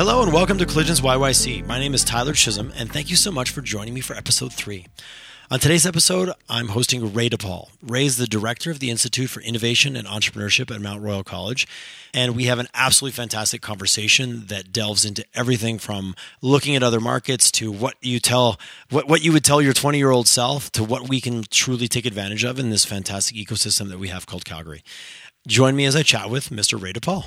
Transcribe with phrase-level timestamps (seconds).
[0.00, 1.66] Hello and welcome to Collisions YYC.
[1.66, 4.50] My name is Tyler Chisholm, and thank you so much for joining me for episode
[4.50, 4.86] three.
[5.50, 7.68] On today's episode, I'm hosting Ray DePaul.
[7.82, 11.68] Ray is the director of the Institute for Innovation and Entrepreneurship at Mount Royal College.
[12.14, 16.98] And we have an absolutely fantastic conversation that delves into everything from looking at other
[16.98, 18.58] markets to what you tell,
[18.88, 21.88] what, what you would tell your 20 year old self to what we can truly
[21.88, 24.82] take advantage of in this fantastic ecosystem that we have called Calgary.
[25.46, 26.80] Join me as I chat with Mr.
[26.80, 27.26] Ray DePaul.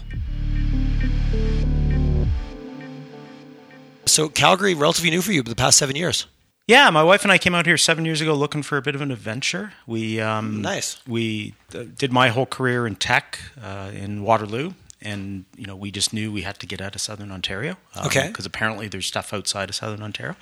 [4.05, 6.27] So, Calgary, relatively new for you, but the past seven years.
[6.67, 8.95] Yeah, my wife and I came out here seven years ago looking for a bit
[8.95, 9.73] of an adventure.
[9.85, 10.97] We um, Nice.
[11.05, 14.71] We uh, did my whole career in tech uh, in Waterloo,
[15.01, 17.75] and you know we just knew we had to get out of Southern Ontario.
[17.95, 18.27] um, Okay.
[18.27, 20.35] Because apparently there's stuff outside of Southern Ontario.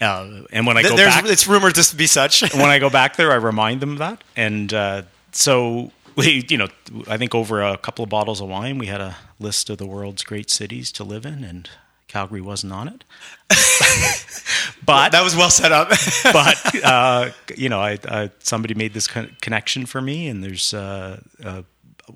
[0.00, 2.42] Uh, and when I go There's, back, it's rumored to be such.
[2.54, 4.22] when I go back there, I remind them of that.
[4.36, 6.68] And uh, so we, you know,
[7.08, 9.86] I think over a couple of bottles of wine, we had a list of the
[9.86, 11.68] world's great cities to live in, and
[12.08, 13.04] Calgary wasn't on it.
[14.84, 15.88] but that was well set up.
[16.24, 20.74] but uh, you know, I, I somebody made this con- connection for me, and there's
[20.74, 21.62] uh, uh,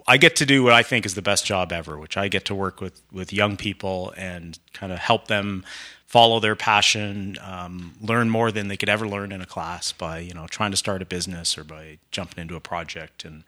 [0.09, 2.47] I get to do what I think is the best job ever, which I get
[2.47, 5.65] to work with with young people and kind of help them
[6.07, 10.19] follow their passion, um, learn more than they could ever learn in a class by
[10.19, 13.45] you know trying to start a business or by jumping into a project and.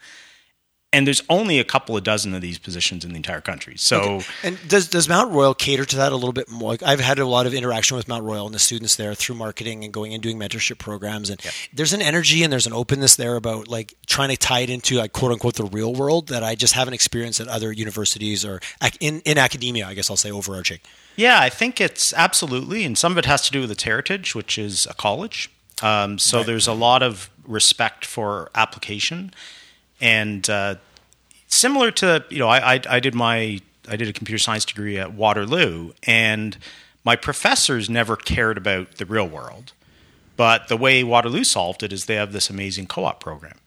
[0.95, 3.75] And there's only a couple of dozen of these positions in the entire country.
[3.77, 6.70] So And does does Mount Royal cater to that a little bit more?
[6.70, 9.36] Like, I've had a lot of interaction with Mount Royal and the students there through
[9.36, 11.31] marketing and going and doing mentorship programs.
[11.31, 11.41] And
[11.73, 14.97] there's an energy and there's an openness there about like trying to tie it into
[14.97, 18.61] like quote unquote the real world that I just haven't experienced at other universities or
[19.01, 19.86] in in academia.
[19.86, 20.79] I guess I'll say overarching.
[21.17, 24.34] Yeah, I think it's absolutely, and some of it has to do with its heritage,
[24.34, 25.51] which is a college.
[25.83, 29.33] Um, so there's a lot of respect for application,
[30.00, 30.77] and uh,
[31.47, 34.98] similar to you know, I, I I did my I did a computer science degree
[34.98, 36.57] at Waterloo, and
[37.05, 39.73] my professors never cared about the real world,
[40.36, 43.58] but the way Waterloo solved it is they have this amazing co-op program.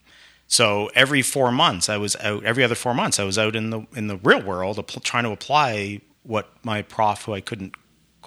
[0.48, 2.42] So every four months, I was out.
[2.44, 5.30] Every other four months, I was out in the in the real world, trying to
[5.30, 7.74] apply what my prof, who I couldn't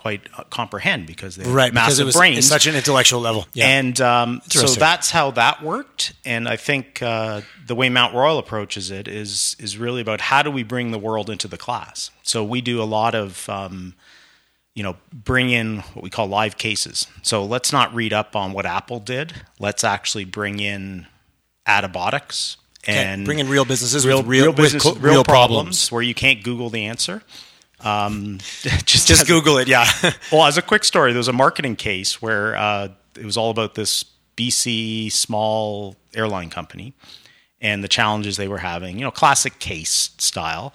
[0.01, 3.45] quite uh, comprehend because they have because massive it brains, it's such an intellectual level.
[3.53, 3.67] Yeah.
[3.67, 6.13] and um, so that's how that worked.
[6.25, 10.41] And I think uh, the way Mount Royal approaches it is is really about how
[10.41, 12.09] do we bring the world into the class.
[12.23, 13.93] So we do a lot of um,
[14.73, 17.05] you know bring in what we call live cases.
[17.21, 19.33] So let's not read up on what Apple did.
[19.59, 21.05] Let's actually bring in
[21.67, 22.57] Attabotics
[22.87, 26.15] and bring in real businesses real with real, real business, co- real, problems, where you
[26.15, 27.21] can't Google the answer.
[27.83, 28.37] Um,
[28.85, 29.67] just Just Google it.
[29.67, 29.87] Yeah.
[30.31, 33.49] well, as a quick story, there was a marketing case where uh, it was all
[33.49, 34.05] about this
[34.37, 36.93] BC small airline company
[37.59, 40.73] and the challenges they were having, you know, classic case style.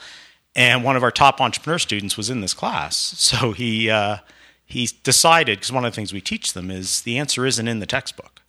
[0.55, 3.15] And one of our top entrepreneur students was in this class.
[3.37, 4.19] So he, uh,
[4.65, 7.81] he decided, because one of the things we teach them is the answer isn't in
[7.81, 8.43] the textbook.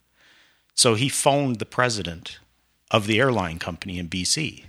[0.74, 2.38] So he phoned the president
[2.90, 4.64] of the airline company in BC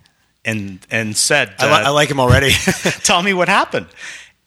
[0.45, 2.51] and, and said, I, li- uh, I like him already.
[3.03, 3.87] tell me what happened.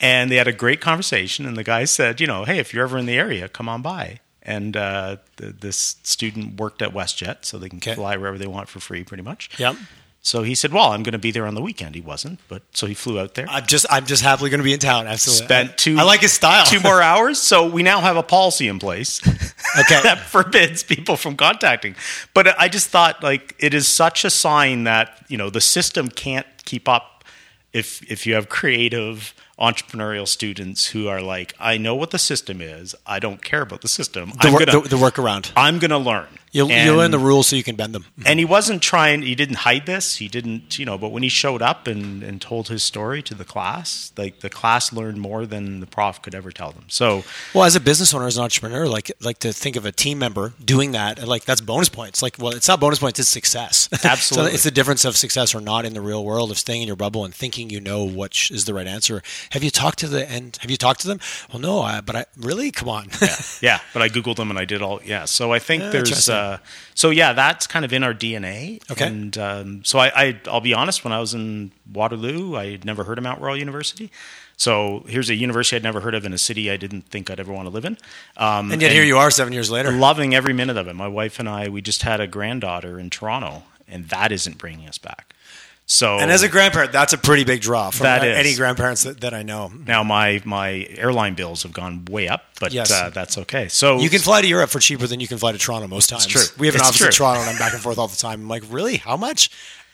[0.00, 1.46] And they had a great conversation.
[1.46, 3.82] And the guy said, you know, hey, if you're ever in the area, come on
[3.82, 4.20] by.
[4.42, 7.94] And uh, the, this student worked at WestJet, so they can Okay.
[7.94, 9.48] fly wherever they want for free, pretty much.
[9.58, 9.76] yep.
[10.24, 11.96] So he said, well, I'm going to be there on the weekend.
[11.96, 13.46] He wasn't, but so he flew out there.
[13.48, 15.08] I'm just I'm just happily going to be in town.
[15.08, 15.44] Absolutely.
[15.44, 15.98] Spent two.
[15.98, 16.64] I like his style.
[16.64, 17.40] Two more hours.
[17.40, 19.20] So we now have a policy in place
[19.78, 20.00] Okay.
[20.02, 21.96] that forbids people from contacting.
[22.34, 26.08] But I just thought like it is such a sign that you know the system
[26.08, 27.24] can't keep up
[27.72, 32.60] if if you have creative entrepreneurial students who are like, I know what the system
[32.60, 32.94] is.
[33.06, 34.30] I don't care about the system.
[34.30, 35.50] the, I'm wor- gonna the, the workaround.
[35.56, 36.28] I'm gonna learn.
[36.52, 38.04] You'll, And- you'll learn the rules so you can bend them.
[38.26, 41.28] and he wasn't trying he didn't hide this he didn't you know but when he
[41.30, 45.46] showed up and, and told his story to the class like the class learned more
[45.46, 47.24] than the prof could ever tell them so
[47.54, 50.18] Well, as a business owner, as an entrepreneur, like like to think of a team
[50.18, 52.22] member doing that, like that's bonus points.
[52.22, 53.88] Like, well, it's not bonus points; it's success.
[54.04, 54.50] Absolutely.
[54.50, 56.86] so it's the difference of success or not in the real world of staying in
[56.86, 59.22] your bubble and thinking you know which is the right answer.
[59.50, 60.58] Have you talked to the end?
[60.60, 61.20] Have you talked to them?
[61.52, 63.08] Well, no, I, but I really come on.
[63.60, 66.28] yeah but i googled them and i did all yeah so i think Yeah, there's.
[66.42, 66.56] Uh
[66.94, 69.06] so yeah that's kind of in our dna Okay.
[69.06, 72.84] and um, so I, I i'll be honest when i was in waterloo i had
[72.84, 74.10] never heard of mount royal university
[74.56, 77.40] so here's a university i'd never heard of in a city i didn't think i'd
[77.40, 77.96] ever want to live in
[78.36, 79.90] um, and yet here you are, seven years later.
[79.92, 80.94] loving every minute of it.
[80.94, 84.88] My wife and I, we just had a granddaughter in Toronto, and that isn't bringing
[84.88, 85.31] us back.
[85.92, 88.38] So, And as a grandparent, that's a pretty big draw from That is.
[88.38, 89.70] any grandparents that, that I know.
[89.86, 92.90] now my my airline bills have gone way up, but Yes.
[92.90, 93.68] uh, that's okay.
[93.68, 96.08] So You can fly to Europe for cheaper than you can fly to Toronto most
[96.08, 96.26] times.
[96.26, 96.42] true.
[96.58, 97.12] We have an It's office in.
[97.12, 98.40] Toronto, and I'm back and forth all the time.
[98.40, 98.96] I'm like, really?
[98.96, 99.50] How much?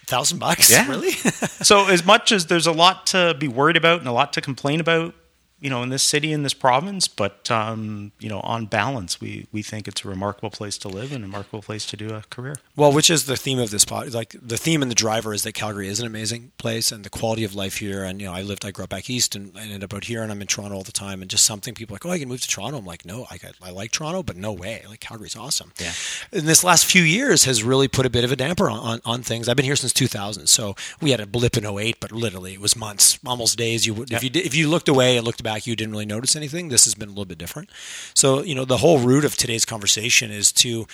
[0.06, 0.70] Thousand bucks?
[0.70, 0.88] Yeah.
[0.88, 1.10] Really?
[1.70, 4.40] so as much as there's a lot to be worried about and a lot to
[4.40, 5.14] complain about,
[5.60, 9.46] you know, in this city, in this province, but um, you know, on balance, we
[9.52, 12.22] we think it's a remarkable place to live and a remarkable place to do a
[12.30, 12.56] career.
[12.76, 14.12] Well, which is the theme of this pod.
[14.12, 17.10] Like the theme and the driver is that Calgary is an amazing place, and the
[17.10, 18.04] quality of life here.
[18.04, 20.04] And you know, I lived, I grew up back east, and I ended up out
[20.04, 21.22] here, and I'm in Toronto all the time.
[21.22, 22.78] And just something people are like, oh, I can move to Toronto.
[22.78, 24.84] I'm like, no, I I like Toronto, but no way.
[24.88, 25.72] Like Calgary's awesome.
[25.80, 25.92] Yeah.
[26.32, 29.00] In this last few years, has really put a bit of a damper on, on,
[29.04, 29.48] on things.
[29.48, 32.60] I've been here since 2000, so we had a blip in 08, but literally it
[32.60, 33.86] was months, almost days.
[33.86, 36.06] You would, if you did, if you looked away and looked back, you didn't really
[36.06, 36.68] notice anything.
[36.68, 37.70] This has been a little bit different.
[38.14, 40.86] So, you know, the whole root of today's conversation is to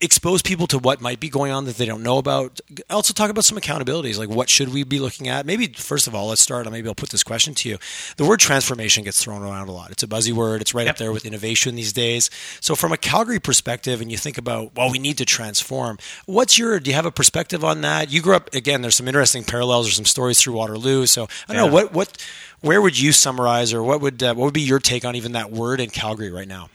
[0.00, 2.60] expose people to what might be going on that they don't know about.
[2.88, 5.44] Also, talk about some accountabilities, like what should we be looking at?
[5.46, 6.70] Maybe first of all, let's start.
[6.70, 7.78] Maybe I'll put this question to you.
[8.16, 9.90] The word transformation gets thrown around a lot.
[9.90, 10.60] It's a buzzy word.
[10.60, 10.94] It's right Yep.
[10.94, 12.30] up there with innovation these days.
[12.60, 15.98] So, from a Calgary perspective, and you think about, well, we need to transform.
[16.26, 16.78] What's your?
[16.80, 18.10] Do you have a perspective on that?
[18.12, 18.82] You grew up again.
[18.82, 21.06] There's some interesting parallels or some stories through Waterloo.
[21.06, 22.16] So, I don't know what what.
[22.60, 25.32] Where would you summarize, or what would uh, what would be your take on even
[25.32, 26.68] that word in Calgary right now?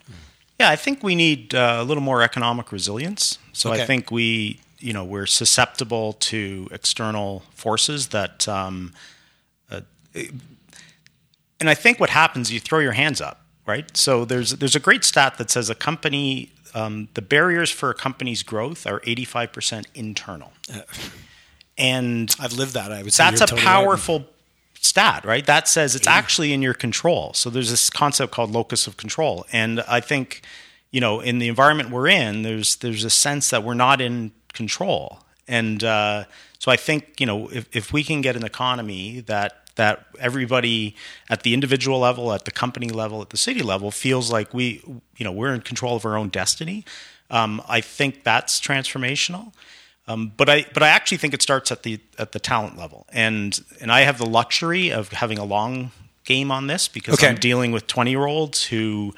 [0.60, 3.38] Yeah, I think we need uh, a little more economic resilience.
[3.54, 3.84] So Okay.
[3.84, 8.94] I think we, you know, we're susceptible to external forces that, um,
[9.70, 9.82] uh,
[11.60, 13.96] and I think what happens, you throw your hands up, right?
[13.98, 17.94] So there's there's a great stat that says a company, um, the barriers for a
[17.94, 20.52] company's growth are 85 percent internal,
[21.78, 22.92] and I've lived that.
[22.92, 24.00] I would that's a totally right.
[24.86, 25.46] Stat, right?
[25.46, 27.34] That says it's actually in your control.
[27.34, 30.42] So there's this concept called locus of control, and I think
[30.92, 34.32] you know in the environment we're in, there's there's a sense that we're not in
[34.54, 36.26] control, and uh,
[36.60, 40.96] so I think you know if if we can get an economy that that everybody
[41.30, 44.82] at the individual level, at the company level, at the city level feels like we
[45.18, 46.86] you know we're in control of our own destiny.
[47.30, 49.52] Um, I think that's transformational.
[50.08, 53.08] Um, but I but I actually think it starts at the at the talent level,
[53.12, 55.92] and and I have the luxury of having a long
[56.26, 57.28] game on this because Okay.
[57.28, 59.14] I'm dealing with twenty year olds who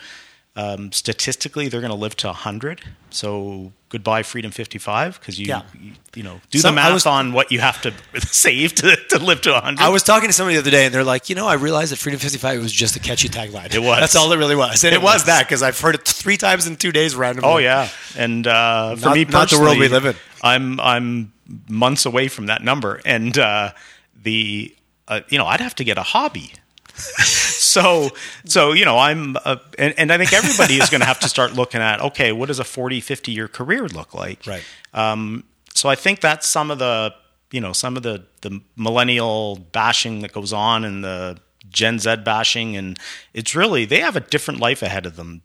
[0.55, 2.81] um, statistically they're going to live to hundred.
[3.09, 5.61] So goodbye freedom fifty five because you, Yeah.
[5.79, 7.93] you you know do Some- the math was- on what you have to
[8.27, 9.81] save to, to live to hundred.
[9.83, 11.91] I was talking to somebody the other day, and they're like, you know, I realized
[11.91, 13.73] that Freedom 55 was just a catchy tagline.
[13.75, 13.99] It was.
[13.99, 14.83] That's all it really was.
[14.85, 15.23] And it, It was, was.
[15.25, 17.49] that because I've heard it three times in two days randomly.
[17.49, 20.15] Oh yeah, and uh, for Not- me not the world we live in.
[20.41, 21.33] I'm I'm
[21.69, 23.73] months away from that number, and uh,
[24.21, 24.75] the
[25.07, 26.53] uh, you know I'd have to get a hobby.
[26.95, 28.09] so
[28.45, 31.29] so you know I'm uh, and, and I think everybody is going to have to
[31.29, 34.45] start looking at okay, what does a 40, 50 year career look like?
[34.45, 34.63] Right.
[34.93, 35.43] Um,
[35.73, 37.13] so I think that's some of the
[37.51, 41.39] you know some of the the millennial bashing that goes on and the
[41.69, 42.97] Gen Z bashing, and
[43.33, 45.41] it's really they have a different life ahead of them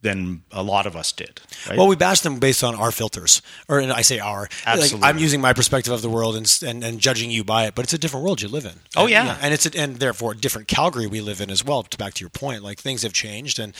[0.00, 1.40] than a lot of us did.
[1.68, 1.76] Right?
[1.76, 4.42] Well, we bash them based on our filters, or and I say our.
[4.42, 5.08] Like, Absolutely.
[5.08, 7.84] I'm using my perspective of the world and, and and judging you by it, but
[7.84, 8.74] it's a different world you live in.
[8.96, 9.38] Oh, And, yeah.
[9.42, 11.82] and it's a, and therefore a different Calgary we live in as well.
[11.82, 13.74] To back to your point, like things have changed, and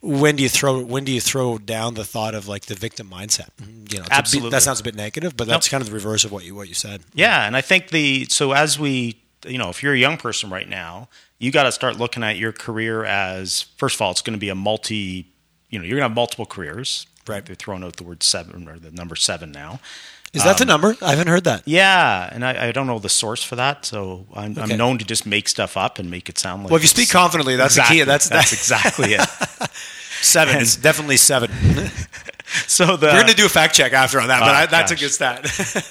[0.00, 3.10] when do you throw when do you throw down the thought of like the victim
[3.10, 3.48] mindset?
[3.60, 4.50] Mm-hmm, you know, it's a bit- Absolutely.
[4.50, 5.70] that sounds a bit negative, but that's Nope.
[5.72, 7.02] kind of the reverse of what you what you said.
[7.14, 10.50] Yeah, and I think the so as we you know if you're a young person
[10.50, 11.08] right now,
[11.40, 14.40] you got to start looking at your career as first of all, it's going to
[14.40, 15.30] be a multi.
[15.74, 17.06] You know, you're going to have multiple careers.
[17.26, 17.44] Right.
[17.44, 19.80] They're throwing out the word seven or the number seven now.
[20.32, 20.96] Is that Um, the number?
[21.02, 21.62] I haven't heard that.
[21.64, 24.62] Yeah, and I, I don't know the source for that, so I'm, Okay.
[24.72, 26.70] I'm known to just make stuff up and make it sound like.
[26.70, 28.06] Well, if you speak confidently, that's exactly, the key.
[28.06, 29.70] That's that's that, exactly it.
[30.22, 30.56] seven.
[30.60, 31.50] It's definitely seven.
[32.68, 34.66] So the We're going to do a fact check after on that, but Oh, I,
[34.66, 35.42] that's a good stat.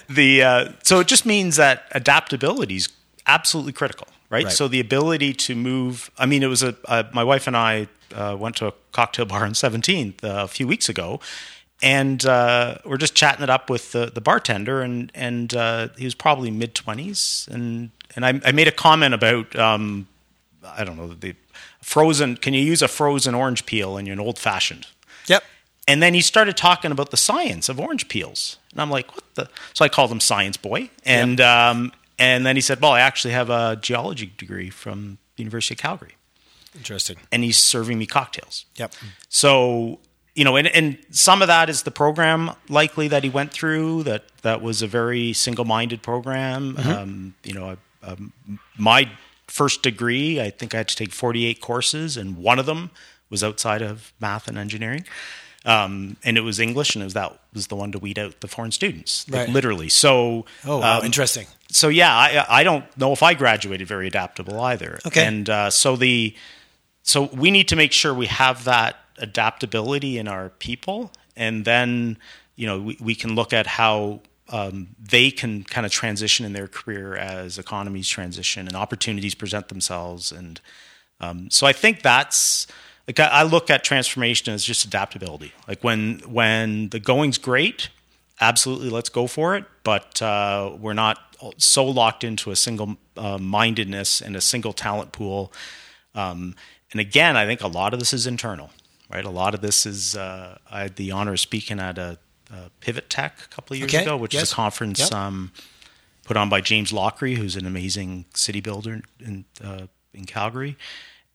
[0.09, 2.89] the uh, so it just means that adaptability is
[3.25, 4.45] absolutely critical, right?
[4.45, 4.53] Right.
[4.53, 6.09] So the ability to move.
[6.17, 9.25] I mean, it was a uh, my wife and I uh, went to a cocktail
[9.25, 11.19] bar on Seventeenth uh, a few weeks ago,
[11.81, 16.05] and uh, we're just chatting it up with the, the bartender, and and uh, he
[16.05, 20.07] was probably mid twenties, and and I, I made a comment about um,
[20.65, 21.35] I don't know the
[21.81, 22.35] frozen.
[22.35, 24.87] Can you use a frozen orange peel in an old fashioned?
[25.27, 25.43] yep.
[25.85, 29.23] And then he started talking about the science of orange peels, and I'm like, "What
[29.35, 33.01] the?" So I called him Science Boy, and um, and then he said, "Well, I
[33.01, 36.15] actually have a geology degree from the University of Calgary,
[36.75, 37.17] Interesting.
[37.31, 38.93] and he's serving me cocktails." Yep.
[39.29, 39.99] So
[40.35, 44.03] you know, and, and some of that is the program likely that he went through.
[44.03, 46.77] That that was a very single-minded program.
[46.77, 48.33] Um, you know, um,
[48.77, 49.09] my
[49.47, 52.89] first degree, I think I had to take 48 courses, and one of them
[53.29, 55.05] was outside of math and engineering.
[55.65, 58.41] Um, and it was English, and it was that was the one to weed out
[58.41, 59.49] the foreign students, like, Right.
[59.49, 59.87] literally.
[59.89, 60.99] So, Oh, wow.
[60.99, 61.47] um, interesting.
[61.71, 64.99] so yeah, I, I don't know if I graduated very adaptable either.
[65.05, 65.25] Okay.
[65.25, 66.35] And uh, so the
[67.03, 72.17] so we need to make sure we have that adaptability in our people, and then
[72.55, 76.51] you know we, we can look at how um, they can kind of transition in
[76.53, 80.59] their career as economies transition and opportunities present themselves, and
[81.21, 82.67] Um, so I think that's
[83.07, 85.51] like I, I look at transformation as just adaptability.
[85.67, 87.89] Like when when the going's great,
[88.39, 89.65] absolutely let's go for it.
[89.83, 91.17] But uh, we're not
[91.57, 95.51] so locked into a single uh, mindedness and a single talent pool.
[96.15, 96.55] Um,
[96.91, 98.69] and again, I think a lot of this is internal,
[99.11, 99.25] right?
[99.25, 102.17] A lot of this is uh, I had the honor of speaking at a,
[102.53, 104.03] a Pivot Tech a couple of years Okay.
[104.03, 104.43] ago, which Yes.
[104.43, 105.13] is a conference Yep.
[105.13, 105.51] um,
[106.23, 110.77] put on by James Lockery, who's an amazing city builder in uh, in Calgary,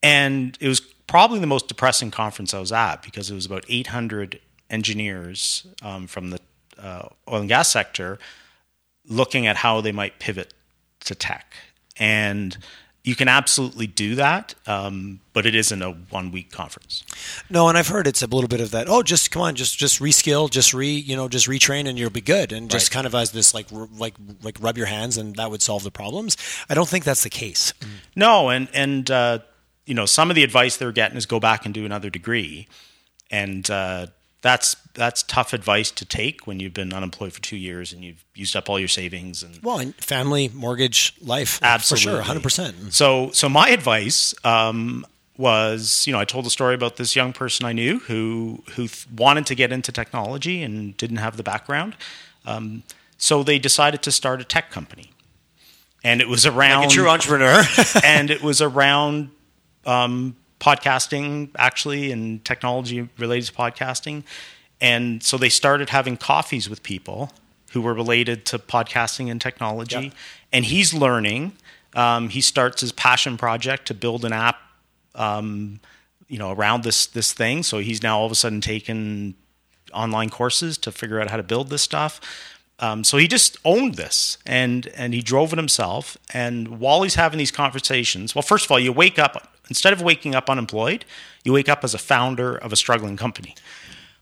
[0.01, 3.65] and it was probably the most depressing conference I was at because it was about
[3.67, 4.39] 800
[4.69, 6.39] engineers um, from the
[6.81, 8.19] uh, oil and gas sector
[9.07, 10.53] looking at how they might pivot
[11.05, 11.53] to tech,
[11.97, 12.57] and
[13.03, 17.03] you can absolutely do that, um, but it isn't a one week conference.
[17.49, 18.87] No, and I've heard it's a little bit of that.
[18.87, 22.09] Oh, just come on, just just reskill, just re, you know, just retrain, and you'll
[22.11, 22.51] be good.
[22.51, 22.93] And just Right.
[22.95, 24.13] kind of as this like like
[24.43, 26.37] like rub your hands, and that would solve the problems.
[26.69, 27.73] I don't think that's the case.
[28.15, 29.39] No, and and uh,
[29.89, 32.67] you know some of the advice they're getting is go back and do another degree,
[33.31, 34.05] and uh,
[34.43, 38.23] that's that's tough advice to take when you've been unemployed for two years and you've
[38.35, 42.43] used up all your savings and Well, and family, mortgage, life, absolutely for sure, hundred
[42.43, 42.93] percent.
[42.93, 47.33] So so my advice um, was you know I told a story about this young
[47.33, 51.43] person I knew who who th- wanted to get into technology and didn't have the
[51.43, 51.95] background,
[52.45, 52.83] um,
[53.17, 55.09] so they decided to start a tech company,
[56.03, 57.63] and it was around Like a true entrepreneur.
[58.03, 59.31] and it was around
[59.89, 64.23] um, podcasting actually and technology related to podcasting
[64.81, 67.31] and so they started having coffees with people
[67.73, 70.13] who were related to podcasting and technology Yep.
[70.51, 71.53] and he's learning
[71.95, 74.57] um, he starts his passion project to build an app
[75.15, 75.79] um,
[76.27, 79.35] you know around this this thing so he's now all of a sudden taken
[79.93, 82.21] online courses to figure out how to build this stuff.
[82.79, 86.15] Um, so he just owned this and and he drove it himself.
[86.33, 89.33] And while he's having these conversations, well, first of all, you wake up
[89.69, 91.05] instead of waking up unemployed,
[91.43, 93.55] you wake up as a founder of a struggling company,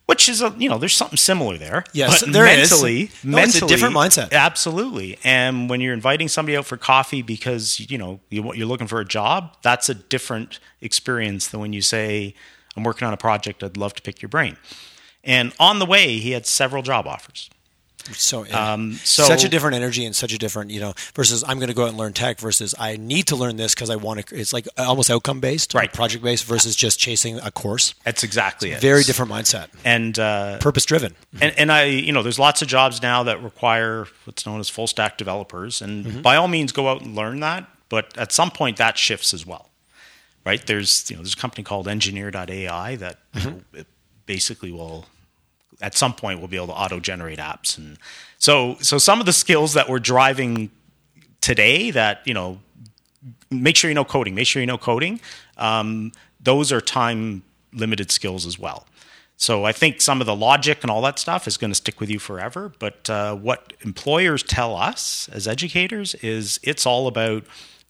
[0.06, 1.84] which is a you know there's something similar there.
[1.94, 2.70] Yes, But there is.
[2.72, 4.32] mentally, No, it's a different mindset.
[4.32, 5.18] Absolutely.
[5.24, 9.00] And when you're inviting somebody out for coffee because you know you, you're looking for
[9.00, 12.36] a job, that's a different experience than when you say,
[12.76, 13.64] "I'm working on a project.
[13.64, 14.58] I'd love to pick your brain."
[15.24, 17.50] And on the way, he had several job offers.
[18.14, 18.74] So, yeah.
[18.74, 21.68] Um, so such a different energy and such a different, you know, versus I'm going
[21.70, 24.26] to go out and learn tech versus I need to learn this because I want
[24.28, 24.36] to.
[24.40, 25.92] It's like almost outcome based, Right.
[25.92, 27.94] Project based versus just chasing a course.
[28.04, 28.82] That's exactly it.
[28.82, 31.16] Very different mindset, And uh, purpose driven.
[31.42, 34.70] and and I you know there's lots of jobs now that require what's known as
[34.70, 36.22] full stack developers, and Mm-hmm.
[36.22, 37.68] by all means go out and learn that.
[37.90, 39.70] But at some point that shifts as well,
[40.46, 40.66] right?
[40.66, 43.78] There's you know there's a company called Engineer.ai that Mm-hmm.
[43.78, 43.84] know,
[44.26, 45.06] basically will
[45.82, 47.98] at some point we'll be able to auto generate apps, and
[48.38, 50.72] so so some of the skills that we're driving
[51.42, 52.60] today that you know
[53.50, 54.36] make sure you know coding.
[54.36, 55.20] Make sure you know coding.
[55.58, 57.44] Um, those are time
[57.74, 58.86] limited skills as well.
[59.38, 62.00] So I think some of the logic and all that stuff is going to stick
[62.00, 62.74] with you forever.
[62.80, 67.44] But uh, what employers tell us as educators is it's all about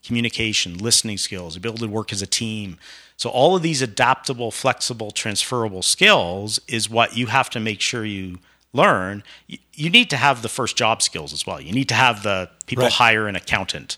[0.03, 2.77] communication, listening skills, ability to work as a team.
[3.17, 8.05] So all of these adaptable, flexible, transferable skills is what you have to make sure
[8.05, 8.37] you
[8.73, 9.23] learn.
[9.47, 11.59] You, need to have the first job skills as well.
[11.59, 12.93] You need to have the people Right.
[12.93, 13.97] hire an accountant.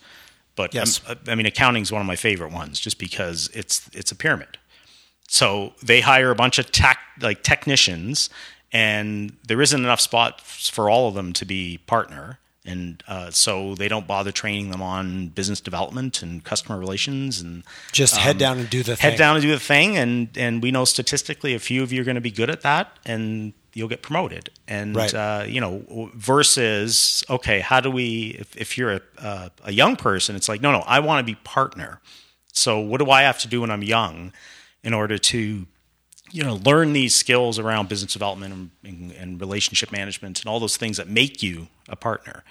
[0.56, 1.02] But Yes.
[1.06, 4.16] um, I mean, accounting is one of my favorite ones, just because it's it's a
[4.16, 4.58] pyramid.
[5.28, 8.30] So they hire a bunch of tech like technicians,
[8.72, 13.74] and there isn't enough spots for all of them to be partner, and uh, so
[13.76, 18.60] they don't bother training them on business development and customer relations, and Just head down
[18.60, 19.18] and do the Um, head thing.
[19.18, 19.98] down and do the thing.
[19.98, 22.62] And and we know statistically a few of you are going to be good at
[22.62, 24.50] that, and you'll get promoted.
[24.68, 25.14] And Right.
[25.14, 28.36] uh, you know, versus okay, how do we?
[28.40, 31.32] If, if you're a, uh, a young person, it's like no, no, I want to
[31.34, 32.02] be partner.
[32.52, 34.34] So what do I have to do when I'm young
[34.84, 35.66] in order to
[36.32, 40.60] you know learn these skills around business development and, and, and relationship management and all
[40.60, 42.44] those things that make you a partner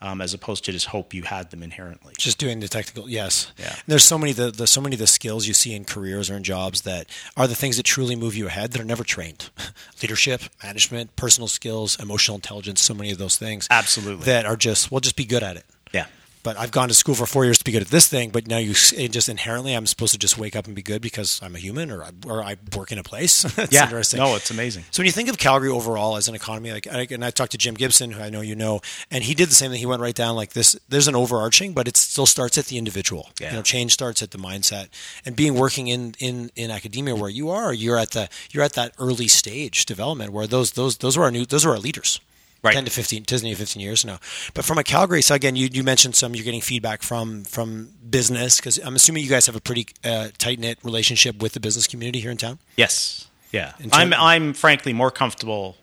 [0.00, 2.12] um, as opposed to just hope you had them inherently.
[2.18, 3.52] Just doing the technical yes.
[3.56, 3.74] Yeah.
[3.86, 6.36] there's so many the, the so many of the skills you see in careers or
[6.36, 9.50] in jobs that are the things that truly move you ahead that are never trained.
[10.02, 14.24] Leadership management personal skills emotional intelligence so many of those things Absolutely.
[14.26, 15.64] that are just we'll just be good at it.
[15.92, 16.06] Yeah
[16.44, 18.30] but I've gone to school for four years to be good at this thing.
[18.30, 21.02] But now you it just inherently, I'm supposed to just wake up and be good
[21.02, 23.44] because I'm a human or I, or I work in a place.
[23.58, 24.20] it's yeah interesting.
[24.20, 27.08] no it's amazing So when you think of Calgary overall as an economy, like I-
[27.10, 29.54] and I talked to Jim Gibson, who I know you know, and he did the
[29.54, 29.80] same thing.
[29.80, 30.76] He went right down like this.
[30.88, 33.30] There's an overarching, but it still starts at the individual.
[33.40, 33.50] Yeah.
[33.50, 34.88] You know, change starts at the mindset,
[35.24, 38.74] and being working in in in academia where you are, you're at the you're at
[38.74, 42.20] that early stage development where those those those are our new those are our leaders.
[42.64, 42.74] Right.
[42.74, 44.18] 10 to 15, 10 to 15 years now.
[44.54, 47.90] But from a Calgary, so again, you, you mentioned some, you're getting feedback from, from
[48.08, 51.60] business, because I'm assuming you guys have a pretty uh, tight knit relationship with the
[51.60, 52.58] business community here in town.
[52.76, 53.28] Yes.
[53.52, 53.72] Yeah.
[53.78, 55.76] In I'm I'm frankly more comfortable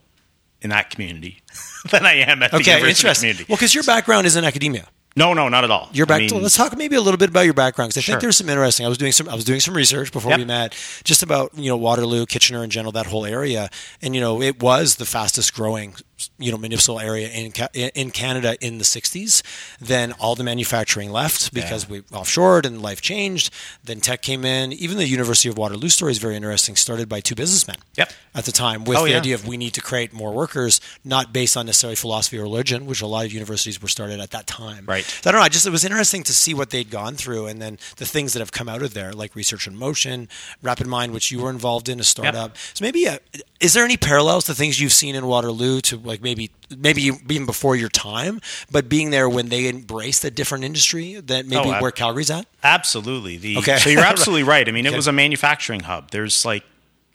[0.62, 1.42] in that community
[1.92, 3.22] than I am at the Okay, university interesting.
[3.30, 3.46] community.
[3.48, 4.88] Well, because your background is in academia.
[5.16, 5.90] no, no, not at all.
[5.94, 8.14] Your I mean, let's talk maybe a little bit about your background because I Sure.
[8.16, 8.86] think there's some interesting.
[8.86, 9.28] I was doing some.
[9.30, 10.40] I was doing some research before Yep.
[10.40, 10.74] we met,
[11.04, 13.70] just about you know Waterloo, Kitchener in general, that whole area,
[14.02, 15.96] and you know it was the fastest growing
[16.38, 17.52] you know municipal area in
[17.96, 19.42] in Canada in the '60s.
[19.80, 23.52] Then all the manufacturing left because we offshored and life changed.
[23.84, 24.72] Then tech came in.
[24.74, 26.76] Even the University of Waterloo story is very interesting.
[26.76, 27.78] Started by two businessmen.
[27.98, 28.12] Yep.
[28.34, 29.18] At the time, with Oh, the yeah.
[29.18, 32.86] idea of we need to create more workers, not based on necessarily philosophy or religion,
[32.86, 34.86] which a lot of universities were started at that time.
[34.86, 35.04] Right.
[35.04, 35.46] So I don't know.
[35.46, 38.34] I just it was interesting to see what they'd gone through, and then the things
[38.34, 40.30] that have come out of there, like Research in Motion,
[40.64, 42.56] RapidMind, which you were involved in, a startup.
[42.74, 43.18] So maybe, uh,
[43.60, 46.52] is there any parallels to things you've seen in Waterloo to like maybe
[46.88, 48.42] maybe even before your time,
[48.72, 52.46] but being there when they embraced a different industry that maybe Oh, where Calgary's at?
[52.64, 53.38] Absolutely.
[53.38, 53.78] The, Okay.
[53.78, 54.68] So you're absolutely right.
[54.68, 54.96] I mean, it Okay.
[54.98, 56.12] was a manufacturing hub.
[56.12, 56.64] There's like,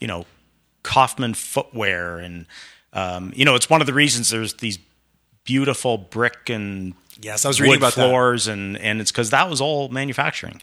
[0.01, 0.25] you know,
[0.83, 2.47] Kaufman footwear, and
[2.93, 4.79] um, you know, it's one of the reasons there's these
[5.45, 8.09] beautiful brick and Yes, I was reading about that.
[8.09, 10.61] floors, and and it's because that was all manufacturing,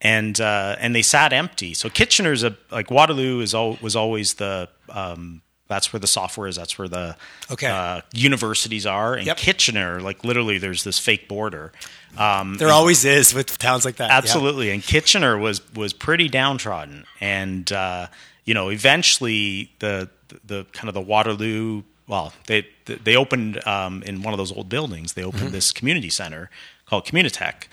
[0.00, 1.74] and uh, and they sat empty.
[1.74, 6.48] So Kitchener's a like Waterloo is al- was always the um, that's where the software
[6.48, 6.56] is.
[6.56, 7.16] That's where the
[7.50, 7.66] Okay.
[7.66, 9.14] uh, universities are.
[9.14, 9.36] And Yep.
[9.36, 11.72] Kitchener, like literally, there's this fake border.
[12.16, 14.08] Um, There always is with towns like that.
[14.08, 14.16] Yeah.
[14.16, 18.06] Absolutely, and Kitchener was was pretty downtrodden, and uh,
[18.44, 20.08] you know, eventually the
[20.46, 21.82] the kind of the Waterloo.
[22.06, 25.12] Well, they they opened um, in one of those old buildings.
[25.12, 25.36] They Mm-hmm.
[25.36, 26.48] opened this community center
[26.86, 27.68] called Communitech.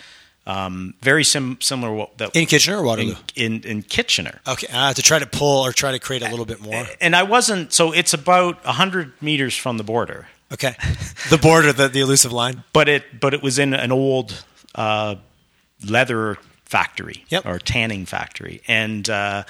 [0.47, 3.15] Um, very sim- similar what, that In Kitchener or Waterloo?
[3.35, 4.41] in, in in Kitchener.
[4.47, 6.85] Okay, uh, to try to pull or try to create a little bit more.
[7.01, 7.91] And I wasn't so.
[7.91, 10.75] It's about hundred meters from the border, Okay,
[11.31, 12.63] the border, the, the elusive line.
[12.73, 15.15] but it but it was in an old uh,
[15.83, 17.45] leather factory Yep.
[17.45, 19.43] or tanning factory, and uh,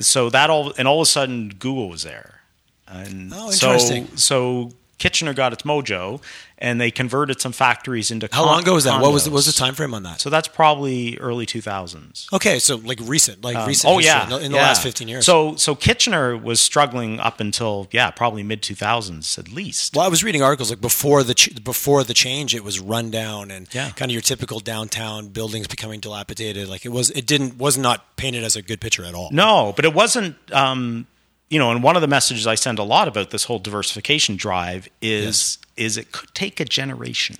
[0.00, 2.40] so that all and all of a sudden Google was there,
[2.86, 4.16] and Oh, so interesting.
[4.16, 6.22] so Kitchener got its mojo,
[6.58, 9.02] and they converted some factories into How con- long ago was that?
[9.02, 10.20] What was the, what was the time frame on that?
[10.22, 12.26] So that's probably early two thousands.
[12.32, 13.92] Okay, so like recent, like recent.
[13.92, 14.62] Oh yeah, in the, in the yeah.
[14.64, 15.26] last fifteen years.
[15.26, 19.94] So so Kitchener was struggling up until yeah probably mid two thousands at least.
[19.94, 23.10] well, I was reading articles like before the ch- before the change, it was run
[23.10, 23.90] down and Yeah.
[23.90, 26.68] kind of your typical downtown buildings becoming dilapidated.
[26.68, 29.28] Like it was, it didn't was not painted as a good picture at all.
[29.30, 30.36] No, but it wasn't.
[30.52, 31.06] Um,
[31.48, 34.36] you know, and one of the messages I send a lot about this whole diversification
[34.36, 37.36] drive is is it could take a generation,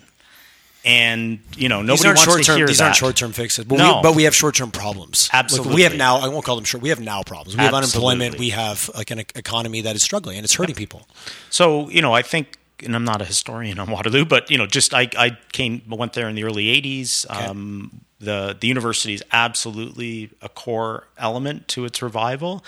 [0.84, 2.84] and you know nobody wants to hear These that.
[2.84, 3.64] aren't short term fixes.
[3.64, 3.96] But, No.
[3.96, 5.28] we, but we have short term problems.
[5.32, 6.18] Like, we have now.
[6.18, 6.82] I won't call them short.
[6.82, 7.56] We have now problems.
[7.56, 8.38] We have unemployment.
[8.38, 11.08] We have like an economy that is struggling and it's hurting people.
[11.50, 14.66] So you know, I think, and I'm not a historian on Waterloo, but you know,
[14.66, 17.28] just I, I came went there in the early '80s.
[17.28, 22.64] Um, the the university is absolutely a core element to its revival,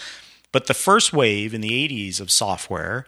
[0.52, 3.06] but the first wave in the '80s of software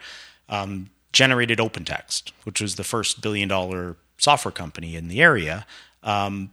[0.48, 5.66] um, generated OpenText, which was the first billion dollar software company in the area.
[6.02, 6.50] Um,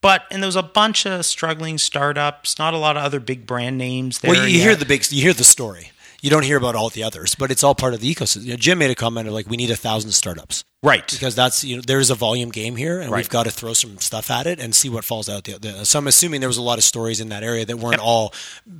[0.00, 3.46] but and there was a bunch of struggling startups, not a lot of other big
[3.46, 4.30] brand names there.
[4.30, 4.62] Well, you yet.
[4.62, 5.92] hear the big, you hear the story.
[6.20, 8.44] You don't hear about all the others, but it's all part of the ecosystem.
[8.44, 11.34] You know, Jim made a comment of like we need a thousand startups right because
[11.34, 13.18] that's you know there's a volume game here, and Right.
[13.18, 15.44] we've got to throw some stuff at it and see what falls out.
[15.44, 17.78] The, the, so I'm assuming there was a lot of stories in that area that
[17.78, 18.32] weren't all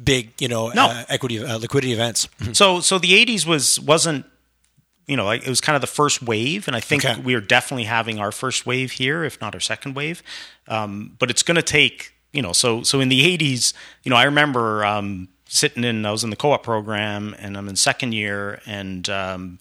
[0.04, 0.87] big, you know, No.
[0.87, 2.28] uh, equity uh, liquidity events.
[2.52, 4.26] So so the '80s was wasn't
[5.06, 7.20] you know like it was kind of the first wave, and I think Okay.
[7.20, 10.22] we are definitely having our first wave here, if not our second wave.
[10.68, 13.72] Um, but it's going to take you know so so in the '80s,
[14.04, 17.68] you know I remember um, sitting in I was in the co-op program, and I'm
[17.68, 19.58] in second year, and um,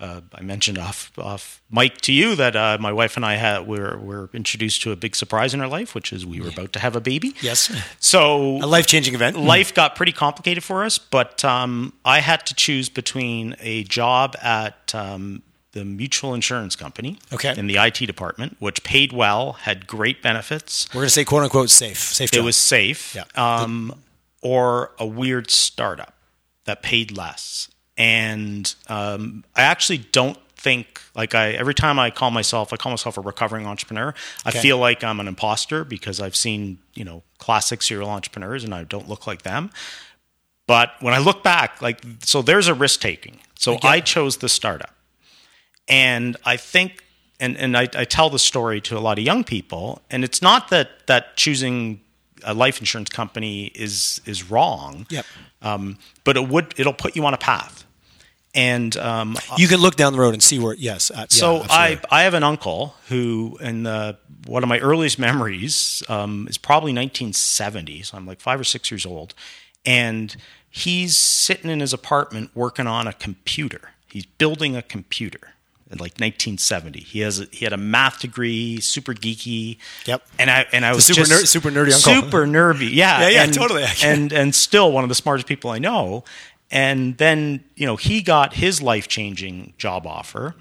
[0.00, 3.66] uh, I mentioned off off mic to you that uh, my wife and I had
[3.66, 6.72] were were introduced to a big surprise in our life, which is we were about
[6.74, 7.34] to have a baby.
[7.40, 9.36] Yes, So a life changing event.
[9.36, 14.36] life got pretty complicated for us, but um, I had to choose between a job
[14.42, 17.54] at um, the mutual insurance company Okay.
[17.56, 21.42] in the IT department, which paid well, had great benefits, We're going to say quote
[21.42, 22.32] unquote safe, safe.
[22.32, 22.44] it job.
[22.44, 23.24] was safe, Yeah.
[23.34, 23.94] um,
[24.42, 26.14] or a weird startup
[26.64, 27.68] that paid less.
[27.98, 32.90] And um, I actually don't think like I every time I call myself I call
[32.90, 34.14] myself a recovering entrepreneur.
[34.44, 34.60] I Okay.
[34.60, 38.84] feel like I'm an imposter because I've seen you know classic serial entrepreneurs and I
[38.84, 39.70] don't look like them.
[40.66, 43.38] But when I look back, like so, there's a risk taking.
[43.58, 43.84] So get.
[43.84, 44.94] I chose the startup,
[45.88, 47.02] and I think,
[47.40, 50.42] and and I, I tell the story to a lot of young people, and it's
[50.42, 52.00] not that that choosing
[52.44, 55.06] a life insurance company is is wrong.
[55.10, 55.26] Yep.
[55.62, 57.84] Um, but it would it'll put you on a path,
[58.58, 60.74] And um, You can look down the road and see where.
[60.74, 61.12] Yes.
[61.12, 62.00] uh, yeah, so I.
[62.10, 66.90] I have an uncle who, in the, one of my earliest memories, um, is probably
[66.92, 68.02] 1970.
[68.02, 69.32] So I'm like five or six years old,
[69.86, 70.36] and
[70.68, 73.92] he's sitting in his apartment working on a computer.
[74.08, 75.54] He's building a computer
[75.90, 77.00] in like 1970.
[77.00, 79.78] He has a, he had a math degree, super geeky.
[80.06, 80.26] Yep.
[80.38, 82.22] And I and I was super just ner- super nerdy uncle.
[82.30, 82.92] super nerdy.
[82.92, 83.20] Yeah.
[83.20, 83.84] Yeah, yeah, and, totally.
[84.02, 86.24] And and still one of the smartest people I know.
[86.70, 90.54] And then you know he got his life changing job offer,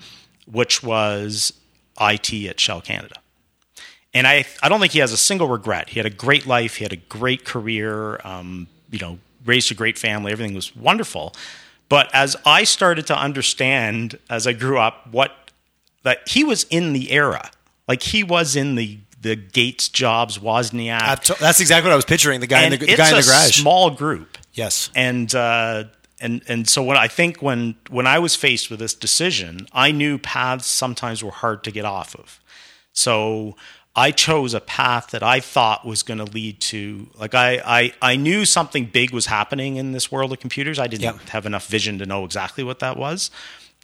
[0.49, 1.53] which was
[1.99, 3.15] IT at Shell Canada.
[4.13, 5.89] And I, I don't think he has a single regret.
[5.89, 6.75] He had a great life.
[6.77, 8.19] He had a great career.
[8.23, 10.31] Um, you know, raised a great family.
[10.31, 11.35] Everything was wonderful.
[11.89, 15.51] But as I started to understand as I grew up, what
[16.03, 17.51] that he was in the era,
[17.87, 21.37] like he was in the the Gates, Jobs, Wozniak.
[21.39, 22.39] That's exactly what I was picturing.
[22.39, 23.59] The guy in the, the guy in the garage.
[23.59, 24.91] small group yes.
[24.95, 25.85] and uh,
[26.19, 29.91] and and so when I think when when I was faced with this decision, I
[29.91, 32.39] knew paths sometimes were hard to get off of.
[32.93, 33.55] So
[33.95, 37.93] I chose a path that I thought was going to lead to like I, I
[38.01, 40.79] I knew something big was happening in this world of computers.
[40.79, 43.31] I didn't have enough vision to know exactly what that was.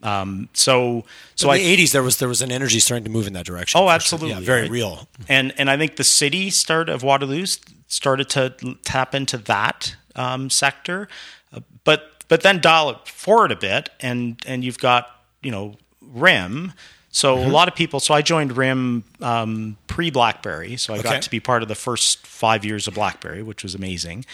[0.01, 3.09] Um, so so in I the '80s, there was there was an energy starting to
[3.11, 3.77] move in that direction.
[3.79, 3.93] Oh, for sure.
[3.95, 4.71] absolutely, Yeah, very right.
[4.71, 5.07] real.
[5.29, 7.45] and and I think the city start of Waterloo
[7.87, 11.07] started to tap into that um, sector,
[11.55, 15.03] Uh, but but then dial it forward a bit, and and you've got
[15.43, 16.73] you know RIM.
[17.11, 17.49] So Mm-hmm.
[17.49, 17.99] a lot of people.
[17.99, 21.09] So I joined RIM um, pre BlackBerry, so I Okay.
[21.13, 24.25] got to be part of the first five years of BlackBerry, which was amazing.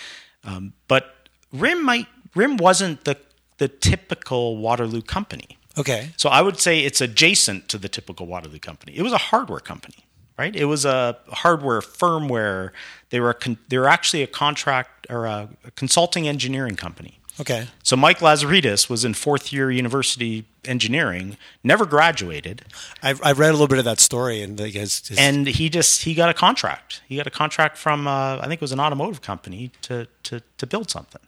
[0.46, 1.04] Um, but
[1.52, 3.18] RIM might RIM wasn't the
[3.58, 5.58] the typical Waterloo company.
[5.78, 6.12] Okay.
[6.16, 8.94] So I would say it's adjacent to the typical Waterloo company.
[8.96, 10.06] It was a hardware company,
[10.38, 10.56] right?
[10.56, 12.72] It was a hardware firmware.
[13.10, 17.19] They were a con- they were actually a contract or a, a consulting engineering company.
[17.40, 17.68] Okay.
[17.84, 22.64] So Mike Lazaridis was in fourth year university engineering, never graduated,
[23.02, 26.04] I've, I've read a little bit of that story, and his, his and he just
[26.04, 27.02] he got a contract.
[27.08, 30.42] He got a contract from uh, I think it was an automotive company to to
[30.58, 31.22] to build something.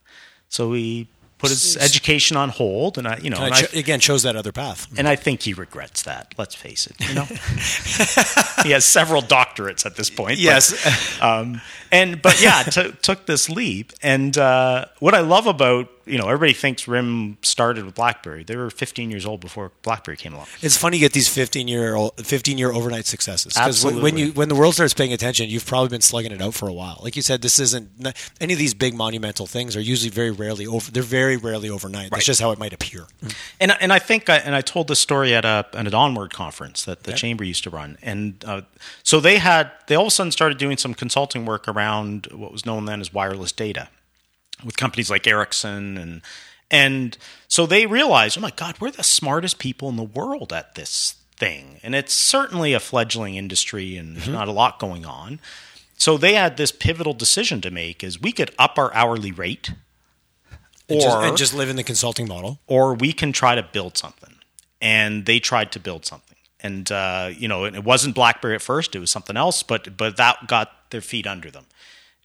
[0.50, 3.80] So he put his education on hold, and I you know and and I I,
[3.80, 4.88] again chose that other path.
[4.97, 6.36] and I think he regrets that.
[6.38, 6.95] Let's face it.
[7.08, 7.24] You know,
[8.63, 10.32] he has several doctorates at this point.
[10.32, 11.21] but, Yes.
[11.21, 13.93] um, and but yeah, t- took this leap.
[14.04, 18.44] And uh, what I love about you know everybody thinks RIM started with BlackBerry.
[18.44, 20.48] They were 15 years old before BlackBerry came along.
[20.62, 24.22] It's funny you get these 15 year old, 15 year overnight successes because when Absolutely.
[24.22, 26.74] you when the world starts paying attention, you've probably been slugging it out for a
[26.74, 27.00] while.
[27.04, 27.90] Like you said, this isn't
[28.40, 30.92] any of these big monumental things are usually very rarely over.
[30.92, 32.12] They're very rarely overnight.
[32.12, 33.06] That's just how it might appear.
[33.60, 36.34] And and I think I, and I told this story at a at an Onward
[36.34, 38.62] conference that the chamber used to run, and uh,
[39.04, 42.52] so they had they all of a sudden started doing some consulting work around what
[42.52, 43.90] was known then as wireless data,
[44.63, 46.21] with companies like Ericsson and
[46.69, 47.17] and
[47.50, 51.15] so they realized, oh my God, we're the smartest people in the world at this
[51.36, 55.39] thing, and it's certainly a fledgling industry, and there's not a lot going on.
[55.97, 59.71] So they had this pivotal decision to make: is we could up our hourly rate,
[60.88, 62.60] or And just, and just live in the consulting model.
[62.67, 64.36] or we can try to build something.
[64.82, 66.38] And they tried to build something.
[66.62, 69.62] And uh, you know, it wasn't BlackBerry at first; it was something else.
[69.62, 71.65] But but that got their feet under them.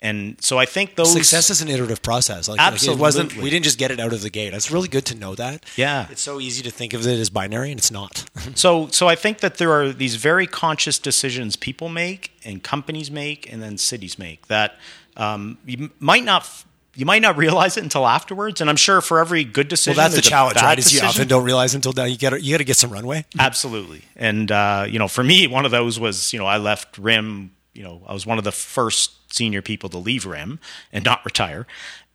[0.02, 2.48] And so I think those Success is an iterative process.
[2.48, 3.26] Like, like, it wasn't.
[3.26, 3.42] Absolutely.
[3.42, 4.52] We didn't just get it out of the gate.
[4.52, 5.64] It's really good to know that.
[5.74, 6.06] Yeah.
[6.10, 8.24] It's so easy to think of it as binary, and it's not.
[8.54, 13.10] So, so I think that there are these very conscious decisions people make, and companies
[13.10, 14.78] make, and then cities make that
[15.16, 16.48] um, you might not
[16.96, 18.60] you might not realize it until afterwards.
[18.60, 20.78] And I'm sure for every good well, decision, that's the challenge, bad right?
[20.78, 22.04] Is you often don't realize until now.
[22.04, 23.24] You got you got to get some runway.
[23.38, 24.02] Absolutely.
[24.16, 27.52] And, uh, you know, for me, one of those was, you know, I left RIM,
[27.76, 30.58] you know, I was one of the first senior people to leave RIM
[30.92, 31.66] and not retire.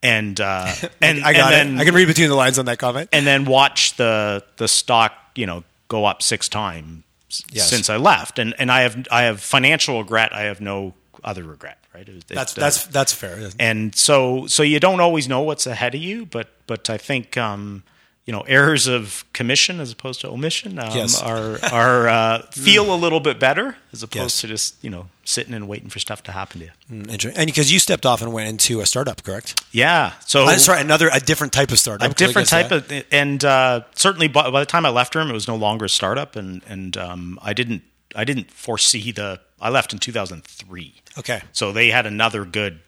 [0.04, 1.72] And, uh, and I got and it.
[1.74, 3.10] then, I can read between the lines on that comment.
[3.14, 7.04] and then watch the, the stock, you know, go up six times
[7.52, 7.70] Yes.
[7.70, 8.40] since I left.
[8.40, 10.34] And, and I have, I have financial regret.
[10.34, 10.94] I have no
[11.24, 12.08] other regret, right?
[12.10, 13.50] It- That's it, uh, that's that's fair.
[13.60, 17.38] and so so you don't always know what's ahead of you but but i think
[17.38, 17.84] um
[18.26, 21.20] you know errors of commission as opposed to omission um, Yes.
[21.22, 24.42] are are uh, feel a little bit better as opposed Yes.
[24.42, 26.72] to just you know sitting and waiting for stuff to happen to you
[27.10, 27.36] Interesting.
[27.40, 29.64] And because you stepped off and went into a startup, correct?
[29.72, 32.12] yeah so Uh, sorry, another a different type of startup.
[32.12, 32.78] a different type yeah.
[32.78, 35.86] of and uh, certainly by, by the time I left RIM, it was no longer
[35.86, 37.82] a startup, and and um, I didn't
[38.16, 40.94] I didn't foresee the I left in 2003.
[41.18, 41.42] Okay.
[41.54, 42.80] so they had another good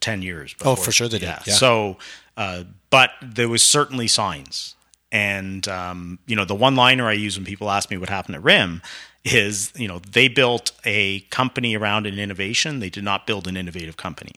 [0.00, 0.54] 10 years.
[0.64, 1.54] Oh, for sure they did, yeah.
[1.54, 1.96] So,
[2.38, 4.74] uh, but there was certainly signs,
[5.12, 8.36] and um, you know the one liner I use when people ask me what happened
[8.36, 8.80] at RIM
[9.24, 12.78] is you know they built a company around an innovation.
[12.80, 14.32] They did not build an innovative company.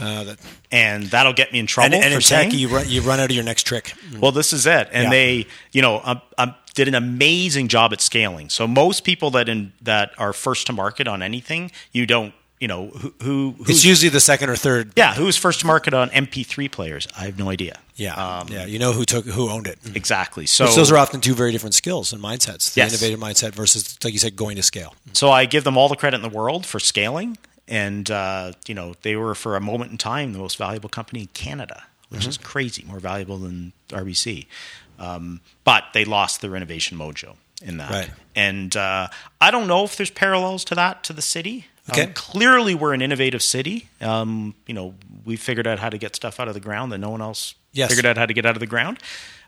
[0.00, 0.38] Uh, that,
[0.72, 1.94] and that'll get me in trouble.
[1.94, 3.94] and and for in tech, you run, you run out of your next trick.
[4.18, 5.10] Well, this is it, and Yeah.
[5.10, 8.50] they, you know, um, um, did an amazing job at scaling.
[8.50, 12.68] So most people that in that are first to market on anything, you don't, you
[12.68, 14.92] know, who, who It's usually the second or third.
[14.96, 17.06] yeah, who's first to market on MP3 players?
[17.18, 17.78] I have no idea.
[17.96, 18.64] Yeah, Um, yeah.
[18.64, 19.78] You know who took who owned it.
[19.94, 20.46] exactly.
[20.46, 22.72] So Which those are often two very different skills and mindsets.
[22.74, 22.92] The Yes.
[22.92, 24.94] innovative mindset versus, like you said, going to scale.
[25.12, 27.38] So I give them all the credit in the world for scaling,
[27.68, 31.20] and uh, you know they were for a moment in time the most valuable company
[31.22, 32.30] in Canada, which Mm-hmm.
[32.30, 34.46] is crazy, more valuable than RBC.
[34.98, 38.10] Um, but they lost their innovation mojo in that, Right.
[38.36, 39.08] and uh,
[39.40, 41.66] I don't know if there's parallels to that to the city.
[41.90, 42.04] Okay.
[42.04, 43.88] Um, clearly, we're an innovative city.
[44.00, 44.94] Um, you know,
[45.24, 47.54] we figured out how to get stuff out of the ground that no one else
[47.72, 47.90] Yes.
[47.90, 48.98] figured out how to get out of the ground.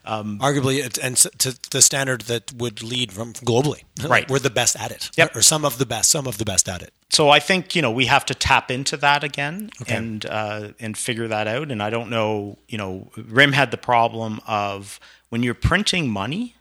[0.04, 3.82] Arguably, and to the standard that would lead from globally.
[4.04, 4.28] Right.
[4.30, 5.10] We're the best at it.
[5.16, 5.36] Yep.
[5.36, 6.92] Or some of the best, some of the best at it.
[7.10, 9.94] so I think you know we have to tap into that again Okay.
[9.96, 11.70] and uh, and figure that out.
[11.70, 16.54] And I don't know, you know, Rim had the problem of when you're printing money,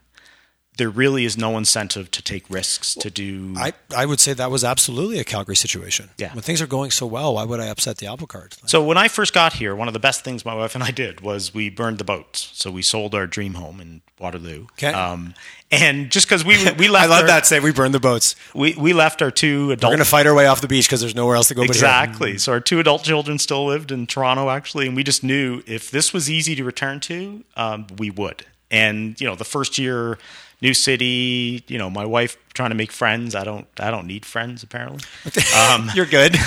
[0.77, 3.53] there really is no incentive to take risks to do.
[3.57, 6.09] I, I would say that was absolutely a Calgary situation.
[6.17, 6.33] Yeah.
[6.33, 8.57] When things are going so well, why would I upset the apple cart?
[8.65, 10.91] so when I first got here, one of the best things my wife and I
[10.91, 12.51] did was we burned the boats.
[12.53, 14.67] So we sold our dream home in Waterloo.
[14.73, 14.87] Okay.
[14.87, 15.33] Um,
[15.71, 17.45] and just because we we left, I love our, that.
[17.45, 18.35] Say we burned the boats.
[18.53, 21.01] We we left our two We're going to fight our way off the beach because
[21.01, 21.61] there's nowhere else to go.
[21.61, 21.85] But here.
[21.85, 22.37] Exactly.
[22.37, 25.91] So our two adult children still lived in Toronto, actually, and we just knew if
[25.91, 28.45] this was easy to return to, um, we would.
[28.71, 30.17] And you know, the first year,
[30.61, 33.35] new city, you know, my wife trying to make friends.
[33.35, 34.99] I don't, I don't need friends apparently.
[35.55, 36.35] Um, You're good.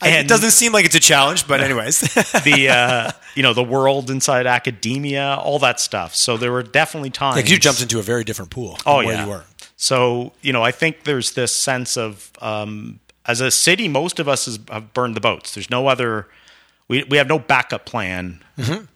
[0.00, 2.00] And- it doesn't seem like it's a challenge, but anyways.
[2.00, 6.14] the, uh, you know, the world inside academia, all that stuff.
[6.14, 8.78] So there were definitely times like you jumped into a very different pool.
[8.84, 9.24] Oh where yeah.
[9.24, 9.44] you were.
[9.76, 14.28] So you know, I think there's this sense of um, as a city, most of
[14.28, 15.54] us have burned the boats.
[15.54, 16.28] There's no other.
[16.88, 18.42] We we have no backup plan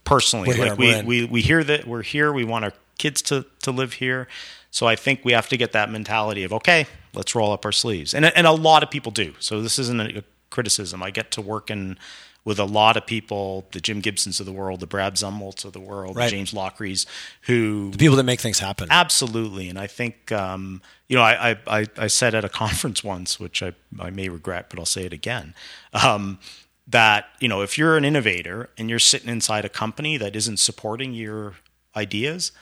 [0.04, 0.50] personally.
[0.50, 0.60] Mm-hmm.
[0.60, 2.32] We're here, like we're we, we we hear that we're here.
[2.32, 4.28] We want our kids to to live here.
[4.70, 7.72] So I think we have to get that mentality of okay, let's roll up our
[7.72, 9.34] sleeves, and and a lot of people do.
[9.38, 11.02] So this isn't a criticism.
[11.02, 11.98] I get to work in
[12.44, 15.72] with a lot of people, the Jim Gibsons of the world, the Brad Zumwalts of
[15.72, 16.26] the world, Right.
[16.26, 17.04] the James Lockeries,
[17.42, 18.86] who The people that make things happen.
[18.88, 23.02] Absolutely, and I think um, you know I, I- I I said at a conference
[23.02, 25.54] once, which I I may regret, but I'll say it again.
[25.92, 26.38] Um,
[26.86, 30.58] that you know if you're an innovator and you're sitting inside a company that isn't
[30.58, 31.54] supporting your
[31.96, 32.52] ideas,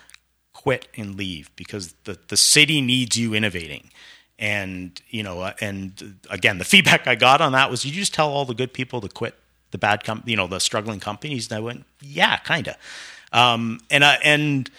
[0.54, 3.90] quit and leave because the the city needs you innovating.
[4.38, 8.14] And you know, uh, and again, the feedback I got on that was, you just
[8.14, 9.34] tell all the good people to quit
[9.70, 11.50] the bad com- you know, the struggling companies.
[11.50, 12.76] And I went, yeah, kind of.
[13.32, 14.70] Um, and I and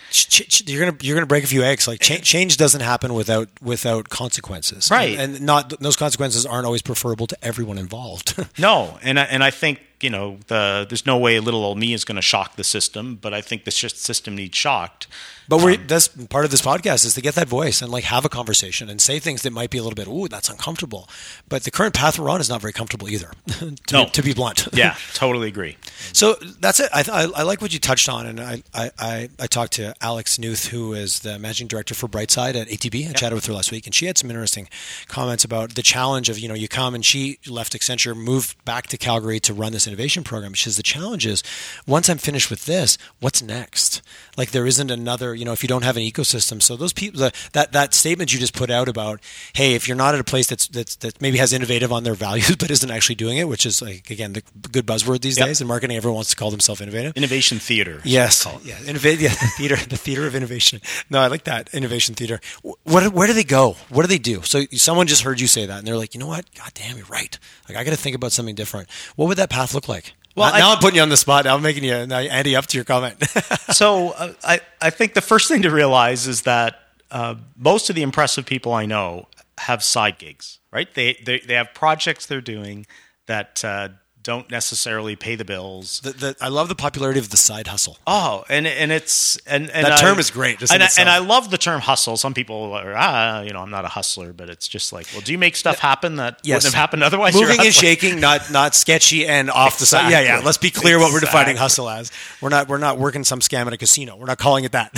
[0.65, 1.89] you're gonna you're gonna break a few eggs.
[1.89, 5.19] Like cha- change doesn't happen without without consequences, Right.
[5.19, 8.35] And, and not those consequences aren't always preferable to everyone involved.
[8.57, 11.91] No, and I, and I think you know the there's no way little old me
[11.91, 15.07] is going to shock the system, but I think the sh- system needs shocked.
[15.47, 18.05] But we're, um, that's part of this podcast is to get that voice and like
[18.05, 21.07] have a conversation and say things that might be a little bit, ooh, that's uncomfortable.
[21.47, 24.05] But the current path we're on is not very comfortable either, to, No.
[24.05, 24.67] be, to be blunt.
[24.75, 25.77] Yeah, totally agree.
[26.11, 26.89] So that's it.
[26.93, 29.93] I, I, I like what you touched on, and I, I, I, I talked to
[30.01, 33.09] Alex Newth, who is the managing director for Brightside at ATB.
[33.09, 34.67] I chatted with her last week, and she had some interesting
[35.07, 38.87] comments about the challenge of you know you come and she left Accenture, moved back
[38.87, 40.53] to Calgary to run this innovation program.
[40.53, 41.43] She says the challenge is
[41.87, 44.01] once I'm finished with this, what's next?
[44.37, 46.61] Like there isn't another you know if you don't have an ecosystem.
[46.61, 49.19] So those people the, that that statement you just put out about
[49.53, 52.13] hey if you're not at a place that's that's that maybe has innovative on their
[52.15, 55.47] values but isn't actually doing it, which is like again the good buzzword these Yep.
[55.47, 55.97] days in marketing.
[55.97, 57.15] Everyone wants to call themselves innovative.
[57.15, 58.01] Innovation theater.
[58.03, 60.81] Yes, yeah, innova- yeah, the theater, the theater of innovation.
[61.09, 62.39] No, I like that innovation theater.
[62.83, 63.75] What, where do they go?
[63.89, 64.41] What do they do?
[64.43, 66.45] So someone just heard you say that, and they're like, you know what?
[66.55, 67.37] God damn, you're right.
[67.67, 68.89] Like I got to think about something different.
[69.15, 70.13] What would that path look like?
[70.35, 71.45] Well, now, I- I'm putting you on the spot.
[71.45, 73.23] Now I'm making you now, Andy up to your comment.
[73.71, 76.79] so uh, I I think the first thing to realize is that
[77.11, 79.27] uh, most of the impressive people I know
[79.59, 80.93] have side gigs, right?
[80.93, 82.85] They they they have projects they're doing
[83.27, 83.89] that uh,
[84.25, 86.01] don't necessarily pay the bills.
[86.01, 87.97] the, the, I love the popularity of the side hustle.
[88.05, 91.07] Oh, and and it's and, and That I- term is great, just and I, and
[91.07, 92.17] I love the term hustle.
[92.17, 95.21] Some people are ah, you know, I'm not a hustler, but it's just like, well,
[95.21, 96.57] do you make stuff happen that Yes.
[96.63, 97.35] wouldn't have happened otherwise?
[97.35, 100.11] Moving and shaking, not not sketchy and off the side.
[100.11, 100.41] Yeah, yeah.
[100.43, 102.11] Let's be clear what we're defining hustle as.
[102.41, 104.17] We're not we're not working some scam at a casino.
[104.17, 104.91] We're not calling it that.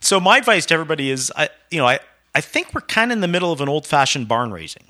[0.00, 1.98] So my advice to everybody is, I you know, I
[2.34, 4.84] I think we're kind of in the middle of an old fashioned barn raising.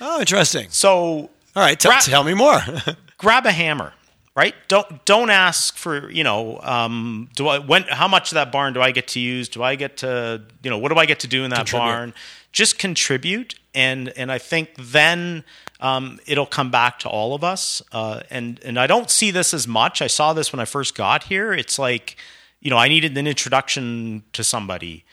[0.00, 0.68] oh, interesting.
[0.70, 2.60] So All right, tell, tell me more.
[3.18, 3.94] grab a hammer,
[4.34, 4.54] right?
[4.68, 8.74] Don't don't ask for you know um, do I when how much of that barn
[8.74, 9.48] do I get to use?
[9.48, 11.86] Do I get to you know what do I get to do in that Contribute.
[11.86, 12.14] barn?
[12.52, 15.44] Just contribute, and and I think then
[15.80, 17.82] um, it'll come back to all of us.
[17.90, 20.02] Uh, and and I don't see this as much.
[20.02, 21.54] I saw this when I first got here.
[21.54, 22.16] It's like
[22.60, 25.06] you know I needed an introduction to somebody,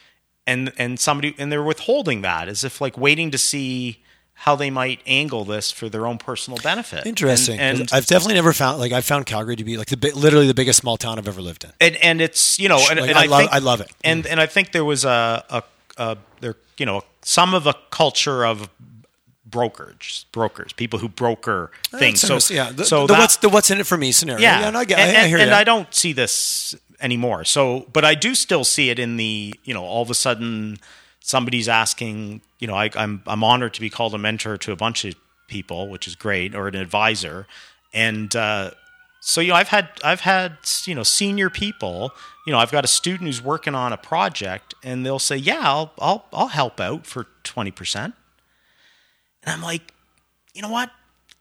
[0.45, 3.99] and and somebody and they're withholding that as if like waiting to see.
[4.45, 7.06] How they might angle this for their own personal benefit.
[7.06, 7.60] Interesting.
[7.60, 10.47] And, and I've definitely never found like I've found Calgary to be like the literally
[10.47, 11.71] the biggest small town I've ever lived in.
[11.79, 13.91] and and it's you know and, Like, and I I, love- think, I love it.
[14.03, 15.63] and and I think there was a a,
[15.97, 18.69] a there you know some of a culture of
[19.45, 23.69] brokers brokers people who broker things so yeah, the, so the that- what's the what's
[23.71, 24.41] in it for me scenario.
[24.41, 25.51] yeah, and I get, and, I, I hear and.
[25.51, 27.43] I don't see this anymore.
[27.43, 30.79] So, but I do still see it in the you know all of a sudden
[31.23, 34.75] somebody's asking you know I, I'm I'm honored to be called a mentor to a
[34.75, 35.15] bunch of
[35.47, 37.47] people, which is great, or an advisor,
[37.93, 38.71] and uh,
[39.19, 42.12] so you know I've had I've had you know senior people.
[42.45, 45.62] You know I've got a student who's working on a project, and they'll say, "Yeah,
[45.62, 48.13] I'll I'll I'll help out for twenty percent,"
[49.43, 49.93] and I'm like,
[50.53, 50.91] you know what?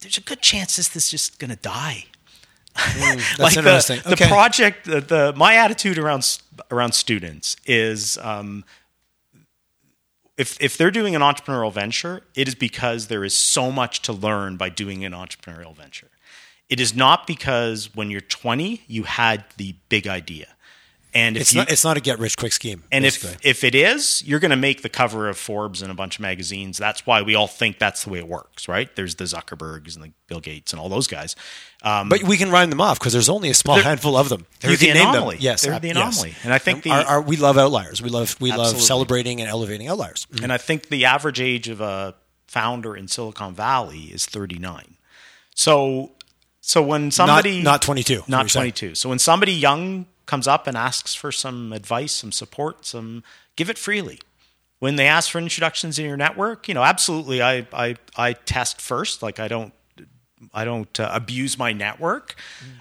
[0.01, 2.07] There's a good chance this is just going to die
[2.75, 4.01] That's like interesting.
[4.03, 4.25] The, okay.
[4.25, 6.38] the project, the, the my attitude around
[6.71, 8.64] around students is, um,
[10.37, 14.12] if if they're doing an entrepreneurial venture, it is because there is so much to
[14.12, 16.09] learn by doing an entrepreneurial venture.
[16.68, 20.49] It is not because when you're 20 you had the big idea,
[21.14, 22.85] and if it's you, not it's not a get rich quick scheme.
[22.90, 23.37] and basically.
[23.42, 26.16] if if it is, you're going to make the cover of Forbes and a bunch
[26.16, 26.79] of magazines.
[26.79, 28.94] That's why we all think that's the way it works, right?
[28.96, 31.37] There's the Zuckerbergs and the Bill Gates and all those guys.
[31.83, 34.46] Um, but we can rhyme them off because there's only a small handful of them.
[34.61, 35.37] they're you the can name anomaly.
[35.37, 35.42] them.
[35.44, 35.96] Yes, They're the yes.
[35.96, 36.35] anomaly.
[36.44, 38.01] And I think the- our, our, we love outliers.
[38.01, 40.27] We love we love celebrating and elevating outliers.
[40.42, 42.14] And I think the average age of a
[42.46, 44.96] founder in Silicon Valley is 39.
[45.55, 46.12] So,
[46.61, 48.62] so when somebody not 22, not you're saying.
[48.72, 48.94] 22.
[48.94, 53.23] So when somebody young comes up and asks for some advice, some support, some
[53.57, 54.21] give it freely.
[54.79, 58.81] When they ask for introductions in your network, you know, absolutely, I I I test
[58.81, 59.23] first.
[59.23, 59.73] Like I don't
[60.53, 62.35] I don't uh, abuse my network.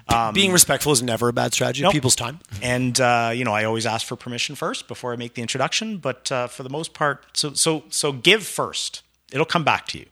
[0.08, 1.82] Um, Being respectful is never a bad strategy.
[1.82, 1.92] Nope.
[1.92, 2.40] People's time.
[2.60, 5.98] and uh, you know I always ask for permission first before I make the introduction.
[5.98, 9.02] But uh, for the most part, so so so give first.
[9.32, 10.06] It'll come back to you.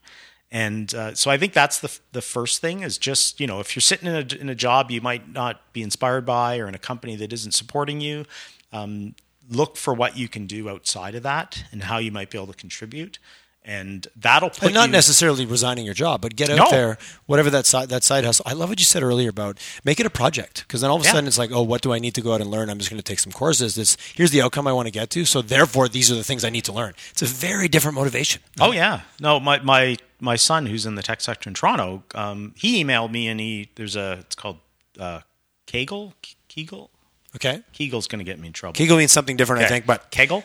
[0.52, 3.76] And uh, so I think that's the the first thing is just you know if
[3.76, 6.74] you're sitting in a in a job you might not be inspired by or in
[6.74, 8.24] a company that isn't supporting you,
[8.72, 9.14] um,
[9.48, 12.48] look for what you can do outside of that and how you might be able
[12.48, 13.20] to contribute,
[13.64, 16.70] and that'll put And not you, necessarily resigning your job, but get out No.
[16.70, 18.44] there, whatever that side that side hustle.
[18.48, 21.02] I love what you said earlier about make it a project because then all of
[21.02, 21.12] a Yeah.
[21.12, 22.70] sudden it's like, oh, what do I need to go out and learn?
[22.70, 23.76] I'm just going to take some courses.
[23.76, 25.24] This here's the outcome I want to get to.
[25.24, 26.94] So therefore, these are the things I need to learn.
[27.12, 28.42] It's a very different motivation.
[28.60, 32.54] Oh yeah, no, my my my son who's in the tech sector in Toronto, um,
[32.56, 34.59] he emailed me and he there's a it's called
[34.98, 35.20] uh,
[35.66, 36.14] Kegel
[36.48, 36.90] Kegel
[37.37, 38.74] Okay, Kegel's going to get me in trouble.
[38.74, 40.42] Kegel means something different, I think, but Kegel.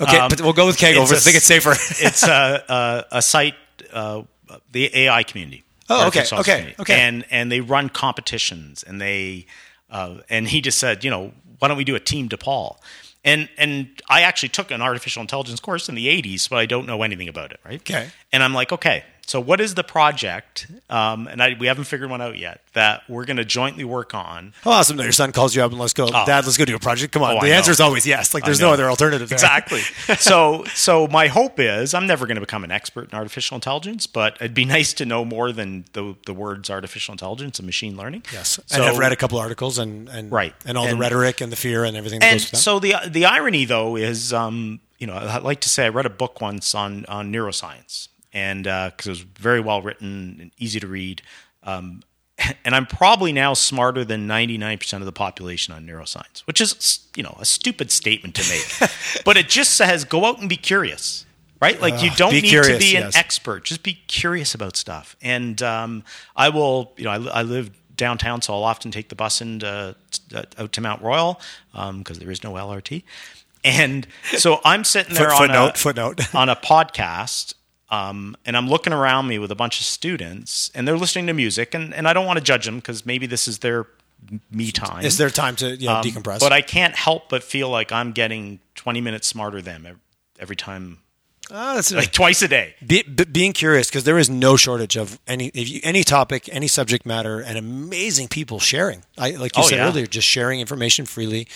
[0.00, 1.02] okay, Um, but we'll go with Kegel.
[1.02, 1.72] it's I think it's safer.
[2.04, 3.56] it's a, a, a site,
[3.92, 4.22] uh,
[4.70, 5.64] the AI community.
[5.90, 6.74] Oh, okay, okay, community.
[6.78, 7.00] okay.
[7.00, 9.46] And and they run competitions, and they
[9.90, 12.76] uh, and he just said, you know, why don't we do a team DePaul?
[13.24, 16.86] And and I actually took an artificial intelligence course in the '80s, but I don't
[16.86, 17.80] know anything about it, right?
[17.80, 18.10] Okay.
[18.32, 20.66] And I'm like, okay, so what is the project?
[20.88, 24.14] Um, and I, we haven't figured one out yet that we're going to jointly work
[24.14, 24.54] on.
[24.62, 26.46] How awesome that your son calls you up and let's go, Dad.
[26.46, 27.12] Let's go do a project.
[27.12, 27.36] Come on.
[27.36, 27.72] Oh, the I answer know.
[27.72, 28.32] is always yes.
[28.32, 29.28] Like there's no other alternative.
[29.28, 29.36] there.
[29.36, 29.80] Exactly.
[30.18, 34.06] so so my hope is I'm never going to become an expert in artificial intelligence,
[34.06, 37.98] but it'd be nice to know more than the the words artificial intelligence and machine
[37.98, 38.22] learning.
[38.32, 40.54] Yes, So, and I've read a couple articles and and Right.
[40.64, 42.56] and all the rhetoric and the fear and everything that and goes with that.
[42.64, 46.06] so the the irony though is um, you know I like to say I read
[46.06, 50.80] a book once on on neuroscience and because it was very well written and easy
[50.80, 51.22] to read.
[51.62, 52.02] Um,
[52.64, 57.22] and I'm probably now smarter than 99% of the population on neuroscience, which is, you
[57.22, 58.90] know, a stupid statement to make.
[59.24, 61.26] but it just says go out and be curious,
[61.60, 61.80] right?
[61.80, 63.16] Like you don't need curious, to be an yes.
[63.16, 63.64] expert.
[63.64, 65.16] Just be curious about stuff.
[65.20, 66.04] And um,
[66.36, 69.96] I will, you know, I, I live downtown, so I'll often take the bus into
[70.34, 71.40] uh, out to Mount Royal
[71.72, 73.02] because there is no LRT.
[73.64, 76.34] And so I'm sitting there Foot- on footnote, a footnote.
[76.34, 77.54] on a podcast,
[77.90, 81.32] um, and I'm looking around me with a bunch of students, and they're listening to
[81.32, 83.86] music, and, and I don't want to judge them because maybe this is their
[84.50, 85.04] me time.
[85.04, 86.40] It's their time to you know, Um, decompress.
[86.40, 90.00] But I can't help but feel like I'm getting 20 minutes smarter than them
[90.38, 90.98] every time,
[91.50, 92.74] Ah, that's like twice a day.
[92.86, 96.48] be, be- being curious because there is no shortage of any if you, any topic,
[96.52, 99.02] any subject matter, and amazing people sharing.
[99.16, 99.88] I like you Oh, said yeah.
[99.88, 101.48] earlier, just sharing information freely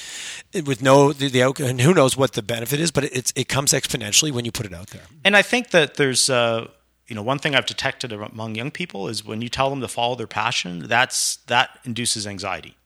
[0.54, 1.66] eh, with no the, the outcome.
[1.66, 4.66] And who knows what the benefit is, but it's it comes exponentially when you put
[4.66, 5.02] it out there.
[5.24, 6.68] And I think that there's, uh,
[7.08, 9.88] you know, one thing I've detected among young people is when you tell them to
[9.88, 12.76] follow their passion, that's that induces anxiety.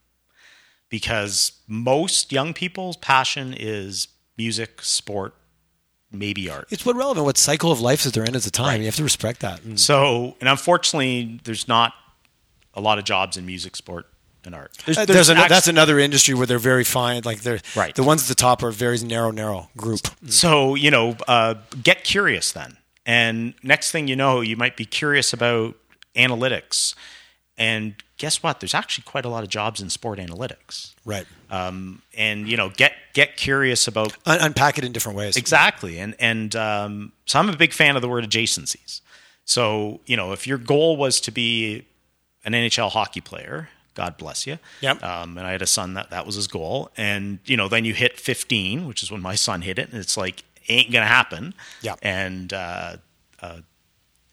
[0.89, 5.33] Because most young people's passion is music, sport,
[6.11, 6.67] maybe art.
[6.69, 8.67] It's what relevant, what cycle of life that they're in at the time.
[8.67, 8.79] Right.
[8.79, 9.61] You have to respect that.
[9.61, 9.77] Mm.
[9.77, 11.93] So, and unfortunately, there's not
[12.73, 14.05] a lot of jobs in music, sport,
[14.45, 14.77] and art.
[14.85, 17.21] There's, uh, there's, there's an, that's another industry where they're very fine.
[17.25, 17.93] Like they're right.
[17.93, 20.01] The ones at the top are a very narrow, narrow group.
[20.01, 20.31] Mm.
[20.31, 24.85] So you know, uh, get curious then, and next thing you know, you might be
[24.85, 25.75] curious about
[26.15, 26.95] analytics,
[27.57, 28.59] and guess what?
[28.59, 30.93] There's actually quite a lot of jobs in sport analytics.
[31.05, 31.25] Right.
[31.49, 35.37] Um, and you know, get get curious about Un- unpack it in different ways.
[35.37, 35.99] Exactly.
[35.99, 39.01] And and um, so I'm a big fan of the word adjacencies.
[39.45, 41.85] So you know, if your goal was to be
[42.43, 44.59] an NHL hockey player, God bless you.
[44.81, 45.03] Yep.
[45.03, 46.91] Um, and I had a son that that was his goal.
[46.97, 49.99] And you know, then you hit 15, which is when my son hit it, and
[49.99, 51.53] it's like ain't gonna happen.
[51.81, 51.95] Yeah.
[52.01, 52.97] And uh,
[53.41, 53.59] uh,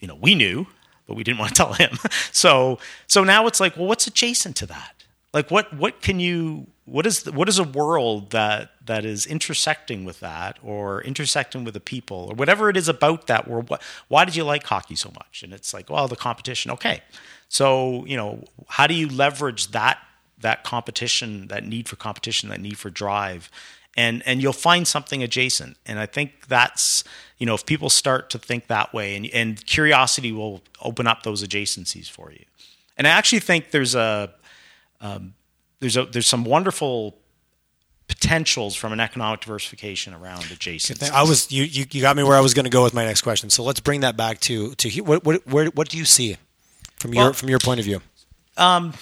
[0.01, 0.67] you know, we knew,
[1.07, 1.99] but we didn't want to tell him.
[2.33, 4.95] so so now it's like, well, what's adjacent to that?
[5.35, 10.05] like what what can you what is what is a world that that is intersecting
[10.05, 13.83] with that or intersecting with the people or whatever it is about that world what,
[14.09, 17.03] why did you like hockey so much and it's like well the competition okay
[17.49, 19.99] so you know how do you leverage that
[20.39, 23.51] that competition that need for competition that need for drive
[23.97, 27.05] and and you'll find something adjacent and i think that's
[27.39, 31.23] you know if people start to think that way and and curiosity will open up
[31.23, 32.45] those adjacencies for you
[32.97, 34.33] and i actually think there's a
[35.01, 35.35] um,
[35.81, 37.17] there's a there's some wonderful
[38.07, 41.03] potentials from an economic diversification around adjacent.
[41.13, 43.05] I was you, you, you got me where I was going to go with my
[43.05, 43.51] next question.
[43.51, 46.37] So let's bring that back to to what what where, what do you see
[46.97, 48.01] from your from your point of view?
[48.57, 48.93] Um,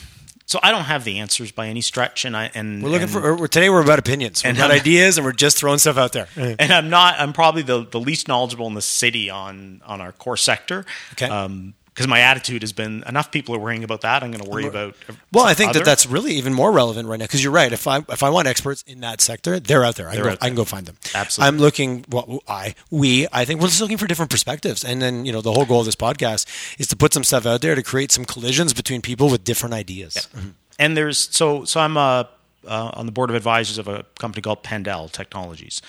[0.52, 3.38] so I don't have the answers by any stretch, and I and we're looking and,
[3.38, 3.70] for today.
[3.70, 4.44] We're about opinions.
[4.44, 6.28] We've got ideas, and we're just throwing stuff out there.
[6.36, 7.14] And I'm not.
[7.18, 10.84] I'm probably the, the least knowledgeable in the city on on our core sector.
[11.12, 11.26] Okay.
[11.26, 14.22] Um, because my attitude has been enough people are worrying about that.
[14.22, 14.94] I'm going to worry about.
[15.30, 15.80] Well, I think other.
[15.80, 17.72] that that's really even more relevant right now because you're right.
[17.72, 20.08] If I if I want experts in that sector, they're out there.
[20.08, 20.96] I, can go, I can go find them.
[21.14, 21.48] Absolutely.
[21.48, 22.04] I'm looking.
[22.08, 25.42] Well, I we I think we're just looking for different perspectives, and then you know
[25.42, 26.46] the whole goal of this podcast
[26.78, 29.74] is to put some stuff out there to create some collisions between people with different
[29.74, 30.14] ideas.
[30.16, 30.40] Yeah.
[30.40, 30.48] Mm-hmm.
[30.78, 32.24] And there's so so I'm uh,
[32.66, 35.82] uh, on the board of advisors of a company called Pandell Technologies.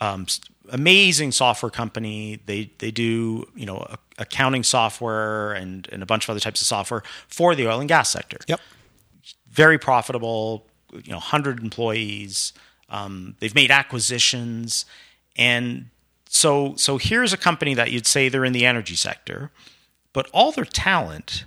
[0.00, 0.26] Um,
[0.70, 2.40] amazing software company.
[2.46, 3.86] They they do you know
[4.22, 7.88] accounting software and and a bunch of other types of software for the oil and
[7.88, 8.38] gas sector.
[8.46, 8.60] Yep.
[9.50, 10.66] Very profitable.
[10.92, 12.52] You know, hundred employees.
[12.88, 14.84] Um, they've made acquisitions,
[15.36, 15.88] and
[16.28, 19.50] so so here's a company that you'd say they're in the energy sector,
[20.12, 21.44] but all their talent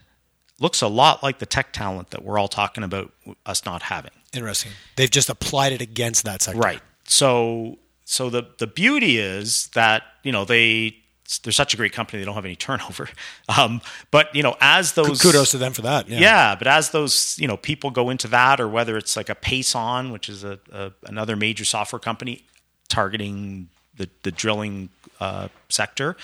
[0.60, 3.12] looks a lot like the tech talent that we're all talking about
[3.46, 4.12] us not having.
[4.34, 4.72] Interesting.
[4.96, 6.60] They've just applied it against that sector.
[6.60, 6.82] Right.
[7.06, 10.98] So so the the beauty is that you know they
[11.44, 13.10] they're such a great company they don't have any turnover
[13.58, 16.20] um, but you know as those kudos to them for that yeah.
[16.20, 16.56] yeah.
[16.56, 20.12] but as those you know people go into that or whether it's like a Pason
[20.12, 22.44] which is a, a another major software company
[22.88, 26.16] targeting the the drilling uh, sector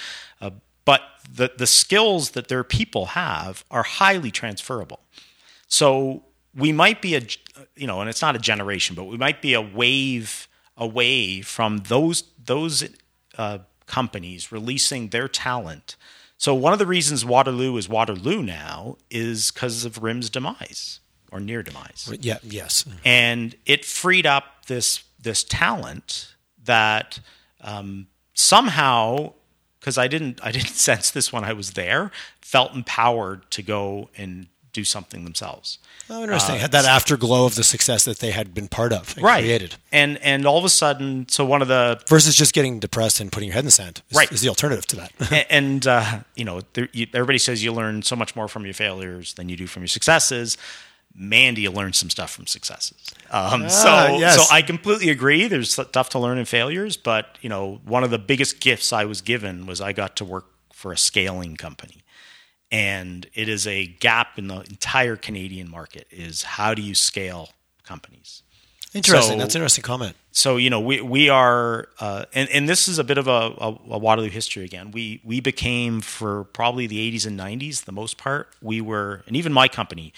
[0.41, 0.52] uh,
[0.86, 1.02] but
[1.34, 4.99] the the skills that their people have are highly transferable
[5.68, 6.24] so
[6.56, 7.22] we might be a
[7.76, 10.47] you know and it's not a generation but we might be a wave
[10.78, 12.84] away from those those
[13.38, 13.60] uh,
[13.92, 15.98] companies releasing their talent.
[16.38, 21.42] So one of the reasons Waterloo is Waterloo now is because of RIM's demise or
[21.42, 22.10] near demise.
[22.22, 22.38] Yeah.
[22.42, 22.86] Yes.
[23.04, 26.34] And it freed up this this talent
[26.64, 27.20] that
[27.60, 29.34] um, somehow
[29.80, 34.10] because I didn't I didn't sense this when I was there felt empowered to go
[34.18, 35.80] and do something themselves.
[36.09, 36.55] Oh, interesting.
[36.55, 39.43] Uh, had that afterglow of the success that they had been part of and right.
[39.43, 39.76] created.
[39.91, 43.32] And and all of a sudden, so one of the versus just getting depressed and
[43.32, 44.32] putting your head in the sand is, right.
[44.32, 45.11] is the alternative to that.
[45.32, 48.65] and, and uh, you know, there, you, everybody says you learn so much more from
[48.65, 50.57] your failures than you do from your successes.
[51.13, 52.97] Mandy learned some stuff from successes?
[53.32, 54.36] Um, ah, so, yes.
[54.38, 55.47] so I completely agree.
[55.47, 59.03] There's stuff to learn in failures, but you know, one of the biggest gifts I
[59.03, 62.01] was given was I got to work for a scaling company
[62.72, 67.49] and it is a gap in the entire Canadian market is how do you scale
[67.84, 68.43] companies?
[68.93, 69.34] Interesting.
[69.34, 70.15] So, That's an interesting comment.
[70.32, 73.32] So you know we we are uh, and and this is a bit of a,
[73.32, 74.91] a, a, Waterloo history again.
[74.91, 78.49] We we became for probably the 80s and 90s the most part.
[78.61, 80.13] We were and even my company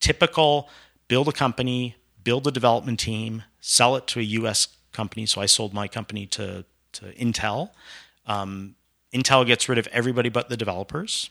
[0.00, 0.68] typical
[1.08, 4.68] build a company, build a development team, sell it to a U.S.
[4.92, 5.26] company.
[5.26, 7.70] So I sold my company to to Intel.
[8.26, 8.74] Um,
[9.12, 11.30] Intel gets rid of everybody but the developers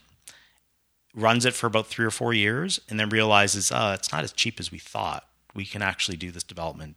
[1.18, 4.32] runs it for about three or four years, and then realizes, uh, it's not as
[4.32, 5.28] cheap as we thought.
[5.55, 6.95] We can actually do this development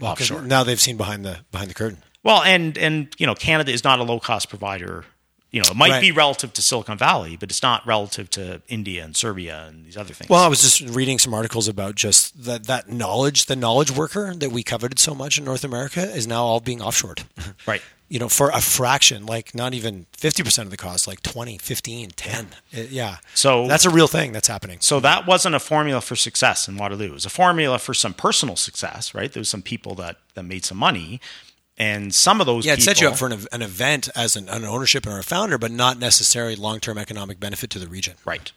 [0.00, 0.42] well, offshore.
[0.42, 2.02] Now they've seen behind the behind the curtain.
[2.24, 5.04] Well, and and you know, Canada is not a low cost provider
[5.50, 6.00] You know, it might Right.
[6.02, 9.96] be relative to Silicon Valley, but it's not relative to India and Serbia and these
[9.96, 10.28] other things.
[10.28, 14.34] Well, I was just reading some articles about just that that knowledge, the knowledge worker
[14.34, 17.22] that we coveted so much in North America is now all being offshored.
[17.66, 17.80] right.
[18.08, 22.10] You know, for a fraction, like not even 50% of the cost, like 20, 15,
[22.10, 22.46] 10.
[22.46, 23.16] Uh, yeah.
[23.34, 24.78] So- that's a real thing that's happening.
[24.80, 27.06] So that wasn't a formula for success in Waterloo.
[27.06, 29.30] It was a formula for some personal success, right?
[29.30, 31.20] There was some people that, that made some money,
[31.76, 34.36] and some of those Yeah, it people, set you up for an, an event as
[34.36, 38.14] an, an ownership or a founder, but not necessarily long-term economic benefit to the region.
[38.24, 38.50] right.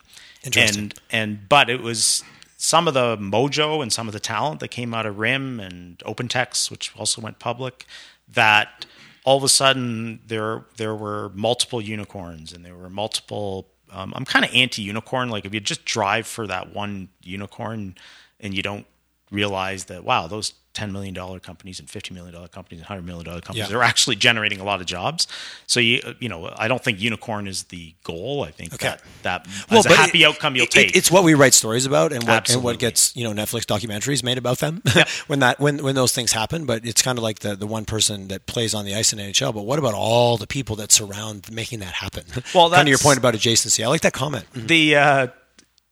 [0.43, 0.81] Interesting.
[0.85, 2.23] And and but it was
[2.57, 5.99] some of the mojo and some of the talent that came out of RIM and
[5.99, 7.85] OpenText, which also went public,
[8.27, 8.85] that
[9.23, 13.67] all of a sudden there there were multiple unicorns and there were multiple.
[13.91, 15.29] Um, I'm kind of anti-unicorn.
[15.29, 17.95] Like if you just drive for that one unicorn
[18.39, 18.85] and you don't
[19.31, 23.05] realize that wow, those ten million dollar companies and fifty million dollar companies and hundred
[23.05, 23.77] million dollar companies Yeah.
[23.77, 25.27] are actually generating a lot of jobs.
[25.67, 28.43] So you you know I don't think unicorn is the goal.
[28.43, 28.87] I think Okay.
[28.89, 30.95] that that as a happy it- outcome you'll it- take.
[30.95, 34.23] It's what we write stories about, and what and what gets you know Netflix documentaries
[34.23, 34.81] made about them
[35.27, 36.65] when that when when those things happen.
[36.65, 39.19] But it's kind of like the the one person that plays on the ice in
[39.19, 39.53] NHL.
[39.53, 42.23] But what about all the people that surround making that happen?
[42.55, 43.83] Well, kind of your point about adjacency.
[43.83, 44.45] I like that comment.
[44.53, 45.27] the uh,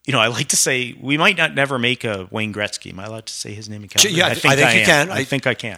[0.09, 2.91] you know, I like to say we might not never make a Wayne Gretzky.
[2.91, 4.13] Am I allowed to say his name in Calgary?
[4.13, 4.85] yeah, I think you am.
[4.85, 5.11] can.
[5.11, 5.77] I, I- think I can.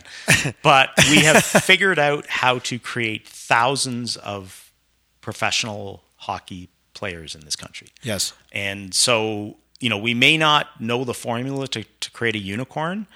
[0.63, 4.71] but we have figured out how to create thousands of
[5.19, 7.89] professional hockey players in this country.
[8.03, 8.32] Yes.
[8.53, 13.07] And so, you know, we may not know the formula to, to create a unicorn,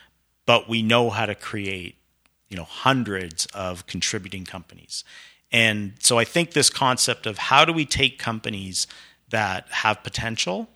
[0.45, 1.95] but we know how to create,
[2.49, 5.05] you know, hundreds of contributing companies.
[5.49, 8.86] And so I think this concept of how do we take companies
[9.30, 10.68] that have potential,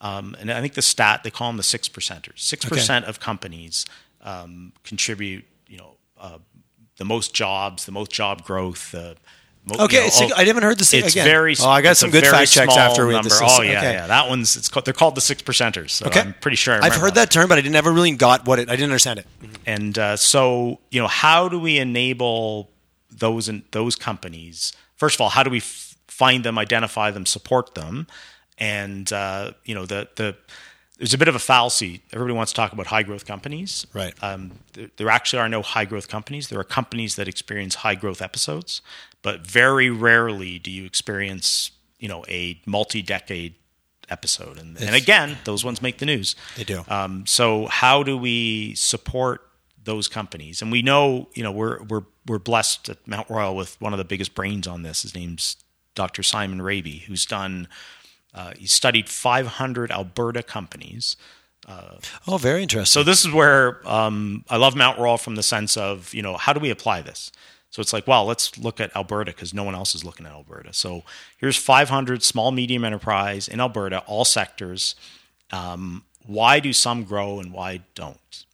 [0.00, 2.38] um, and I think the stat, they call them the six percenters.
[2.40, 3.86] Six percent of companies
[4.22, 6.38] um, contribute, you know, uh,
[6.98, 9.16] the most jobs, the most job growth, the
[9.66, 11.24] mo- Okay, you know, I haven't heard this It's again.
[11.26, 11.54] very.
[11.60, 13.28] Oh, I got some good fact checks after we- number.
[13.28, 13.92] this is- oh yeah, okay.
[13.94, 14.06] yeah.
[14.06, 15.90] That one's it's called, they're called the six percenters.
[15.90, 16.20] So Okay.
[16.20, 18.58] I'm pretty sure I I've heard that term, but I didn't never really got what
[18.58, 18.68] it.
[18.68, 19.26] I didn't understand it.
[19.66, 22.70] And uh, so, you know, how do we enable
[23.10, 24.72] those in, those companies?
[24.96, 28.06] First of all, how do we f- find them, identify them, support them?
[28.58, 30.36] And uh, you know, the the
[30.98, 32.02] there's a bit of a fallacy.
[32.12, 33.86] Everybody wants to talk about high growth companies.
[33.92, 34.14] Right.
[34.22, 36.48] Um, there, there actually are no high growth companies.
[36.48, 38.80] There are companies that experience high growth episodes,
[39.22, 43.56] but very rarely do you experience, you know, a multi decade
[44.08, 44.58] episode.
[44.58, 46.36] And, and again, those ones make the news.
[46.56, 46.84] They do.
[46.88, 49.42] Um, so how do we support
[49.84, 50.62] those companies?
[50.62, 53.98] And we know, you know, we're we're we're blessed at Mount Royal with one of
[53.98, 55.02] the biggest brains on this.
[55.02, 55.56] His name's
[55.94, 56.22] Dr.
[56.22, 57.68] Simon Raby, who's done.
[58.36, 61.16] Uh, he studied 500 Alberta companies.
[62.28, 63.00] Oh, very interesting.
[63.00, 66.36] So this is where um, I love Mount Royal from the sense of you know
[66.36, 67.32] how do we apply this?
[67.70, 70.32] So it's like, well, let's look at Alberta because no one else is looking at
[70.32, 70.72] Alberta.
[70.72, 71.02] So
[71.36, 74.94] here's 500 small medium enterprise in Alberta, all sectors.
[75.50, 78.44] Um, why do some grow and why don't?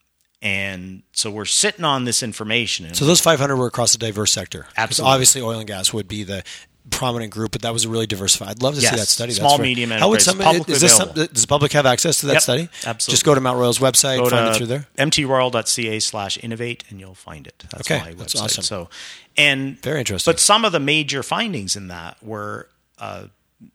[0.41, 2.85] And so we're sitting on this information.
[2.87, 4.67] And So those 500 were across a diverse sector.
[4.77, 5.13] Absolutely.
[5.13, 6.43] Obviously, oil and gas would be the
[6.91, 8.49] prominent group, but that was a really diversified.
[8.49, 9.33] I'd love to see that study.
[9.33, 10.59] Small, That's medium How would somebody?
[10.71, 12.69] Is this some, does the public have access to that Yep, study?
[12.85, 13.13] absolutely.
[13.13, 14.87] Just go to Mount Royal's website, go find to it through there.
[14.99, 17.65] mtroyal.ca slash innovate and you'll find it.
[17.71, 18.43] That's Okay, my that's website.
[18.45, 18.65] awesome.
[18.65, 18.91] So,
[19.37, 20.31] and Very interesting.
[20.33, 22.69] But some of the major findings in that were
[22.99, 23.27] uh,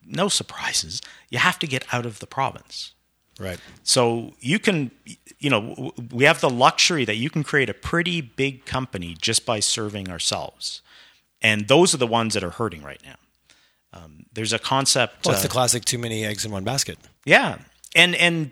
[0.06, 1.00] no surprises.
[1.30, 2.92] You have to get out of the province.
[3.40, 3.58] Right.
[3.84, 4.90] So you can,
[5.38, 9.46] you know, we have the luxury that you can create a pretty big company just
[9.46, 10.82] by serving ourselves,
[11.42, 13.14] and those are the ones that are hurting right now.
[13.92, 15.24] Um, there's a concept.
[15.26, 16.98] Well, it's uh, the classic too many eggs in one basket.
[17.24, 17.58] yeah,
[17.96, 18.50] and and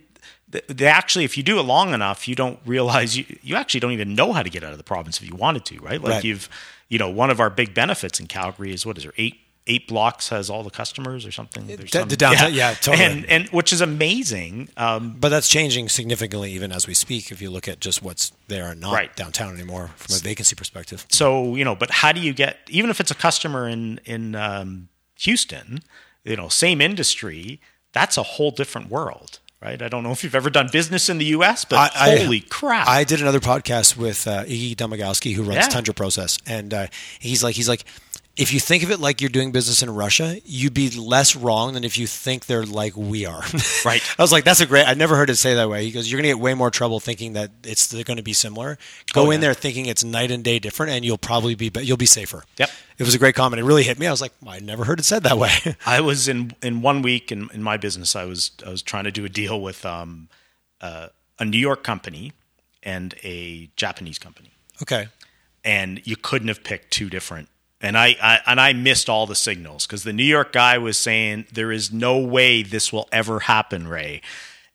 [0.51, 3.81] th- they actually, if you do it long enough, you don't realize you you actually
[3.81, 6.01] don't even know how to get out of the province if you wanted to, right?
[6.01, 6.25] Like Right.
[6.25, 6.49] you've,
[6.89, 9.89] you know, one of our big benefits in Calgary is what is there eight eight
[9.89, 11.67] blocks has all the customers or something.
[11.67, 13.05] There's the- the downtown- yeah, totally.
[13.05, 14.69] and and which is amazing.
[14.77, 17.31] Um, But that's changing significantly even as we speak.
[17.33, 19.15] If you look at just what's there and not Right.
[19.17, 21.05] downtown anymore from a vacancy perspective.
[21.11, 24.35] so you know, but how do you get even if it's a customer in in
[24.37, 24.89] um,
[25.21, 25.83] Houston,
[26.25, 27.61] you know, same industry,
[27.93, 29.41] that's a whole different world.
[29.63, 32.17] Right, I don't know if you've ever done business in the U.S., but I- I-
[32.19, 32.87] holy crap!
[32.87, 35.69] I did another podcast with uh, Iggy Domagalski, who runs Yeah.
[35.69, 36.87] Tundra Process, and uh,
[37.19, 37.85] he's like, he's like,
[38.37, 41.73] if you think of it like you're doing business in Russia, you'd be less wrong
[41.73, 43.43] than if you think they're like we are.
[43.85, 44.03] Right.
[44.19, 44.87] I was like, that's a great.
[44.87, 45.85] I've never heard it say that way.
[45.85, 48.23] He goes, you're going to get way more trouble thinking that it's they're going to
[48.23, 48.79] be similar.
[49.13, 49.47] Go Oh, in yeah.
[49.47, 52.43] there thinking it's night and day different, and you'll probably be you'll be safer.
[52.59, 52.71] Yep.
[52.99, 53.61] It was a great comment.
[53.61, 54.07] It really hit me.
[54.07, 55.53] I was like, I never heard it said that way.
[55.87, 58.17] I was in in one week in, in my business.
[58.17, 60.29] I was I was trying to do a deal with um,
[60.81, 61.09] uh,
[61.39, 62.33] a New York company
[62.83, 64.51] and a Japanese company,
[64.83, 65.09] okay.
[65.65, 67.49] and you couldn't have picked two different.
[67.87, 70.99] And I, I and I missed all the signals because the New York guy was
[70.99, 74.23] saying there is no way this will ever happen, Ray.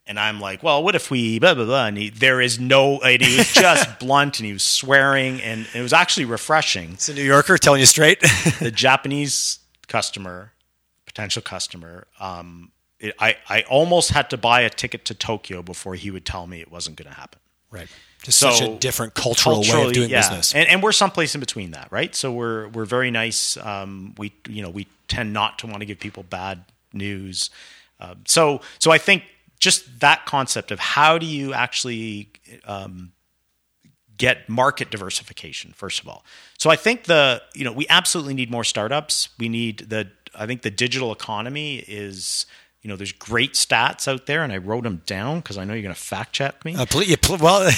[0.06, 1.86] And I'm like, well, what if we blah blah blah?
[1.86, 3.00] And he, there is no.
[3.00, 6.92] And he was just blunt, and he was swearing, and it was actually refreshing.
[6.92, 8.20] It's a New Yorker telling you straight.
[8.60, 9.58] the Japanese
[9.88, 10.52] customer,
[11.04, 15.96] potential customer, um, it, I I almost had to buy a ticket to Tokyo before
[15.96, 17.40] he would tell me it wasn't going to happen.
[17.70, 17.88] right.
[18.22, 20.20] Just such a different cultural way of doing yeah.
[20.20, 20.54] business.
[20.54, 22.14] And, and we're someplace in between that, right?
[22.14, 23.56] So we're we're very nice.
[23.56, 27.50] Um, we you know we tend not to want to give people bad news.
[28.00, 29.24] Um, so so I think
[29.58, 32.28] just that concept of how do you actually
[32.64, 33.12] um,
[34.16, 36.24] get market diversification first of all.
[36.58, 39.30] So I think the you know we absolutely need more startups.
[39.38, 42.46] We need the I think the digital economy is
[42.82, 45.72] you know there's great stats out there and I wrote them down because I know
[45.74, 46.74] you're going to fact check me.
[46.76, 47.60] Uh, pl- well,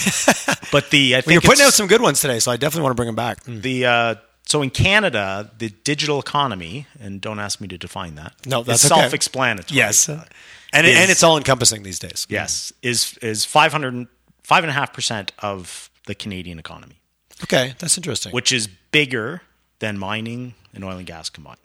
[0.72, 2.92] but the I think you're putting out some good ones today, so I definitely want
[2.92, 3.42] to bring them back.
[3.44, 4.14] the uh,
[4.46, 8.34] so in Canada, the digital economy, and don't ask me to define that.
[8.46, 9.00] No, that's okay.
[9.00, 9.76] self-explanatory.
[9.76, 10.24] Yes, Uh,
[10.72, 12.26] and is- and it's all encompassing these days.
[12.28, 14.07] yes, is is five hundred
[14.42, 17.00] five and a half percent of the Canadian economy,
[17.42, 18.32] Okay, that's interesting.
[18.32, 19.40] which is bigger
[19.78, 21.59] than mining and oil and gas combined.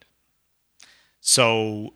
[1.22, 1.94] So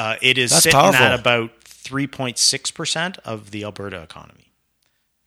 [0.00, 1.04] uh, it is That's sitting powerful.
[1.06, 4.52] at about three point six percent of the Alberta economy.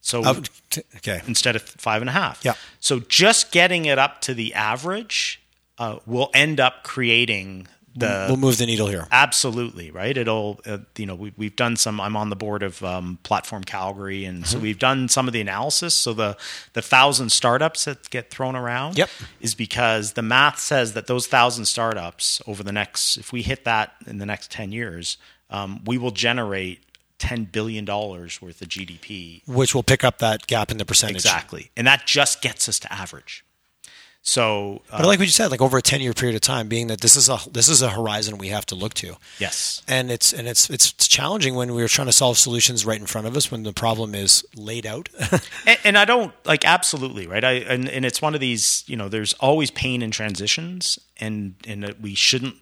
[0.01, 2.43] So Uh, t- okay, instead of five and a half.
[2.43, 2.55] Yeah.
[2.79, 5.39] So just getting it up to the average
[5.77, 9.07] uh, will end up creating the we'll move the needle here.
[9.11, 10.17] absolutely right.
[10.17, 11.99] It'll uh, you know we, we've done some.
[12.01, 14.45] I'm on the board of um, Platform Calgary, and Mm-hmm.
[14.45, 15.93] so we've done some of the analysis.
[15.93, 16.37] So the
[16.73, 19.09] the thousand startups that get thrown around Yep.
[19.41, 23.63] is because the math says that those thousand startups over the next if we hit
[23.65, 25.17] that in the next ten years,
[25.49, 26.79] um, we will generate.
[27.19, 31.17] $10 billion worth of GDP Which will pick up that gap in the percentage.
[31.17, 31.71] Exactly.
[31.77, 33.45] And that just gets us to average.
[34.25, 36.69] So, uh, But like what you said, like over a ten year period of time,
[36.69, 39.17] being that this is a this is a horizon we have to look to.
[39.37, 39.81] yes.
[39.85, 43.27] and it's and it's it's challenging when we're trying to solve solutions right in front
[43.27, 45.09] of us when the problem is laid out.
[45.67, 47.43] And, and I don't like absolutely, right?
[47.43, 51.55] I and, and it's one of these, you know, there's always pain in transitions and
[51.67, 52.55] and that we shouldn't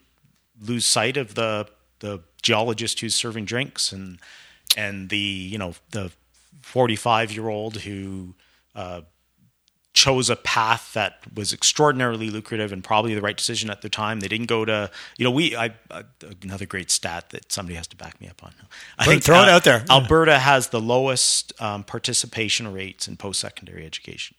[0.59, 1.67] lose sight of the
[1.99, 4.17] the geologist who's serving drinks and
[4.75, 6.11] and the, you know, the
[6.63, 8.33] 45-year-old who
[8.75, 9.01] uh
[9.93, 14.21] chose a path that was extraordinarily lucrative and probably the right decision at the time.
[14.21, 16.03] They didn't go to, you know, we, I, I
[16.43, 18.53] another great stat that somebody has to back me up on.
[18.97, 19.83] I Put- throw it out there.
[19.89, 24.35] Alberta has the lowest um, participation rates in post-secondary education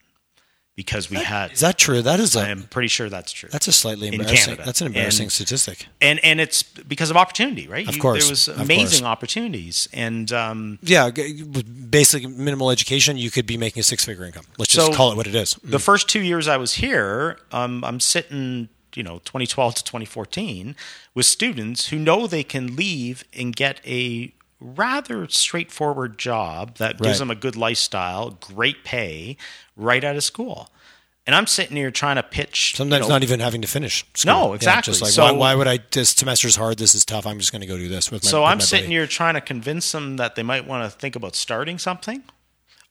[0.74, 2.00] because we had, is that true?
[2.02, 3.48] That is a I'm pretty sure that's true.
[3.52, 4.44] that's a slightly in embarrassing.
[4.44, 4.62] Canada.
[4.64, 5.86] That's an embarrassing And- statistic.
[6.00, 7.86] and, and it's because of opportunity, right?
[7.86, 9.88] Of You- course, There was amazing opportunities.
[9.92, 14.24] And, um, Yeah, g- with basic minimal education, you could be making a six figure
[14.24, 14.44] income.
[14.58, 15.56] Let's just call it what it is.
[15.62, 20.74] the first two years I was here, um, I'm sitting, you know, 2012 to 2014
[21.14, 24.32] with students who know they can leave and get a
[24.62, 27.02] rather straightforward job that Right.
[27.08, 29.36] gives them a good lifestyle, great pay,
[29.76, 30.70] right out of school.
[31.26, 32.72] And I'm sitting here trying to pitch.
[32.72, 34.04] you Sometimes know, not even having to finish.
[34.14, 34.32] School.
[34.32, 34.90] No, Yeah, exactly.
[34.92, 35.78] just like So- why, why would I?
[35.92, 36.78] This semester's hard.
[36.78, 37.26] This is tough.
[37.26, 38.30] I'm just going to go do this with my.
[38.30, 38.94] So I'm my sitting buddy.
[38.94, 42.24] here trying to convince them that they might want to think about starting something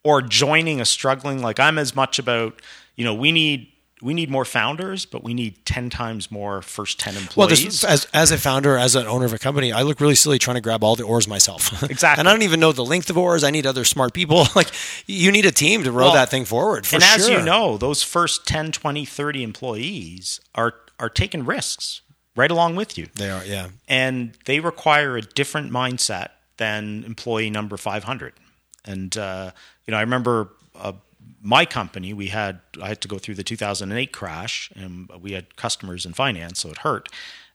[0.04, 2.62] or joining a struggling like I'm as much about,
[2.96, 3.68] you know, we need
[4.02, 7.62] we need more founders, but we need 10 times more first 10 Well, employees.
[7.82, 10.40] there's, as as a founder, as an owner of a company, I look really silly
[10.40, 11.84] trying to grab all the oars myself.
[11.90, 12.22] Exactly.
[12.22, 13.44] and I don't even know the length of oars.
[13.44, 14.46] I need other smart people.
[14.56, 14.70] like
[15.06, 16.86] you need a team to row Well, that thing forward.
[16.88, 17.16] For and sure.
[17.20, 22.02] as you know, those first 10, 20, 30 employees are are taking risks
[22.36, 23.08] right along with you.
[23.16, 23.44] they are.
[23.46, 23.70] Yeah.
[23.88, 28.34] and they require a different mindset than employee number 500
[28.86, 29.52] and uh,
[29.86, 30.94] you know i remember uh,
[31.42, 35.56] my company we had i had to go through the 2008 crash and we had
[35.56, 37.10] customers in finance so it hurt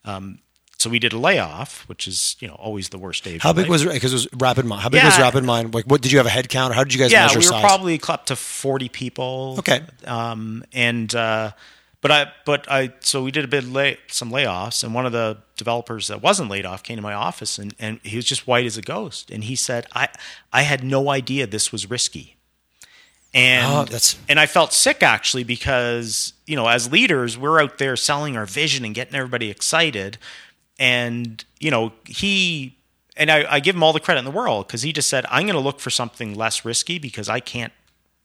[0.04, 0.38] um,
[0.78, 3.52] so we did a layoff which is you know always the worst day of How
[3.52, 3.70] big life.
[3.70, 4.78] was because it was RapidMind?
[4.80, 5.24] How big was Yeah.
[5.24, 5.72] Rapid Mind?
[5.74, 6.74] Like, what did you have a head count?
[6.74, 7.62] How did you guys yeah measure we were size?
[7.62, 9.80] probably up to 40 people Okay.
[10.04, 11.52] um, and uh,
[12.02, 15.12] but I but I so we did a bit lay some layoffs, and one of
[15.12, 18.46] the developers that wasn't laid off came to my office, and, and he was just
[18.46, 20.08] white as a ghost, and he said, "I
[20.52, 22.35] I had no idea this was risky."
[23.36, 27.76] And Oh, that's- and I felt sick actually because you know as leaders we're out
[27.78, 30.16] there selling our vision and getting everybody excited,
[30.78, 32.76] and you know he
[33.16, 35.26] and I, I give him all the credit in the world because he just said
[35.30, 37.72] I'm going to look for something less risky because I can't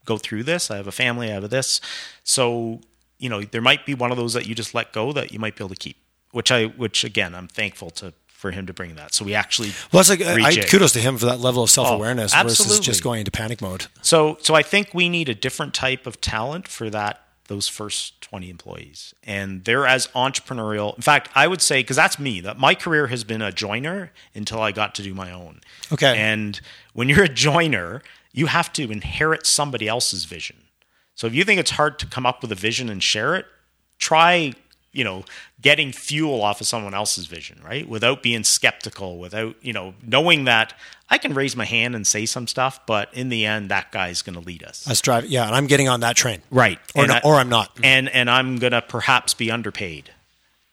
[0.05, 0.72] go through this.
[0.72, 1.30] I have a family.
[1.30, 1.80] I have this.
[2.24, 2.82] So,
[3.20, 5.39] you know, there might be one of those that you just let go that you
[5.39, 5.95] might be able to keep,
[6.32, 9.14] which I, which again, I'm thankful to, for him to bring that.
[9.14, 11.68] So we actually, Well, that's like uh, I, kudos to him for that level of
[11.68, 13.86] oh, self awareness versus just going into panic mode.
[14.02, 18.20] so, so I think we need a different type of talent for that, those first
[18.22, 22.58] 20 employees and they're as entrepreneurial in fact i would say because that's me that
[22.58, 25.60] my career has been a joiner until i got to do my own
[25.92, 26.18] Okay.
[26.18, 26.62] and
[26.94, 30.56] when you're a joiner you have to inherit somebody else's vision
[31.14, 33.46] so if you think it's hard to come up with a vision and share it
[34.00, 34.54] try
[34.94, 35.24] you know
[35.62, 37.88] getting fuel off of someone else's vision right?
[37.88, 40.74] Without being skeptical without you know knowing that
[41.10, 44.22] i can raise my hand and say some stuff but in the end that guy's
[44.22, 44.88] going to lead us.
[44.89, 46.42] Us drive, yeah, and I'm getting on that train.
[46.52, 46.80] right.
[46.96, 47.78] Or no- I- or I'm not.
[47.84, 50.12] and and i'm going to perhaps be underpaid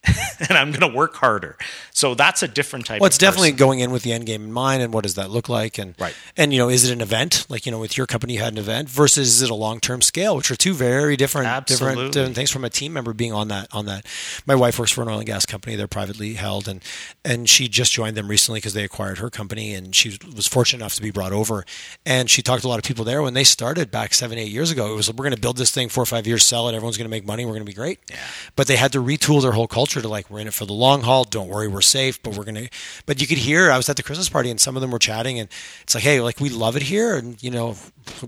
[0.48, 1.56] and i'm going to work harder
[1.92, 4.44] so that's a different type Well, of it's definitely going in with the end game
[4.44, 6.14] in mind, and what does that look like, and Right.
[6.36, 8.52] and you know, is it an event like you know, with your company, you had
[8.52, 12.12] an event versus is it a long term scale, which are two very different, different,
[12.12, 14.06] different things from a team member being on that on that.
[14.46, 16.84] My wife works for an oil and gas company; they're privately held, and
[17.24, 20.78] and she just joined them recently because they acquired her company, and she was fortunate
[20.80, 21.64] enough to be brought over,
[22.06, 24.52] and she talked to a lot of people there when they started back seven, eight
[24.52, 24.92] years ago.
[24.92, 26.96] It was we're going to build this thing four or five years, sell it, everyone's
[26.96, 27.98] going to make money, we're going to be great.
[28.08, 28.18] Yeah.
[28.54, 30.72] But they had to retool their whole culture to like we're in it for the
[30.72, 31.24] long haul.
[31.24, 32.22] Don't worry, we're safe.
[32.22, 32.68] But we're gonna.
[33.06, 34.98] But you could hear I was at the Christmas party and some of them were
[34.98, 35.48] chatting and
[35.82, 37.76] it's like, hey, like we love it here and you know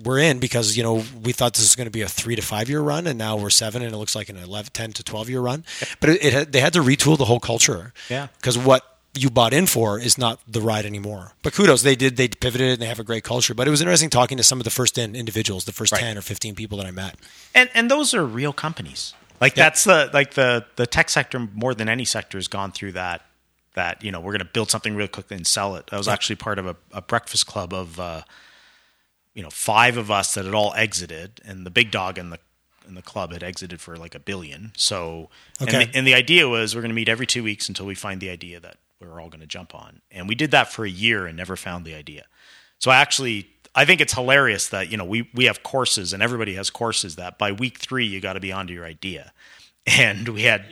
[0.05, 2.43] we're in because you know we thought this was going to be a three to
[2.43, 5.03] five year run and now we're seven and it looks like an 11, 10 to
[5.05, 5.65] twelve year run.
[6.01, 7.93] But it, it had, they had to retool the whole culture.
[8.09, 8.29] Yeah.
[8.37, 8.85] Because what
[9.19, 11.33] you bought in for is not the ride anymore.
[11.43, 12.17] But kudos, they did.
[12.17, 13.55] They pivoted and they have a great culture.
[13.55, 16.01] But it was interesting talking to some of the first in individuals, the first Right.
[16.01, 17.17] ten or fifteen people that I met.
[17.53, 19.65] and and those are real companies like Yeah.
[19.65, 23.23] that's the like the the tech sector more than any sector has gone through that
[23.75, 25.89] that you know we're going to build something real quickly and sell it.
[25.93, 28.23] I was actually part of a, a breakfast club of uh
[29.35, 32.39] you know five of us that had all exited and the big dog in the
[32.89, 34.73] in the club had exited for like a billion.
[34.77, 35.31] So
[35.63, 35.83] Okay.
[35.83, 37.95] and, the, and the idea was we're going to meet every two weeks until we
[37.95, 40.01] find the idea that we're all going to jump on.
[40.11, 42.25] And we did that for a year and never found the idea.
[42.79, 46.23] So I actually I think it's hilarious that you know we we have courses and
[46.23, 49.33] everybody has courses that by week three you got to be onto your idea,
[49.87, 50.65] and we had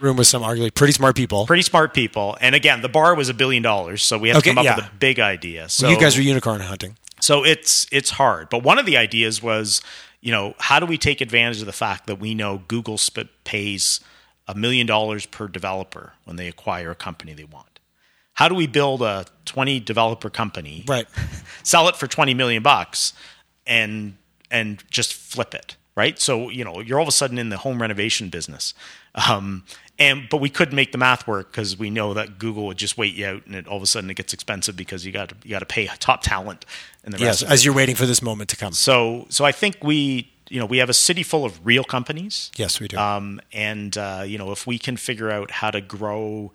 [0.00, 1.46] Room with some arguably pretty smart people.
[1.46, 2.36] pretty smart people.
[2.40, 4.64] And again, the bar was a billion dollars, so we had Okay, to come up
[4.64, 4.76] yeah.
[4.76, 5.68] with a big idea.
[5.68, 6.96] So you guys are unicorn hunting.
[7.20, 8.48] so it's it's hard.
[8.50, 9.80] But one of the ideas was,
[10.20, 13.30] you know, how do we take advantage of the fact that we know Google sp-
[13.44, 14.00] pays
[14.48, 17.71] a million dollars per developer when they acquire a company they want?
[18.34, 21.06] How do we build a 20 developer company, Right.
[21.62, 23.12] sell it for 20 million bucks
[23.66, 24.16] and
[24.50, 26.18] and just flip it, right?
[26.18, 28.74] So, you know, you're all of a sudden in the home renovation business.
[29.14, 29.64] Um,
[29.98, 32.96] and but we couldn't make the math work because we know that Google would just
[32.98, 35.28] wait you out, and it, all of a sudden it gets expensive because you got
[35.28, 36.64] to you got to pay top talent
[37.04, 37.42] and the Yes, rest.
[37.42, 38.72] of as you're waiting for this moment to come.
[38.72, 42.50] So so I think we you know we have a city full of real companies.
[42.56, 42.96] Yes, we do.
[42.96, 46.52] Um, and uh, you know if we can figure out how to grow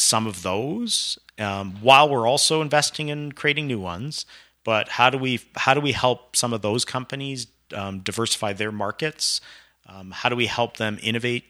[0.00, 4.26] some of those um, while we're also investing in creating new ones,
[4.64, 8.72] but how do we how do we help some of those companies um, diversify their
[8.72, 9.40] markets?
[9.86, 11.44] Um, how do we help them innovate?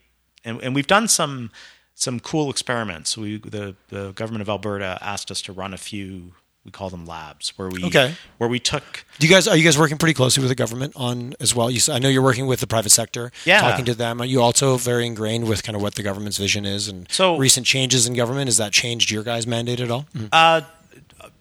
[0.45, 1.51] And, and we've done some
[1.95, 3.19] some cool experiments.
[3.19, 6.35] We the the government of Alberta asked us to run a few.
[6.65, 8.15] We call them labs, where we Okay.
[8.37, 10.93] where we took Do you guys are you guys working pretty closely with the government
[10.95, 11.71] on as well?
[11.71, 13.63] You, I know you're working with the private sector, Yeah.
[13.63, 14.21] talking to them.
[14.21, 17.39] Are you also very ingrained with kind of what the government's vision is and So-
[17.39, 18.49] recent changes in government?
[18.49, 20.07] Has that changed your guys' mandate at all?
[20.31, 20.61] Uh,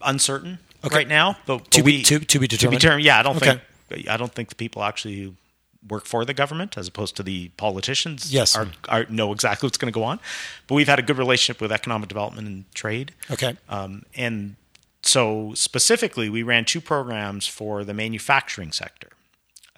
[0.02, 0.96] uncertain Okay.
[0.96, 2.80] right now, but, To but be- we, to- to be determined?
[2.80, 3.04] determined.
[3.04, 3.60] Yeah, I don't Okay.
[3.90, 5.34] think I don't think the people actually who
[5.88, 8.54] work for the government, as opposed to the politicians, Yes.
[8.54, 10.20] are, are know exactly what's going to go on.
[10.68, 13.12] But we've had a good relationship with economic development and trade.
[13.30, 13.56] Okay.
[13.68, 14.54] Um, and
[15.02, 19.08] so specifically, we ran two programs for the manufacturing sector,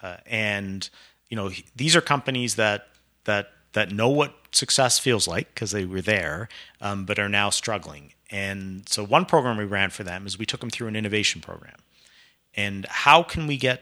[0.01, 0.89] uh, and
[1.29, 2.87] you know these are companies that
[3.23, 6.49] that that know what success feels like because they were there,
[6.81, 8.13] um, but are now struggling.
[8.29, 11.39] And so one program we ran for them is we took them through an innovation
[11.39, 11.77] program,
[12.53, 13.81] and how can we get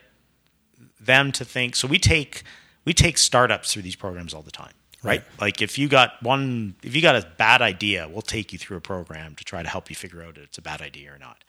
[0.99, 1.75] them to think?
[1.75, 2.43] So we take
[2.85, 4.73] we take startups through these programs all the time
[5.03, 5.23] right?
[5.39, 8.77] Like if you got one, if you got a bad idea, we'll take you through
[8.77, 11.17] a program to try to help you figure out if it's a bad idea or
[11.17, 11.43] not.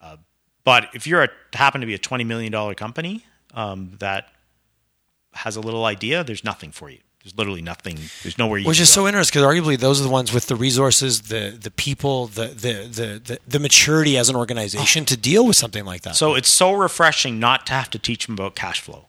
[0.00, 0.16] Uh,
[0.64, 3.24] but if you're a happen to be a twenty million dollar company
[3.54, 4.28] um, that
[5.34, 6.98] has a little idea, there's nothing for you.
[7.22, 7.98] There's literally nothing.
[8.22, 8.66] There's nowhere you.
[8.66, 9.02] Which is go.
[9.02, 12.48] so interesting because arguably those are the ones with the resources, the the people, the
[12.48, 16.16] the the the, the maturity as an organization to deal with something like that.
[16.16, 19.06] So it's so refreshing not to have to teach them about cash flow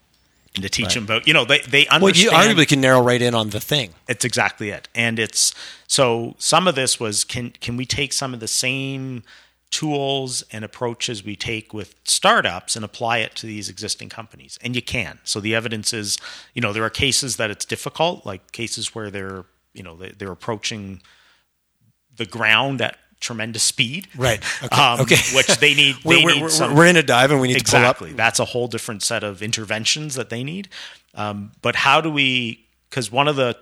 [0.55, 2.01] and to teach them about you know they they understand.
[2.01, 3.93] well, you arguably can narrow right in on the thing.
[4.07, 4.87] It's exactly it.
[4.95, 5.53] And it's
[5.87, 9.23] so some of this was can can we take some of the same
[9.71, 14.57] tools and approaches we take with startups and apply it to these existing companies?
[14.63, 15.19] And you can.
[15.23, 16.17] So the evidence is,
[16.53, 20.31] you know, there are cases that it's difficult, like cases where they're, you know, they're
[20.31, 21.01] approaching
[22.15, 24.39] the ground at tremendous speed, Right.
[24.63, 24.81] Okay.
[24.81, 25.21] Um, Okay.
[25.35, 25.95] which they need.
[26.03, 28.09] We're, They we're, need we're- some, we're in a dive and we need exactly.
[28.09, 28.17] to pull up.
[28.17, 30.69] That's a whole different set of interventions that they need.
[31.15, 32.65] Um, but how do we?
[32.89, 33.57] Because one of the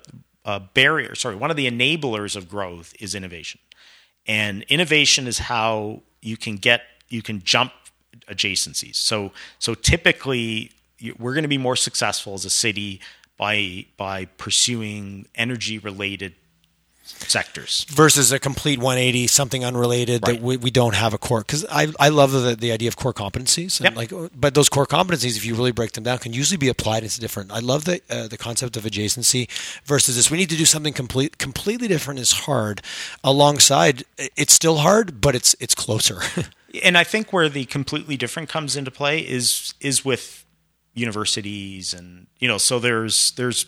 [0.46, 3.60] uh, barriers, sorry, one of the enablers of growth is innovation,
[4.28, 7.72] and innovation is how you can get you can jump
[8.30, 8.96] adjacencies.
[8.96, 10.72] So so typically
[11.20, 13.00] we're going to be more successful as a city
[13.38, 16.34] by by pursuing energy related
[17.06, 17.86] sectors.
[17.90, 20.36] versus a complete 180 something unrelated Right.
[20.36, 22.96] that we, we don't have a core because I, I love the, the idea of
[22.96, 24.12] core competencies and Yep.
[24.12, 27.04] like but those core competencies if you really break them down can usually be applied
[27.04, 29.50] into different I love the uh, the concept of adjacency
[29.86, 32.82] versus this we need to do something complete completely different is hard
[33.24, 36.20] alongside it's still hard but it's it's closer
[36.84, 40.46] and I think where the completely different comes into play is is with
[40.94, 43.66] universities and you know so there's there's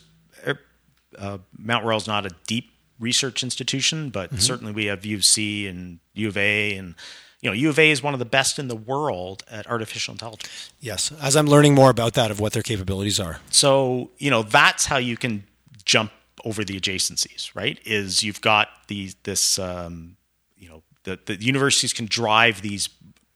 [1.18, 5.26] uh, Mount Royal is not a deep research institution, but certainly we have U of
[5.26, 6.96] C and U of A and
[7.42, 10.14] you know U of A is one of the best in the world at artificial
[10.14, 10.72] intelligence.
[10.80, 14.44] yes as I'm learning more about that of what their capabilities are So you know
[14.44, 15.44] that's how you can
[15.84, 16.12] jump
[16.44, 17.80] over the adjacencies, right?
[17.86, 20.16] Is you've got these this um,
[20.56, 22.90] you know the the universities can drive these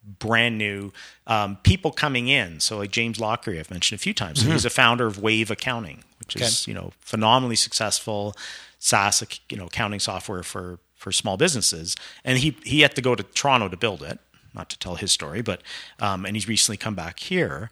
[0.03, 0.91] brand new
[1.27, 2.59] um, people coming in.
[2.59, 4.41] So like James Lochrie, I've mentioned a few times.
[4.41, 8.35] He's a founder of Wave Accounting, which is you know phenomenally successful
[8.79, 11.95] SaaS you know accounting software for for small businesses.
[12.23, 14.19] And he he had to go to Toronto to build it.
[14.53, 15.61] Not to tell his story, but
[15.99, 17.69] um, and he's recently come back here.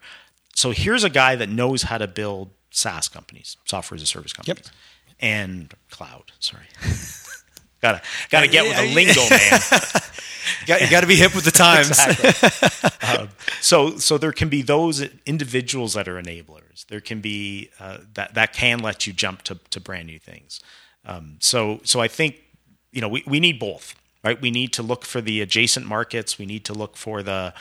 [0.54, 4.32] So here's a guy that knows how to build SaaS companies, software as a service
[4.32, 4.70] companies,
[5.18, 6.32] and cloud.
[6.38, 6.66] Sorry,
[7.82, 8.00] gotta
[8.30, 10.80] gotta get with the lingo, man.
[10.80, 11.98] you got to be hip with the times
[13.18, 13.28] um,
[13.60, 16.86] so so there can be those individuals that are enablers.
[16.86, 20.60] There can be uh, that that can let you jump to to brand new things.
[21.04, 22.36] Um, so so I think
[22.92, 23.94] you know we, we need both,
[24.24, 24.40] right?
[24.40, 26.38] We need to look for the adjacent markets.
[26.38, 27.54] We need to look for the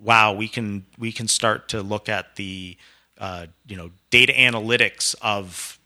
[0.00, 0.32] wow.
[0.32, 2.76] We can we can start to look at the
[3.18, 5.78] uh, you know data analytics of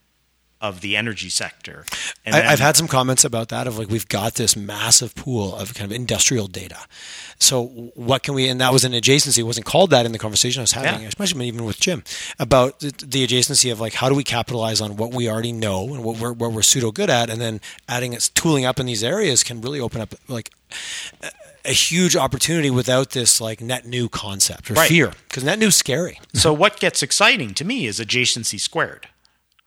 [0.61, 1.85] of the energy sector.
[2.25, 5.55] And I, I've had some comments about that of like we've got this massive pool
[5.55, 6.79] of kind of industrial data.
[7.39, 8.49] So what can we?
[8.49, 9.39] And that was an adjacency.
[9.39, 11.09] It wasn't called that in the conversation I was having, Yeah.
[11.09, 12.03] especially even with Jim
[12.39, 15.93] about the, the adjacency of like how do we capitalize on what we already know
[15.95, 18.87] and what we're what we're pseudo good at, and then adding it, tooling up in
[18.87, 20.51] these areas can really open up like
[21.23, 21.31] a,
[21.67, 24.89] a huge opportunity without this like net new concept or Right.
[24.89, 26.19] fear because net new is scary.
[26.33, 29.09] so what gets exciting to me is adjacency squared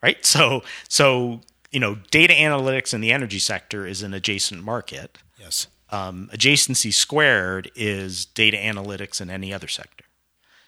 [0.01, 0.25] right?
[0.25, 1.41] So so
[1.71, 5.17] you know data analytics in the energy sector is an adjacent market.
[5.39, 5.67] Yes.
[5.91, 10.05] um, adjacency squared is data analytics in any other sector.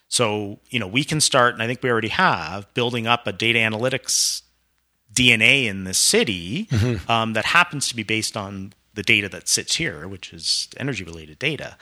[0.07, 3.31] So you know we can start and i think we already have building up a
[3.31, 4.41] data analytics
[5.13, 6.67] dna in the city
[7.07, 11.03] um, that happens to be based on the data that sits here which is energy
[11.03, 11.77] related data.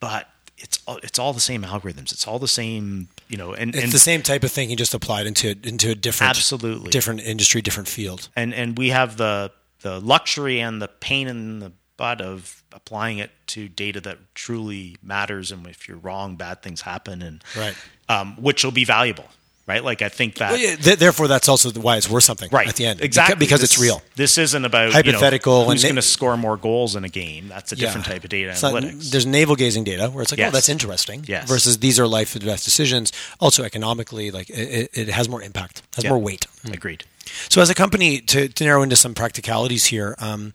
[0.00, 0.28] But
[0.64, 3.84] it's all, it's all the same algorithms it's all the same you know and, It's
[3.84, 6.90] and the same type of thinking, just applied into into a different, Absolutely.
[6.90, 8.28] different industry, different field.
[8.34, 9.52] and and we have the
[9.86, 14.96] the luxury and the pain in the butt of applying it to data that truly
[15.02, 17.76] matters and if you're wrong bad things happen and Right.
[18.08, 19.28] um, which will be valuable
[19.66, 22.48] right like i think that Well, yeah, th- therefore, that's also why it's worth something
[22.52, 23.00] right at the end.
[23.00, 24.02] exactly because This- it's real.
[24.16, 27.48] this isn't about Hypothetical you know, who's going to score more goals in a game
[27.48, 28.12] that's a different Yeah.
[28.14, 30.68] type of data It's not- analytics there's navel gazing data where it's like, oh, that's
[30.68, 31.24] interesting.
[31.26, 31.48] Yes.
[31.48, 33.12] Versus these are life and death decisions.
[33.40, 36.10] Also, economically, like it, it has more impact, has Yeah.
[36.10, 36.46] more weight.
[36.72, 37.04] agreed
[37.48, 40.52] So, as a company, to, to narrow into some practicalities here, um,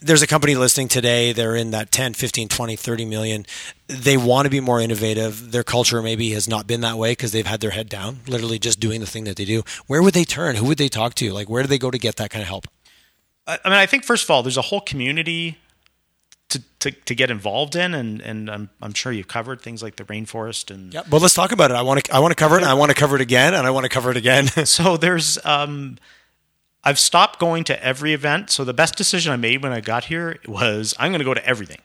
[0.00, 1.32] there's a company listing today.
[1.32, 3.46] They're in that 10, 15, 20, 30 million.
[3.86, 5.52] They want to be more innovative.
[5.52, 8.58] Their culture maybe has not been that way because they've had their head down, literally
[8.58, 9.62] just doing the thing that they do.
[9.86, 10.56] Where would they turn?
[10.56, 11.32] Who would they talk to?
[11.32, 12.66] Like, where do they go to get that kind of help?
[13.46, 15.58] I mean, I think first of all, there's a whole community
[16.50, 19.96] to, to, to get involved in, and, and I'm, I'm sure you've covered things like
[19.96, 21.74] the rainforest and Yeah, but let's talk about it.
[21.74, 22.14] I want to.
[22.14, 22.62] I want to cover it.
[22.62, 24.46] And I want to cover it again, and I want to cover it again.
[24.64, 25.98] so there's um
[26.82, 28.50] I've stopped going to every event.
[28.50, 31.34] So the best decision I made when I got here was I'm going to go
[31.34, 31.80] to everything.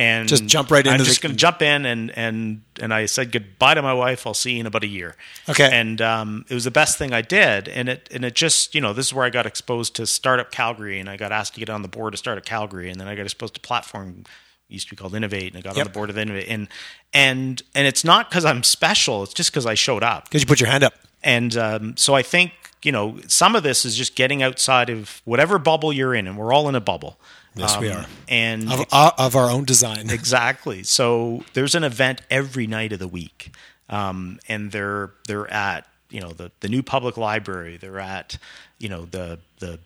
[0.00, 2.94] And Just jump right I'm into just the- going to jump in and and and
[2.94, 4.28] I said goodbye to my wife.
[4.28, 5.16] I'll see you in about a year.
[5.48, 5.68] Okay.
[5.72, 7.66] And um, it was the best thing I did.
[7.68, 10.52] And it and it just you know this is where I got exposed to Startup
[10.52, 13.08] Calgary, and I got asked to get on the board of Startup Calgary, and then
[13.08, 14.20] I got exposed to Platform.
[14.20, 14.26] it
[14.72, 15.86] Used to be called Innovate, and I got Yep.
[15.86, 16.68] on the board of Innovate, and
[17.12, 19.24] and and it's not because I'm special.
[19.24, 20.94] It's just because I showed up Because you put your hand up.
[21.24, 22.52] and um, so I think
[22.82, 26.36] you know some of this is just getting outside of whatever bubble you're in, and
[26.36, 27.18] we're all in a bubble.
[27.54, 28.06] Yes, we Um, are.
[28.28, 30.10] And Of, uh, of our own design.
[30.10, 33.52] exactly, so there's an event every night of the week,
[33.88, 37.76] um, and they're they're at you know the the new public library.
[37.76, 38.38] They're at
[38.78, 39.80] you know the the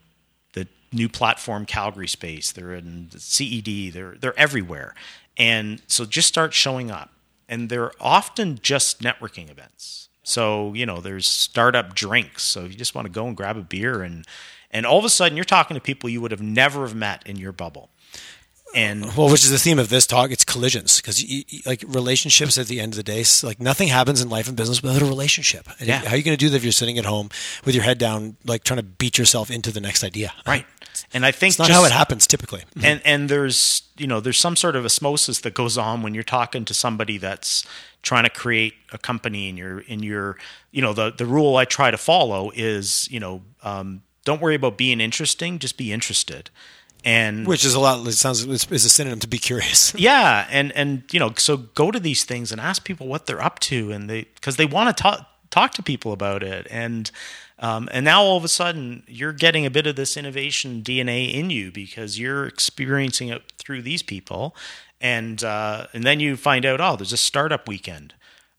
[0.53, 2.53] the new platform Calgary space.
[2.53, 3.93] They're in the CED.
[3.95, 4.95] They're they're everywhere,
[5.39, 7.11] and so just start showing up.
[7.49, 10.09] And they're often just networking events.
[10.23, 12.43] So you know, there's startup drinks.
[12.45, 14.27] So you just want to go and grab a beer, and
[14.71, 17.27] and all of a sudden you're talking to people you would have never have met
[17.27, 17.91] in your bubble.
[18.75, 21.23] And well, which is the theme of this talk, it's collisions because
[21.67, 24.83] like relationships at the end of the day, like nothing happens in life and business
[24.83, 25.69] without a relationship.
[25.79, 25.99] And Yeah.
[25.99, 27.29] how are you going to do that if you're sitting at home
[27.67, 30.33] with your head down, like trying to beat yourself into the next idea?
[30.47, 30.65] right,
[31.15, 32.63] and I think It's not just- how it happens typically.
[32.83, 36.23] and and there's you know there's some sort of osmosis that goes on when you're
[36.25, 37.65] talking to somebody that's
[38.03, 40.37] trying to create a company in your in your
[40.71, 44.55] you know the the rule I try to follow is you know um, don't worry
[44.57, 46.51] about being interesting just be interested
[47.05, 48.07] and Which is a lot.
[48.07, 49.93] It sounds is a synonym to be curious.
[49.99, 53.43] yeah and and you know so go to these things and ask people what they're
[53.43, 57.11] up to and they because they want to talk talk to people about it and
[57.63, 61.33] um, and now all of a sudden you're getting a bit of this innovation DNA
[61.33, 64.55] in you because you're experiencing it through these people
[65.01, 68.13] and uh, and then you find out oh there's a startup weekend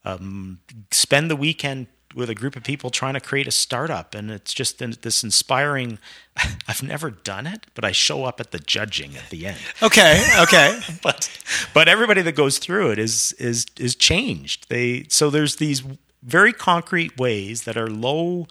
[0.05, 0.59] um,
[0.91, 4.53] spend the weekend with a group of people trying to create a startup and it's
[4.53, 5.97] just this inspiring
[6.67, 10.23] i've never done it but i show up at the judging at the end Okay,
[10.39, 10.79] okay.
[11.03, 11.29] but
[11.73, 14.69] but everybody that goes through it is is is changed.
[14.69, 15.83] They so there's these
[16.21, 18.47] very concrete ways that are low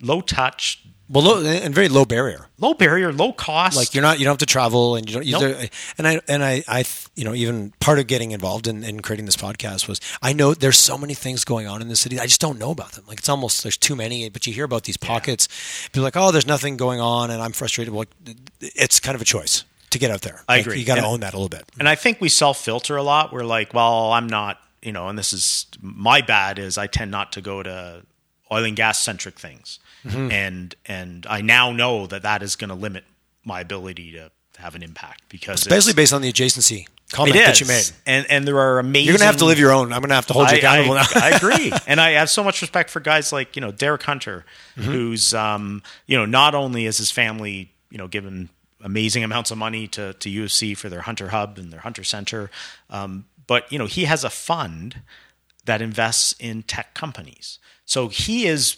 [0.00, 2.48] low touch, Well, low, and very low barrier.
[2.58, 3.76] low barrier, low cost.
[3.76, 5.24] Like you're not, you don't have to travel, and you don't.
[5.26, 5.70] You Nope.
[5.96, 6.84] and I, and I, I,
[7.16, 10.52] you know, even part of getting involved in, in creating this podcast was I know
[10.54, 12.20] there's so many things going on in the city.
[12.20, 13.04] I just don't know about them.
[13.08, 14.28] Like it's almost there's too many.
[14.28, 15.48] But you hear about these pockets.
[15.88, 17.94] People are like, oh, there's nothing going on, and I'm frustrated.
[17.94, 18.04] Well,
[18.60, 20.42] it's kind of a choice to get out there.
[20.46, 20.78] I Like, agree.
[20.80, 21.64] You got to own that a little bit.
[21.78, 23.32] and I think we self filter a lot.
[23.32, 27.10] We're like, well, I'm not, you know, and this is my bad is I tend
[27.10, 28.02] not to go to
[28.52, 30.30] oil and gas centric things, Mm-hmm.
[30.32, 33.04] and and I now know that that is going to limit
[33.44, 37.66] my ability to have an impact because Especially based on the adjacency comment that you
[37.66, 37.84] made.
[38.06, 39.06] and and there are amazing.
[39.06, 39.92] You're gonna have to live your own.
[39.92, 41.06] I'm gonna have to hold you accountable I, now.
[41.14, 44.44] I agree, and I have so much respect for guys like you know Derek Hunter,
[44.76, 44.90] Mm-hmm.
[44.90, 48.48] who's um, you know not only is his family you know given
[48.82, 51.80] amazing amounts of money to to U of C for their Hunter Hub and their
[51.80, 52.50] Hunter Center,
[52.90, 55.02] um, but you know he has a fund
[55.64, 57.58] that invests in tech companies.
[57.84, 58.76] So he is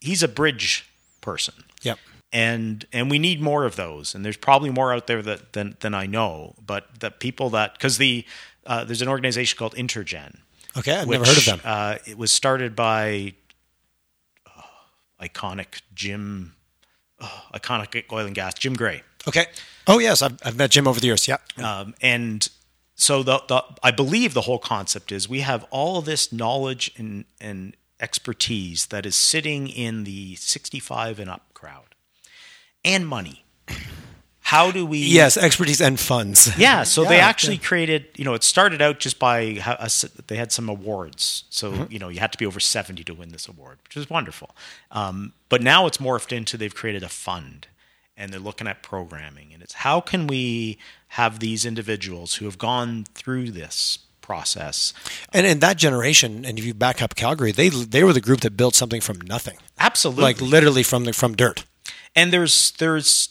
[0.00, 0.88] he's a bridge
[1.20, 1.98] person Yep.
[2.32, 5.76] and and we need more of those and there's probably more out there that than
[5.80, 8.24] than I know but the people that because the
[8.66, 10.38] uh, there's an organization called Intergen
[10.76, 11.60] Okay, I've which, never heard of them.
[11.64, 13.34] uh, it was started by
[14.46, 14.62] uh,
[15.22, 16.54] iconic Jim
[17.20, 19.46] uh, iconic oil and gas Jim Gray Okay.
[19.86, 21.26] Oh yes, I've, I've met Jim over the years.
[21.28, 21.36] Yeah.
[21.62, 22.48] um, and
[22.94, 27.24] so the, the I believe the whole concept is we have all this knowledge and
[27.40, 31.94] and expertise that is sitting in the 65 and up crowd
[32.84, 33.44] and money.
[34.40, 36.50] How do we Yes, expertise and funds.
[36.58, 39.62] yeah, so they Yeah, actually created, you know, it started out just by
[40.28, 41.44] they had some awards.
[41.50, 41.92] So, Mm-hmm.
[41.92, 44.56] you know, you had to be over 70 to win this award, which is wonderful.
[44.90, 47.66] Um, but now it's morphed into they've created a fund
[48.16, 49.50] and they're looking at programming.
[49.52, 50.78] And it's how can we
[51.08, 54.92] have these individuals who have gone through this process?
[55.32, 58.40] And in that generation, and if you back up Calgary, they they were the group
[58.42, 60.22] that built something from nothing, Absolutely.
[60.22, 61.64] like literally from the from dirt.
[62.14, 63.30] and there's there's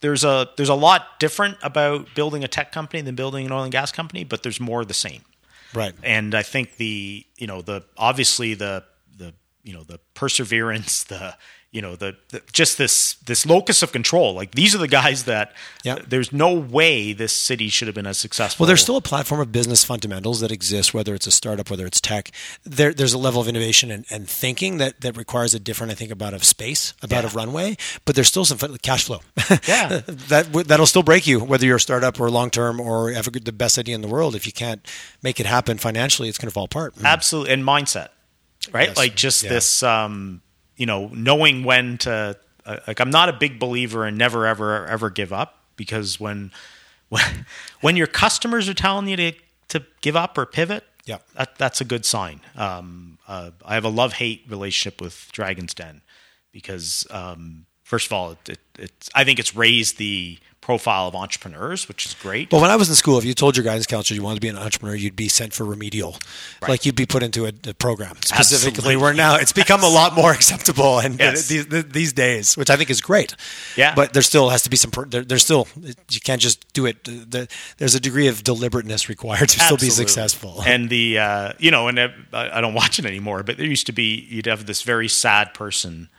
[0.00, 3.64] there's a there's a lot different about building a tech company than building an oil
[3.64, 5.22] and gas company, but there's more of the same.
[5.74, 5.94] Right.
[6.02, 8.84] and I think the you know the obviously the
[9.18, 9.34] the
[9.64, 11.36] you know the perseverance the
[11.70, 15.24] you know the, the just this this locus of control like these are the guys
[15.24, 15.52] that
[15.84, 15.98] Yeah.
[16.06, 19.40] there's no way this city should have been as successful Well, there's still a platform
[19.42, 22.30] of business fundamentals that exists, whether it's a startup, whether it's tech.
[22.64, 25.94] There, there's a level of innovation and, and thinking that, that requires a different, I
[25.94, 27.26] think, about of space, about Yeah.
[27.26, 27.76] of runway.
[28.06, 29.20] But there's still some cash flow.
[29.66, 30.00] Yeah.
[30.28, 33.30] that that'll still break you, whether you're a startup or long term or have a
[33.30, 34.34] good, the best idea in the world.
[34.34, 34.80] If you can't
[35.22, 36.94] make it happen financially, it's going to fall apart.
[37.04, 38.08] absolutely and mindset
[38.72, 38.96] right Yes.
[38.96, 39.50] like just Yeah.
[39.50, 40.40] this um
[40.78, 44.86] you know knowing when to uh, like I'm not a big believer in never ever
[44.86, 46.50] ever give up because when
[47.10, 47.44] when
[47.82, 49.32] when your customers are telling you to
[49.68, 51.18] to give up or pivot Yeah.
[51.34, 55.74] that, that's a good sign um uh, I have a love hate relationship with Dragon's
[55.74, 56.00] Den
[56.52, 60.38] because um first of all it, it, it's I think it's raised the
[60.68, 63.56] profile of entrepreneurs which is great Well, when I was in school, if you told
[63.56, 66.18] your guidance counselor you wanted to be an entrepreneur, you'd be sent for remedial,
[66.68, 68.68] like you'd be put into a, a program specifically.
[68.68, 68.96] Absolutely.
[68.96, 71.48] Where now it's become a lot more acceptable, and Yes.
[71.48, 71.66] these,
[72.00, 73.34] these days, which I think is great.
[73.76, 73.94] Yeah.
[73.94, 74.90] but there still has to be some.
[75.08, 75.66] There, there's still
[76.10, 76.96] you can't just do it.
[77.78, 80.62] There's a degree of deliberateness required to still be successful.
[80.66, 83.66] And the uh, you know, and uh, I I don't watch it anymore, but there
[83.66, 86.10] used to be you'd have this very sad person,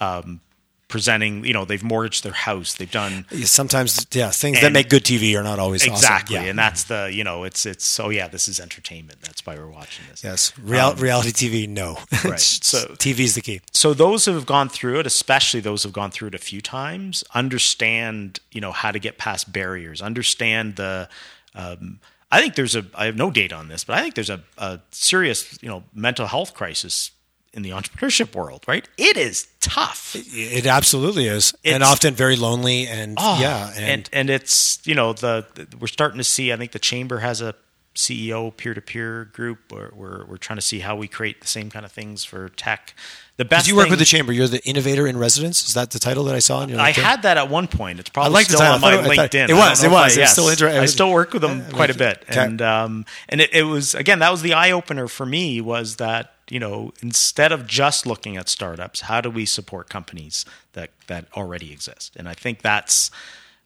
[0.00, 0.40] um,
[0.88, 1.44] presenting.
[1.44, 2.74] You know, they've mortgaged their house.
[2.74, 5.94] They've done Sometimes, yeah, things that make good TV are not always awesome.
[5.94, 6.42] exactly, Yeah.
[6.44, 9.20] and that's the you know, it's it's oh yeah, this is entertainment.
[9.22, 10.24] That's why we're watching this.
[10.24, 11.96] yes, Real, reality TV, no.
[11.98, 12.40] Um, Right.
[12.40, 13.60] So- TV is the key.
[13.72, 16.38] so those who have gone through it, especially those who have gone through it a
[16.38, 20.00] few times, understand you know how to get past barriers.
[20.02, 21.08] Understand the.
[21.54, 22.84] Um, I think there's a.
[22.94, 25.84] I have no data on this, but I think there's a, a serious you know
[25.94, 27.10] mental health crisis
[27.52, 28.64] in the entrepreneurship world.
[28.68, 28.88] Right?
[28.96, 30.14] It is tough.
[30.16, 32.86] It absolutely is, and often very lonely.
[32.86, 36.52] And Oh, yeah, and, and and it's you know the, the- we're starting to see.
[36.52, 37.54] I think the chamber has a
[37.98, 39.72] CEO peer to peer group.
[39.72, 42.48] Where we're we're trying to see how we create the same kind of things for
[42.50, 42.94] tech.
[43.38, 43.64] The best.
[43.66, 44.32] Did you work thing- with the chamber?
[44.32, 45.66] You're the innovator in residence.
[45.68, 46.78] Is that the title that I saw on your?
[46.80, 47.98] I had that at one point.
[47.98, 49.48] It's probably like the still on my I thought- LinkedIn.
[49.48, 50.16] it was, it I- was.
[50.16, 52.40] It was still inter- I still work with them quite a bit, okay.
[52.40, 55.96] and um, and it, it was again that was the eye opener for me was
[55.96, 60.44] that you know instead of just looking at startups, how do we support companies
[60.74, 62.14] that that already exist?
[62.16, 63.10] And I think that's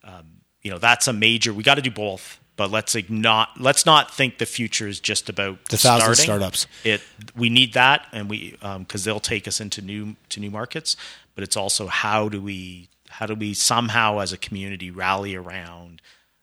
[0.04, 1.52] um, you know that's a major.
[1.52, 2.38] We got to do both.
[2.56, 6.24] But let's not let's not think the future is just about The thousand starting.
[6.24, 6.66] startups.
[6.84, 7.00] It
[7.34, 10.96] we need that, and we because they'll take us into new to new markets.
[11.34, 16.02] But it's also how do we how do we somehow as a community rally around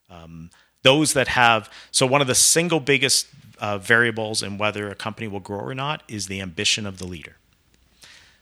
[0.09, 0.49] um,
[0.81, 1.69] those that have.
[1.91, 3.27] So one of the single biggest
[3.59, 7.05] uh, variables in whether a company will grow or not is the ambition of the
[7.05, 7.35] leader.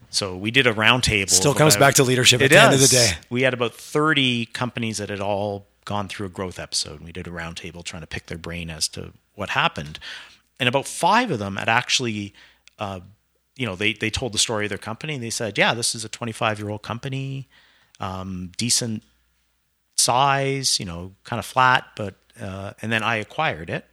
[0.09, 1.29] So we did a roundtable.
[1.29, 3.11] Still comes about- back to leadership at the end of the day.
[3.29, 6.99] We had about thirty companies that had all gone through a growth episode.
[6.99, 9.97] We did a roundtable trying to pick their brain as to what happened,
[10.59, 12.33] and about five of them had actually,
[12.77, 12.99] uh,
[13.55, 15.15] you know, they they told the story of their company.
[15.15, 17.47] and They said, "Yeah, this is a 25 year old company,
[17.99, 19.01] um, decent
[19.95, 23.85] size, you know, kind of flat, but uh, and then I acquired it,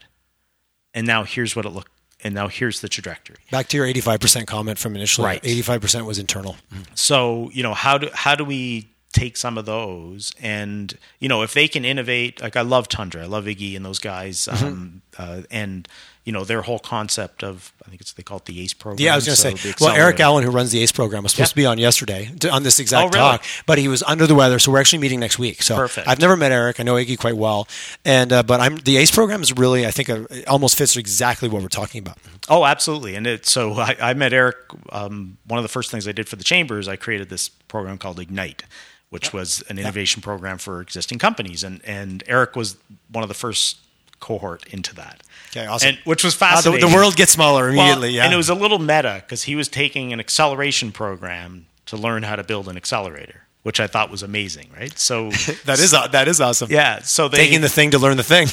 [0.93, 1.93] and now here's what it looked,
[2.25, 5.27] and now here's the trajectory." Back to your 85% comment from initially.
[5.27, 5.43] Right.
[5.43, 6.57] 85% was internal.
[6.95, 11.43] So you know how do how do we take some of those and you know
[11.43, 14.67] if they can innovate like I love Tundra I love Iggy and those guys Mm-hmm.
[14.67, 15.87] um, uh, and
[16.25, 19.05] you know their whole concept of I think it's they call it the ACE program
[19.05, 19.75] Yeah, I was going to so say.
[19.81, 20.21] Well, Eric.
[20.21, 21.51] Allen, who runs the ACE program, was supposed Yeah.
[21.51, 23.39] to be on yesterday to, on this exact Oh, really?
[23.39, 25.63] talk, but he was under the weather, so we're actually meeting next week.
[25.63, 26.09] So Perfect.
[26.09, 26.81] I've never met Eric.
[26.81, 27.69] I know Iggy quite well,
[28.05, 30.09] and uh, but I'm the ACE program is really, I think,
[30.49, 32.17] almost fits exactly what we're talking about.
[32.49, 33.15] Oh, absolutely.
[33.17, 34.57] And it, so I, I met Eric.
[34.93, 37.49] Um, one of the first things I did for the chamber is I created this
[37.49, 38.65] program called Ignite,
[39.11, 41.63] which was an innovation program for existing companies.
[41.65, 42.77] And, and Eric was
[43.11, 43.79] one of the first
[44.25, 45.23] cohort into that.
[45.51, 45.91] Okay, awesome.
[45.91, 46.89] And, which was Uh, the, fascinating.
[46.89, 48.09] the world gets smaller immediately.
[48.09, 51.67] Well, yeah, And it was a little meta because he was taking an acceleration program
[51.87, 54.99] to learn how to build an accelerator, which I thought was amazing, right?
[54.99, 55.29] So
[55.67, 56.71] that is that is awesome.
[56.71, 58.49] yeah, so they taking the thing to learn the thing.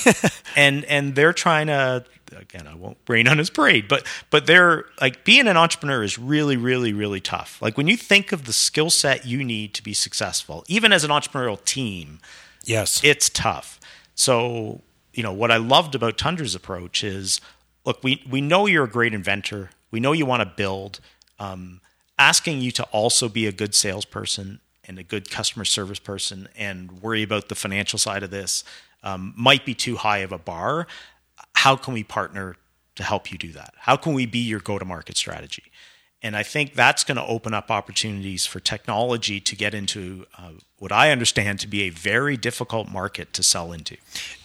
[0.57, 2.03] and and they're trying to
[2.35, 6.19] again I won't rain on his parade, but but they're like being an entrepreneur is
[6.19, 7.61] really really really tough.
[7.61, 11.03] Like when you think of the skill set you need to be successful, even as
[11.05, 12.19] an entrepreneurial team,
[12.65, 13.79] yes, it's tough.
[14.15, 14.81] So,
[15.13, 17.41] you know, what I loved about Tundra's approach is
[17.85, 19.71] look, we, we know you're a great inventor.
[19.89, 20.99] We know you want to build.
[21.39, 21.81] Um,
[22.17, 27.01] asking you to also be a good salesperson and a good customer service person and
[27.01, 28.63] worry about the financial side of this
[29.03, 30.85] um, might be too high of a bar.
[31.53, 32.55] How can we partner
[32.95, 33.73] to help you do that?
[33.77, 35.63] How can we be your go to market strategy?
[36.23, 40.51] And I think that's going to open up opportunities for technology to get into uh,
[40.77, 43.97] what I understand to be a very difficult market to sell into.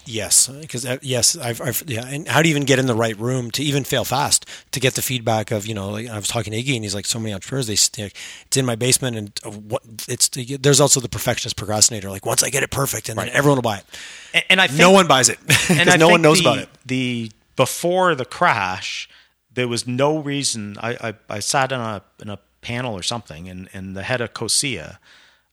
[0.06, 2.06] Yes, because uh, yes, I've, I've yeah.
[2.06, 4.78] And how do you even get in the right room to even fail fast to
[4.78, 5.90] get the feedback of you know?
[5.90, 8.14] Like I was talking to Iggy, and he's like, so many entrepreneurs, they stick.
[8.46, 12.08] it's in my basement, and uh, what it's there's also the perfectionist procrastinator.
[12.08, 13.84] Like once I get it perfect, and then everyone will buy it.
[14.32, 15.38] And, and I think, no one buys it
[15.70, 16.68] and no one knows the, about it.
[16.86, 19.08] The before the crash,
[19.56, 20.76] there was no reason.
[20.78, 24.20] I, I, I sat in a in a panel or something, and, and the head
[24.20, 25.00] of COSIA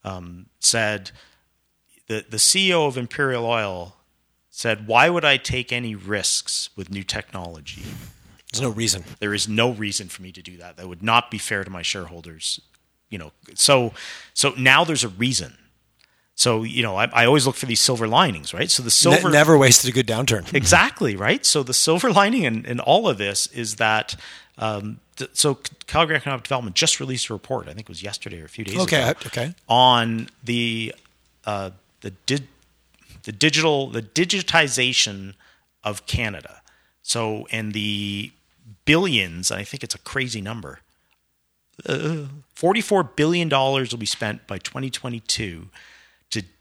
[0.04, 1.12] um, said
[2.08, 3.96] the the CEO of Imperial Oil
[4.50, 7.84] said, "Why would I take any risks with new technology?
[8.52, 9.06] There's no reason.
[9.20, 10.78] There is no reason for me to do that.
[10.78, 12.60] That would not be fair to my shareholders."
[13.10, 13.94] You know, so
[14.34, 15.58] so now there's a reason.
[16.36, 18.70] So you know, I, I always look for these silver linings, right?
[18.72, 20.52] So the Ne- silver never wasted a good downturn.
[20.54, 21.46] Exactly right.
[21.46, 24.16] So the silver lining in, in all of this is that.
[24.60, 25.58] Um, th- so
[25.88, 27.68] Calgary Economic Development just released a report.
[27.68, 29.10] I think it was yesterday or a few days Okay, ago.
[29.10, 29.28] okay.
[29.28, 29.56] Okay.
[29.68, 30.94] On the
[31.46, 32.48] uh, the di-
[33.24, 35.34] the digital the digitization
[35.84, 36.62] of Canada.
[37.02, 38.32] So and the
[38.86, 39.52] billions.
[39.52, 40.80] I think it's a crazy number.
[41.88, 45.68] Uh, Forty-four billion dollars will be spent by 2022 to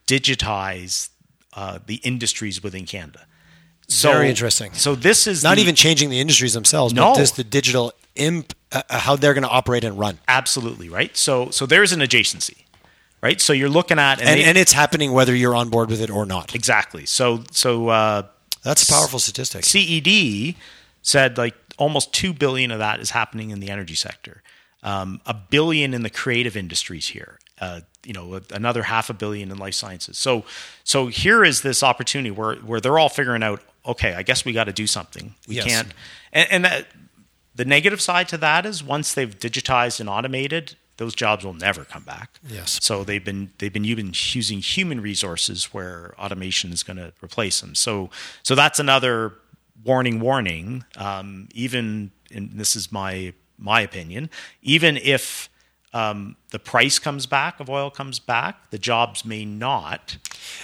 [0.06, 1.08] digitize
[1.54, 3.26] uh, the industries within Canada.
[3.88, 4.72] So, Very interesting.
[4.72, 7.12] So this is Not the- even changing the industries themselves, No.
[7.12, 10.18] but just the digital imp, uh, how they're going to operate and run.
[10.28, 11.14] absolutely right.
[11.16, 12.64] So so there's an adjacency,
[13.20, 13.40] right?
[13.40, 16.10] So you're looking at and, and, and it's happening whether you're on board with it
[16.10, 16.54] or not.
[16.54, 17.04] Exactly.
[17.06, 18.22] So so uh,
[18.62, 19.64] that's a powerful statistic.
[19.64, 20.54] CED
[21.02, 24.42] said like almost two billion of that is happening in the energy sector,
[24.82, 27.38] um, a billion in the creative industries here.
[27.62, 30.18] Uh, you know, another half a billion in life sciences.
[30.18, 30.44] So,
[30.82, 33.62] so here is this opportunity where where they're all figuring out.
[33.86, 35.36] Okay, I guess we got to do something.
[35.46, 35.66] We yes.
[35.66, 35.94] can't.
[36.32, 36.88] And, and that,
[37.54, 41.84] the negative side to that is once they've digitized and automated, those jobs will never
[41.84, 42.40] come back.
[42.48, 42.80] Yes.
[42.82, 47.76] So they've been they've been using human resources where automation is going to replace them.
[47.76, 48.10] So
[48.42, 49.34] so that's another
[49.84, 50.18] warning.
[50.18, 50.84] Warning.
[50.96, 54.30] Um, even and this is my my opinion.
[54.62, 55.48] Even if
[55.92, 60.16] um, the price comes back of oil comes back, the jobs may not.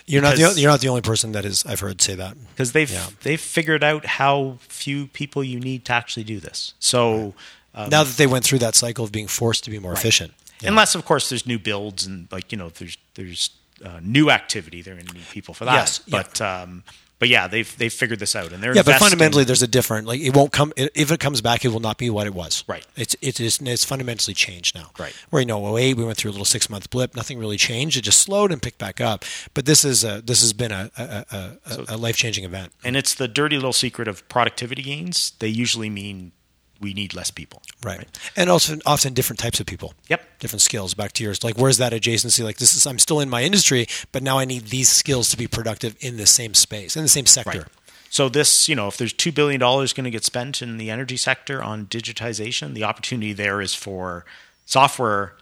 [0.07, 2.73] You're not the, you're not the only person that is I've heard say that because
[2.73, 3.07] they've yeah.
[3.23, 6.75] they've figured out how few people you need to actually do this.
[6.79, 7.17] So.
[7.17, 7.35] Right
[7.75, 9.99] um, now that they went through that cycle of being forced to be more right.
[9.99, 10.33] efficient.
[10.61, 10.71] Yeah.
[10.71, 13.51] Unless, of course, there's new builds and like you know, there's there's
[13.85, 14.83] uh, new activity.
[14.83, 15.75] They're going to need people for that.
[15.75, 16.63] Yes, but yeah.
[16.63, 16.83] um,
[17.19, 18.83] but yeah, they've they've figured this out, and they're yeah.
[18.83, 21.81] But fundamentally, there's a different like it won't come if it comes back, it will
[21.81, 22.65] not be what it was.
[22.69, 22.87] Right.
[22.97, 24.91] It's it is it's fundamentally changed now.
[24.99, 25.15] Right.
[25.31, 27.57] Where you oh know 08, we went through a little six month blip, nothing really
[27.57, 27.97] changed.
[27.97, 29.25] It just slowed and picked back up.
[29.55, 32.73] But this is a this has been a a, a, so, a life changing event.
[32.85, 35.33] And it's the dirty little secret of productivity gains.
[35.41, 36.33] They usually mean
[36.81, 37.63] we need less people.
[37.83, 37.99] Right.
[37.99, 38.19] right.
[38.37, 39.95] And also often different types of people.
[40.09, 40.39] Yep.
[40.39, 40.95] Different skills.
[40.95, 41.43] Back to yours.
[41.43, 42.45] Like where's that adjacency?
[42.45, 45.37] Like this is I'm still in my industry, but now I need these skills to
[45.37, 47.59] be productive in the same space, in the same sector.
[47.59, 47.69] Right.
[48.11, 50.91] So this, you know, if there's two billion dollars going to get spent in the
[50.91, 54.25] energy sector on digitization, the opportunity there is for
[54.65, 55.35] software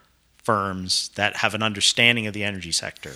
[0.43, 3.13] firms that have an understanding of the energy sector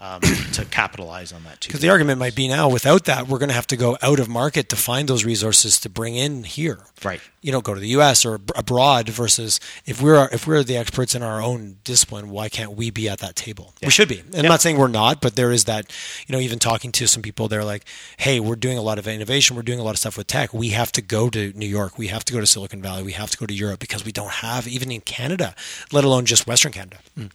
[0.00, 0.20] um,
[0.52, 1.68] to capitalize on that too.
[1.68, 4.20] Because the argument might be now, without that, we're going to have to go out
[4.20, 6.78] of market to find those resources to bring in here.
[7.04, 7.20] Right.
[7.40, 8.24] You know, go to the U.S.
[8.24, 9.08] or abroad.
[9.08, 13.08] Versus if we're if we're the experts in our own discipline, why can't we be
[13.08, 13.74] at that table?
[13.80, 13.86] Yeah.
[13.88, 14.20] We should be.
[14.20, 14.44] And yep.
[14.44, 15.92] I'm not saying we're not, but there is that.
[16.26, 17.84] You know, even talking to some people, they're like,
[18.16, 19.56] "Hey, we're doing a lot of innovation.
[19.56, 20.52] We're doing a lot of stuff with tech.
[20.52, 21.98] We have to go to New York.
[21.98, 23.02] We have to go to Silicon Valley.
[23.02, 25.54] We have to go to Europe because we don't have even in Canada,
[25.92, 27.30] let alone just Western Canada." Mm.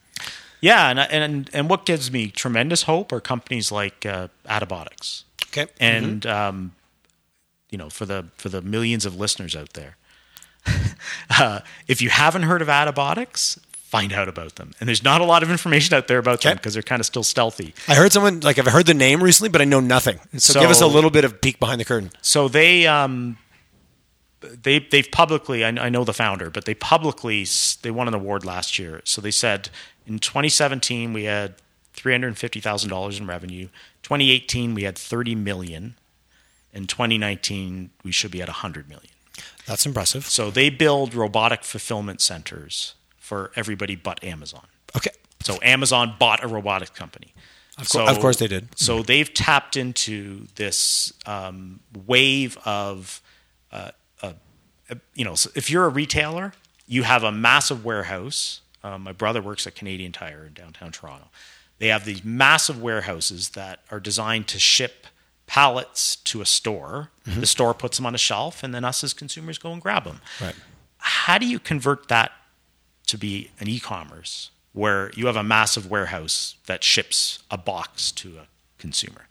[0.64, 5.23] Yeah, and and and what gives me tremendous hope are companies like uh, Attabotics.
[5.49, 6.34] Okay, and mm-hmm.
[6.34, 6.72] um,
[7.69, 9.98] you know, for the for the millions of listeners out there,
[11.38, 11.60] uh,
[11.90, 14.72] if you haven't heard of Attabotics, find out about them.
[14.80, 16.52] And there's not a lot of information out there about okay.
[16.52, 17.73] them because they're kind of still stealthy.
[17.90, 20.18] I heard someone like I've heard the name recently, but I know nothing.
[20.31, 22.10] So, so give us a little bit of peek behind the curtain.
[22.22, 23.38] So they um,
[24.40, 27.45] they they've publicly I, I know the founder, but they publicly
[27.81, 29.02] they won an award last year.
[29.03, 29.69] So they said
[30.05, 31.55] in 2017, we had
[31.95, 33.67] $350,000 in revenue.
[34.01, 35.95] 2018, we had 30 million.
[36.73, 39.09] In 2019, we should be at 100 million.
[39.65, 40.25] That's impressive.
[40.25, 44.65] So they build robotic fulfillment centers for everybody but Amazon.
[44.95, 45.11] Okay.
[45.41, 47.34] So Amazon bought a robotic company.
[47.77, 48.67] Of, so, of course they did.
[48.77, 53.21] So they've tapped into this um, wave of,
[53.71, 54.34] uh, uh,
[55.15, 56.53] you know, if you're a retailer,
[56.88, 61.27] you have a massive warehouse um, my brother works at Canadian Tire in downtown Toronto.
[61.80, 65.07] They have these massive warehouses that are designed to ship
[65.47, 67.10] pallets to a store.
[67.26, 67.41] Mm-hmm.
[67.41, 70.03] The store puts them on a shelf, and then us as consumers go and grab
[70.03, 70.22] them.
[70.41, 70.55] Right.
[70.97, 72.31] How do you convert that
[73.07, 78.38] to be an e-commerce where you have a massive warehouse that ships a box to
[78.38, 78.47] a
[78.77, 79.27] consumer?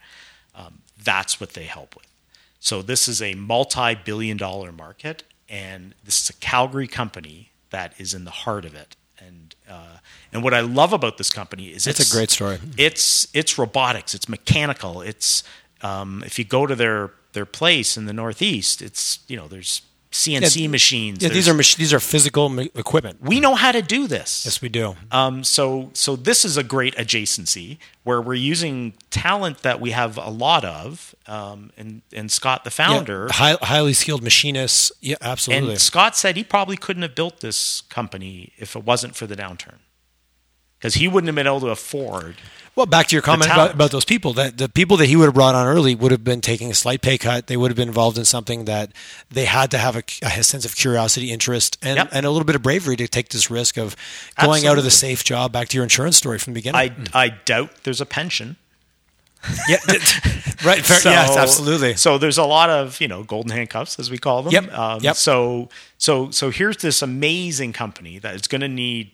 [0.55, 2.07] Um, that's what they help with.
[2.61, 8.25] So this is a multi-billion-dollar market, and this is a Calgary company that is in
[8.25, 8.97] the heart of it
[9.69, 9.99] uh,
[10.33, 12.59] and what I love about this company is it's, it's a great story.
[12.77, 14.15] It's it's robotics.
[14.15, 15.03] It's mechanical.
[15.03, 15.45] It's
[15.83, 19.83] um, if you go to their their place in the Northeast, it's you know there's
[20.13, 21.23] CNC yeah, machines.
[21.23, 23.23] Yeah, these are mach- these are physical equipment.
[23.23, 24.45] We know how to do this.
[24.45, 24.95] Yes, we do.
[25.11, 30.19] Um, so so this is a great adjacency where we're using talent that we have
[30.19, 34.93] a lot of, um, and and Scott, the founder, yeah, high, highly skilled machinists.
[35.01, 35.71] Yeah, absolutely.
[35.71, 39.35] And Scott said he probably couldn't have built this company if it wasn't for the
[39.35, 39.79] downturn,
[40.79, 42.37] because he wouldn't have been able to afford
[42.75, 45.27] well, back to your comment about, about those people, that the people that he would
[45.27, 47.47] have brought on early would have been taking a slight pay cut.
[47.47, 48.93] They would have been involved in something that
[49.31, 52.09] they had to have a, a sense of curiosity, interest, and, yep.
[52.13, 53.95] and a little bit of bravery to take this risk of
[54.39, 54.69] going Absolutely.
[54.69, 55.53] out of the safe job.
[55.53, 57.07] Back to your insurance story from the beginning.
[57.13, 58.57] I, I doubt there's a pension.
[59.69, 59.77] yeah,
[60.65, 60.83] right.
[60.83, 61.97] Fair, so, yes, absolutely.
[61.97, 64.53] So there's a lot of you know golden handcuffs as we call them.
[64.53, 64.73] Yep.
[64.73, 65.17] Um, yep.
[65.17, 65.69] So
[65.99, 69.11] so so here's this amazing company that is going to need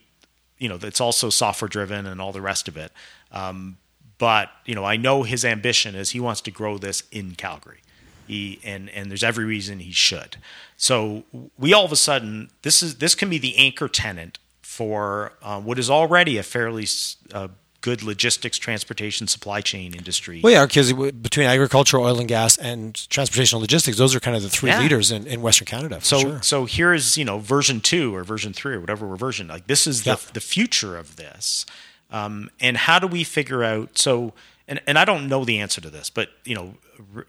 [0.59, 2.91] you know that's also software driven and all the rest of it
[3.31, 3.77] um,
[4.17, 7.79] but you know, I know his ambition is he wants to grow this in Calgary.
[8.27, 10.37] He, and and there's every reason he should.
[10.77, 11.23] So
[11.57, 15.59] we all of a sudden this is this can be the anchor tenant for uh,
[15.59, 16.85] what is already a fairly
[17.33, 17.47] uh,
[17.81, 20.41] good logistics, transportation, supply chain industry.
[20.43, 24.35] Well, yeah, because between agriculture, oil and gas, and transportation and logistics, those are kind
[24.37, 24.81] of the three Yeah.
[24.81, 25.99] leaders in, in Western Canada.
[26.01, 26.41] So sure.
[26.43, 29.87] so here's you know version two or version three or whatever we're version like this
[29.87, 31.65] is the the future of this,
[32.11, 34.33] um, and how do we figure out so
[34.67, 36.75] and and I don't know the answer to this, but you know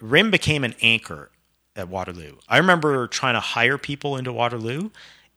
[0.01, 1.31] RIM became an anchor
[1.77, 2.37] at Waterloo.
[2.49, 4.91] I remember trying to hire people into Waterloo.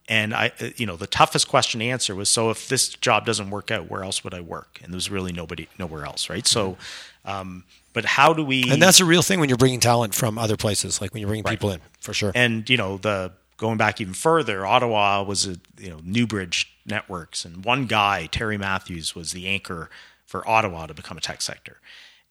[0.09, 3.25] And I, uh, you know, the toughest question to answer was, so if this job
[3.25, 4.79] doesn't work out, where else would I work?
[4.83, 6.45] And there was really nobody, nowhere else, right?
[6.45, 6.77] So,
[7.23, 7.63] um,
[7.93, 8.69] but how do we?
[8.69, 11.29] and that's a real thing when you're bringing talent from other places, like when you're
[11.29, 12.33] bringing people in, for sure.
[12.35, 13.31] and you know the
[13.64, 18.57] going back even further ottawa was a you know newbridge networks and one guy terry
[18.57, 19.90] matthews was the anchor
[20.26, 21.77] for ottawa to become a tech sector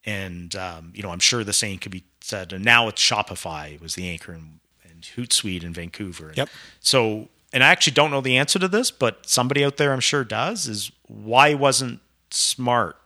[0.05, 3.81] and um, you know i'm sure the same could be said and now it's shopify
[3.81, 6.51] was the anchor and, and hootsuite in vancouver Yep.
[6.81, 10.01] so and i actually don't know the answer to this but somebody out there i'm
[10.01, 12.01] sure does is why wasn't
[12.31, 12.97] smart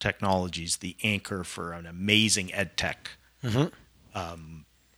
[0.00, 3.10] technologies the anchor for an amazing ed tech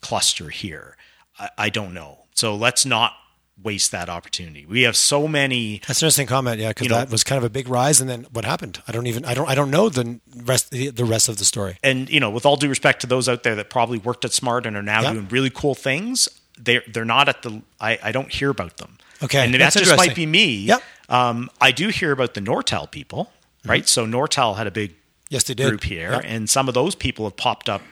[0.01, 0.97] cluster here?
[1.39, 2.19] I, I don't know.
[2.35, 3.15] So let's not
[3.61, 4.65] waste that opportunity.
[4.67, 5.79] We have so many.
[5.87, 8.01] That's an interesting comment, yeah, because You know- that was kind of a big rise,
[8.01, 8.81] and then what happened?
[8.87, 11.45] I don't even, I don't, I don't know the rest, the, the rest of the
[11.45, 11.77] story.
[11.83, 14.33] And you know, with all due respect to those out there that probably worked at
[14.33, 15.13] Smart and are now Yeah.
[15.15, 17.63] doing really cool things, they're they're not at the.
[17.81, 18.99] I, I don't hear about them.
[19.25, 20.55] Okay, and that just might be me.
[20.59, 20.83] Yep.
[21.09, 23.33] Um, I do hear about the Nortel people,
[23.65, 23.89] right?
[23.89, 24.95] So Nortel had a big
[25.31, 25.69] Yes, they did.
[25.69, 26.23] group here, Yep.
[26.27, 27.83] and some of those people have popped up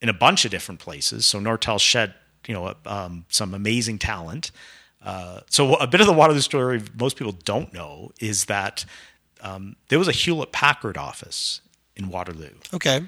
[0.00, 1.24] in a bunch of different places.
[1.24, 2.14] So Nortel shed,
[2.46, 4.50] you know, um, some amazing talent.
[5.04, 8.84] Uh, so a bit of the Waterloo story most people don't know is that
[9.40, 11.60] um, there was a Hewlett Packard office
[11.96, 13.00] in Waterloo, Okay,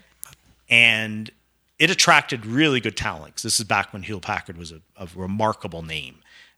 [0.68, 1.30] and
[1.78, 3.36] it attracted really good talent.
[3.42, 6.16] This is back when Hewlett Packard was a, a remarkable name.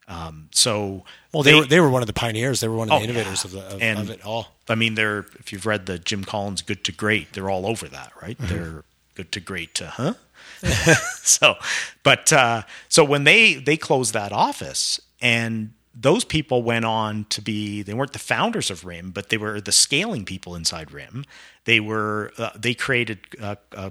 [0.09, 2.61] Um, so well, they, were they were one of the pioneers.
[2.61, 3.49] They were one of the Oh, innovators yeah.
[3.61, 4.49] of, the, of, And- of it all.
[4.69, 7.89] I mean, they're if you've read the Jim Collins "Good to Great," they're all over
[7.89, 8.39] that, right?
[8.39, 8.55] Mm-hmm.
[8.55, 8.85] They're
[9.15, 10.15] good to great to huh?
[11.23, 11.55] so,
[12.03, 17.41] but uh, so when they they closed that office, and those people went on to
[17.41, 21.25] be they weren't the founders of RIM, but they were the scaling people inside RIM.
[21.65, 23.21] They were uh, they created.
[23.41, 23.91] Uh, uh,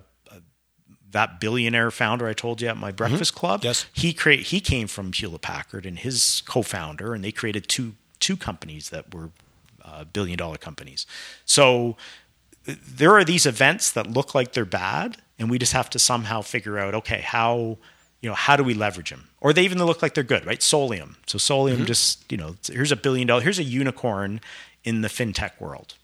[1.11, 3.67] that billionaire founder I told you at my breakfast club, Mm-hmm.
[3.67, 3.85] Yes.
[3.93, 8.35] he create he came from Hewlett Packard and his co-founder, and they created two two
[8.35, 9.29] companies that were
[9.85, 11.05] uh, billion dollar companies.
[11.45, 11.95] So
[12.65, 16.41] there are these events that look like they're bad, and we just have to somehow
[16.41, 17.77] figure out okay how
[18.21, 20.59] you know how do we leverage them, or they even look like they're good, right?
[20.59, 21.15] Solium.
[21.27, 21.85] So Solium Mm-hmm.
[21.85, 24.41] just you know here's a billion dollar here's a unicorn
[24.83, 25.95] in the fintech world,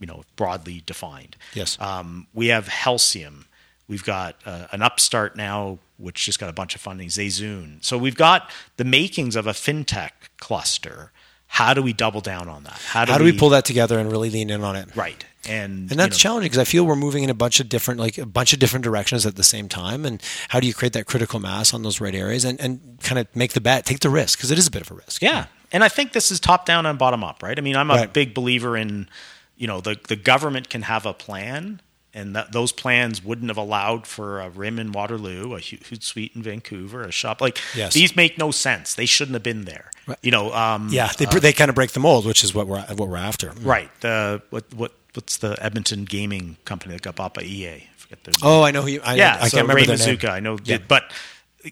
[0.00, 1.36] you know broadly defined.
[1.54, 1.80] Yes.
[1.80, 3.44] Um, we have Halcyon.
[3.88, 7.84] We've got uh, an upstart now, which just got a bunch of funding, Zayzoon.
[7.84, 10.10] So we've got the makings of a fintech
[10.40, 11.12] cluster.
[11.46, 12.78] How do we double down on that?
[12.88, 14.94] How do we pull that together and really lean in on it?
[14.96, 15.24] right?
[15.48, 17.68] And And that's you know, challenging because I feel we're moving in a bunch of
[17.68, 20.04] different, like a bunch of different directions at the same time.
[20.04, 23.18] And how do you create that critical mass on those right areas and, and kind
[23.18, 25.22] of make the bet, take the risk because it is a bit of a risk.
[25.22, 27.56] Yeah, and I think this is top down and bottom up, right?
[27.56, 28.12] I mean, I'm a Right.
[28.12, 29.08] big believer in,
[29.56, 31.80] you know, the the government can have a plan,
[32.16, 36.34] and that those plans wouldn't have allowed for a rim in Waterloo, a Hu- Hootsuite
[36.34, 37.92] in Vancouver, a shop like Yes.
[37.94, 38.94] these make no sense.
[38.94, 39.90] They shouldn't have been there.
[40.06, 40.18] Right.
[40.22, 42.80] You know, um, Yeah, they, they kind of break the mold, which is what we're
[42.80, 43.52] what we're after.
[43.60, 43.90] right.
[44.00, 47.68] The what what what's the Edmonton gaming company that got bought by EA?
[48.12, 49.00] I Oh, I know who you.
[49.04, 50.30] I, yeah, I so can't remember Ray their name.
[50.30, 50.78] I know, Yeah.
[50.86, 51.10] but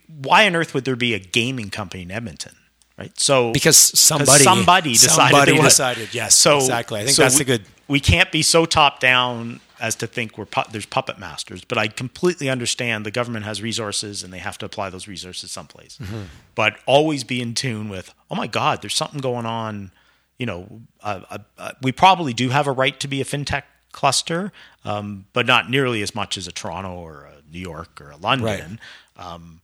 [0.08, 2.56] why on earth would there be a gaming company in Edmonton?
[2.98, 7.00] Right, so Because somebody- somebody decided somebody decided, yes, so exactly.
[7.00, 10.06] I think so that's we, the good- We can't be so top down as to
[10.06, 14.32] think we're pu- there's puppet masters, but I completely understand the government has resources and
[14.32, 15.98] they have to apply those resources someplace.
[15.98, 16.22] Mm-hmm.
[16.54, 19.90] But always be in tune with, oh my God, there's something going on.
[20.38, 23.64] You know, uh, uh, uh, we probably do have a right to be a fintech
[23.92, 24.52] cluster,
[24.86, 28.16] um, but not nearly as much as a Toronto or a New York or a
[28.16, 28.80] London.
[29.18, 29.60] Um,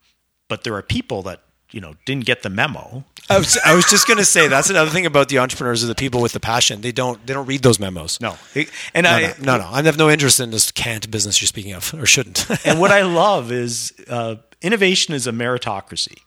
[0.48, 1.40] but there are people that
[1.72, 3.04] you know didn't get the memo.
[3.28, 5.86] I was, I was just going to say that's another thing about the entrepreneurs are
[5.86, 6.80] the people with the passion.
[6.80, 8.20] They don't they don't read those memos.
[8.20, 8.36] No,
[8.92, 9.68] and no, I, no, no, no.
[9.70, 12.46] I have no interest in this canned business you're speaking of, or shouldn't.
[12.66, 16.18] and what I love is uh, innovation is a meritocracy,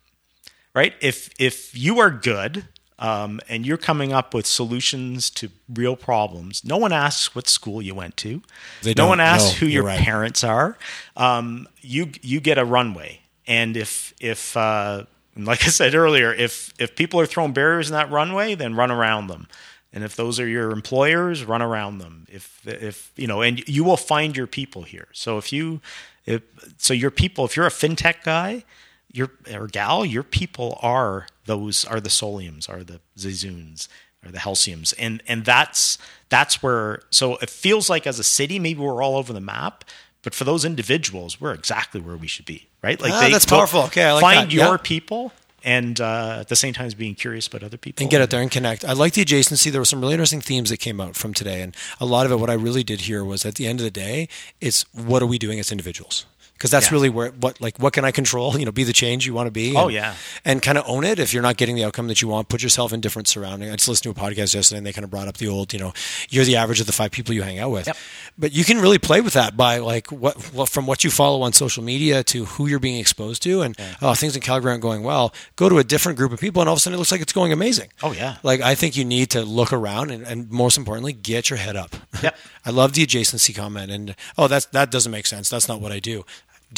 [0.74, 0.94] right?
[1.02, 2.68] If if you are good
[3.00, 7.82] um, and you're coming up with solutions to real problems, no one asks what school
[7.82, 8.42] you went to.
[8.82, 10.00] They no one asks No, who your right.
[10.00, 10.78] parents are.
[11.18, 15.04] Um, you you get a runway, and if if uh,
[15.36, 18.92] like I said earlier, if if people are throwing barriers in that runway, then run
[18.92, 19.48] around them.
[19.92, 22.26] And if those are your employers, run around them.
[22.30, 25.08] If if you know, and you will find your people here.
[25.14, 25.82] So if you
[26.26, 26.42] if
[26.78, 28.64] so your people, if you're a fintech guy,
[29.12, 33.88] your or gal, your people are those are the Soliums, are the Zayzoons,
[34.26, 35.98] or the Halcyons, and and that's
[36.30, 37.04] that's where.
[37.12, 39.86] So it feels like as a city, maybe we're all over the map,
[40.24, 43.00] but for those individuals, we're exactly where we should be, right?
[43.00, 43.84] Like ah, that's powerful.
[43.84, 44.54] Okay, I like find that.
[44.54, 44.78] your yeah.
[44.82, 45.34] people
[45.64, 48.30] and uh, at the same time as being curious about other people and get out
[48.30, 48.84] there and connect.
[48.84, 49.72] I like the adjacency.
[49.72, 52.32] There were some really interesting themes that came out from today, and a lot of
[52.32, 52.40] it.
[52.40, 54.28] What I really did here was at the end of the day,
[54.60, 56.94] it's what are we doing as individuals because that's yeah.
[56.94, 58.58] really where what like what can I control?
[58.64, 59.76] You know, be the change you want to be.
[59.76, 60.16] Oh, and, oh yeah,
[60.46, 61.20] and kind of own it.
[61.20, 63.72] If you're not getting the outcome that you want, put yourself in different surroundings.
[63.72, 65.74] I just listened to a podcast yesterday, and they kind of brought up the old,
[65.74, 65.92] you know,
[66.30, 67.88] you're the average of the five people you hang out with.
[67.88, 67.98] Yep.
[68.38, 71.42] But you can really play with that by like what, what from what you follow
[71.42, 73.96] on social media to who you're being exposed to, and yeah.
[74.02, 75.34] oh, things in Calgary aren't going well.
[75.58, 77.22] Go to a different group of people, and all of a sudden it looks like
[77.22, 77.90] it's going amazing.
[78.02, 81.50] Oh yeah, like I think you need to look around, and, and most importantly, get
[81.50, 81.96] your head up.
[82.22, 82.38] Yep.
[82.66, 85.50] I love the adjacency comment, and oh, that's that doesn't make sense.
[85.50, 86.26] That's not what I do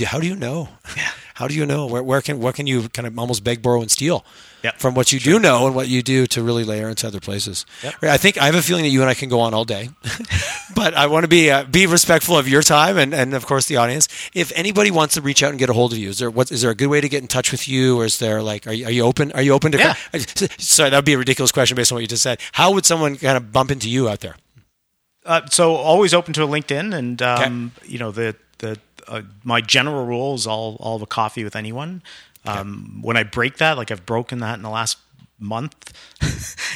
[0.04, 0.70] how do you know?
[0.98, 1.12] Yeah.
[1.36, 1.86] How do you know?
[1.86, 4.24] Where, where can what can you kind of almost beg, borrow, and steal
[4.64, 4.80] yep.
[4.80, 5.34] from what you sure.
[5.34, 7.66] do know and what you do to really layer into other places?
[7.84, 7.96] Yep.
[8.04, 9.90] I think I have a feeling that you and I can go on all day,
[10.76, 13.66] but I want to be uh, be respectful of your time and, and of course
[13.66, 14.08] the audience.
[14.34, 16.54] If anybody wants to reach out and get a hold of you, is there what
[16.54, 18.66] is there a good way to get in touch with you, or is there like
[18.66, 19.34] are you, are you open?
[19.34, 19.78] Are you open to?
[19.78, 19.96] Yeah.
[20.58, 22.40] sorry, that would be a ridiculous question based on what you just said.
[22.54, 24.38] How would someone kind of bump into you out there?
[25.26, 27.92] Uh, so always open to a LinkedIn, and um, okay.
[27.92, 31.56] you know the the uh, my general rule is I'll I'll have a coffee with
[31.56, 32.04] anyone.
[32.46, 33.08] Um, okay.
[33.08, 34.98] When I break that, like I've broken that in the last
[35.40, 35.94] month,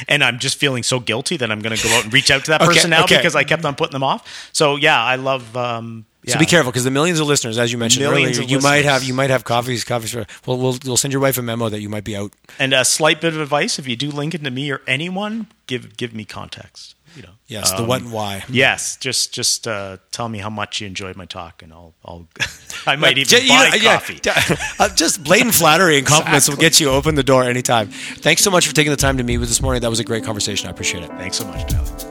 [0.08, 2.44] and I'm just feeling so guilty that I'm going to go out and reach out
[2.46, 3.16] to that person okay, now okay.
[3.16, 4.50] because I kept on putting them off.
[4.52, 5.56] So yeah, I love.
[5.56, 6.34] Um, yeah.
[6.34, 8.62] So be careful because the millions of listeners, as you mentioned millions earlier, you listeners.
[8.64, 10.26] might have you might have coffees coffees for.
[10.44, 12.32] Well, we'll we'll send your wife a memo that you might be out.
[12.58, 15.46] And a slight bit of advice: if you do link it to me or anyone,
[15.66, 17.30] give give me context you know.
[17.46, 18.44] Yes, the what and why.
[18.48, 22.28] Yes, just just uh, tell me how much you enjoyed my talk, and I'll I'll
[22.86, 24.20] I might even buy know, coffee.
[24.24, 26.64] Yeah, uh, just blatant flattery and compliments exactly.
[26.64, 27.88] will get you open the door anytime.
[27.88, 29.82] Thanks so much for taking the time to meet with this morning.
[29.82, 30.68] That was a great conversation.
[30.68, 31.08] I appreciate it.
[31.10, 32.09] Thanks so much, Tyler.